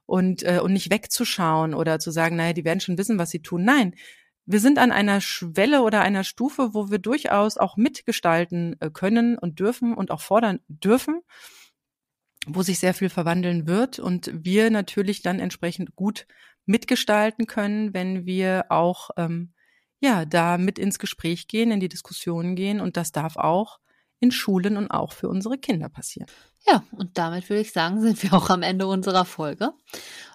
und, 0.06 0.44
äh, 0.44 0.60
und 0.62 0.74
nicht 0.74 0.92
wegzuschauen 0.92 1.74
oder 1.74 2.00
zu 2.00 2.12
sagen, 2.12 2.36
naja, 2.36 2.54
die 2.54 2.66
werden 2.66 2.80
schon 2.80 2.98
wissen, 2.98 3.18
was 3.18 3.32
sie 3.32 3.42
tun. 3.42 3.64
Nein, 3.64 3.96
wir 4.46 4.60
sind 4.60 4.78
an 4.78 4.92
einer 4.92 5.22
Schwelle 5.22 5.82
oder 5.82 6.02
einer 6.02 6.24
Stufe, 6.24 6.74
wo 6.74 6.92
wir 6.92 7.00
durchaus 7.00 7.58
auch 7.58 7.78
mitgestalten 7.78 8.76
äh, 8.80 8.90
können 8.92 9.38
und 9.38 9.60
dürfen 9.60 9.94
und 9.96 10.12
auch 10.12 10.22
fordern 10.22 10.60
dürfen, 10.68 11.22
wo 12.46 12.62
sich 12.62 12.78
sehr 12.78 12.94
viel 12.94 13.10
verwandeln 13.10 13.66
wird 13.68 13.98
und 13.98 14.32
wir 14.34 14.70
natürlich 14.70 15.24
dann 15.24 15.40
entsprechend 15.40 15.96
gut 15.96 16.28
mitgestalten 16.66 17.48
können, 17.48 17.94
wenn 17.94 18.26
wir 18.26 18.66
auch 18.70 19.10
ähm, 19.18 19.54
ja 20.00 20.26
da 20.26 20.58
mit 20.60 20.78
ins 20.78 21.00
Gespräch 21.00 21.48
gehen, 21.48 21.72
in 21.72 21.80
die 21.80 21.90
Diskussion 21.90 22.56
gehen 22.56 22.80
und 22.80 22.98
das 22.98 23.12
darf 23.12 23.38
auch 23.38 23.80
in 24.26 24.32
Schulen 24.32 24.78
und 24.78 24.90
auch 24.90 25.12
für 25.14 25.30
unsere 25.30 25.58
Kinder 25.58 25.90
passieren. 25.90 26.28
Ja, 26.68 26.84
und 26.92 27.18
damit 27.18 27.50
würde 27.50 27.62
ich 27.62 27.72
sagen, 27.72 28.02
sind 28.02 28.22
wir 28.24 28.34
auch 28.34 28.50
am 28.50 28.64
Ende 28.64 28.88
unserer 28.88 29.26
Folge. 29.26 29.72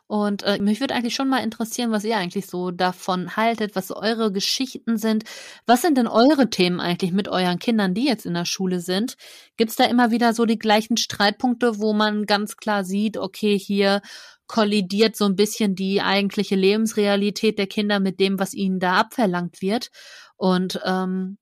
Und 0.06 0.42
äh, 0.42 0.58
mich 0.60 0.80
würde 0.80 0.94
eigentlich 0.94 1.14
schon 1.14 1.28
mal 1.28 1.38
interessieren, 1.38 1.92
was 1.92 2.02
ihr 2.02 2.16
eigentlich 2.16 2.46
so 2.46 2.72
davon 2.72 3.36
haltet, 3.36 3.76
was 3.76 3.92
eure 3.92 4.32
Geschichten 4.32 4.96
sind. 4.96 5.22
Was 5.66 5.82
sind 5.82 5.96
denn 5.96 6.08
eure 6.08 6.50
Themen 6.50 6.80
eigentlich 6.80 7.12
mit 7.12 7.28
euren 7.28 7.60
Kindern, 7.60 7.94
die 7.94 8.06
jetzt 8.06 8.26
in 8.26 8.34
der 8.34 8.44
Schule 8.44 8.80
sind? 8.80 9.16
Gibt 9.56 9.70
es 9.70 9.76
da 9.76 9.84
immer 9.84 10.10
wieder 10.10 10.34
so 10.34 10.46
die 10.46 10.58
gleichen 10.58 10.96
Streitpunkte, 10.96 11.78
wo 11.78 11.92
man 11.92 12.26
ganz 12.26 12.56
klar 12.56 12.82
sieht, 12.82 13.18
okay, 13.18 13.56
hier 13.56 14.02
kollidiert 14.48 15.14
so 15.14 15.26
ein 15.26 15.36
bisschen 15.36 15.76
die 15.76 16.02
eigentliche 16.02 16.56
Lebensrealität 16.56 17.56
der 17.56 17.68
Kinder 17.68 18.00
mit 18.00 18.18
dem, 18.18 18.40
was 18.40 18.52
ihnen 18.52 18.80
da 18.80 18.94
abverlangt 18.94 19.62
wird? 19.62 19.90
Und 20.36 20.80
ähm, 20.84 21.38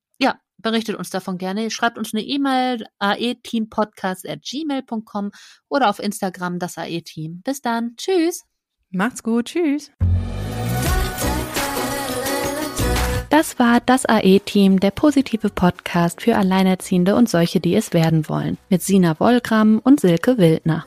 berichtet 0.59 0.97
uns 0.97 1.11
davon 1.11 1.39
gerne. 1.39 1.71
Schreibt 1.71 1.99
uns 1.99 2.13
eine 2.13 2.23
E-Mail 2.23 2.85
aeteampodcast@gmail.com 2.99 5.31
oder 5.69 5.89
auf 5.89 5.99
Instagram 5.99 6.59
das 6.59 6.77
AE-Team. 6.79 7.43
Bis 7.45 7.63
dann. 7.63 7.95
Tschüss. 7.97 8.45
Macht's 8.91 9.23
gut. 9.23 9.47
Tschüss. 9.47 9.91
Das 13.31 13.59
war 13.59 13.81
das 13.85 14.07
AE-Team, 14.07 14.81
der 14.81 14.91
positive 14.91 15.51
Podcast 15.51 16.23
für 16.23 16.37
Alleinerziehende 16.37 17.15
und 17.15 17.29
solche, 17.29 17.61
die 17.61 17.75
es 17.75 17.93
werden 17.93 18.27
wollen, 18.29 18.57
mit 18.71 18.83
Sina 18.83 19.21
Wollgramm 19.21 19.81
und 19.85 20.01
Silke 20.01 20.39
Wildner. 20.39 20.87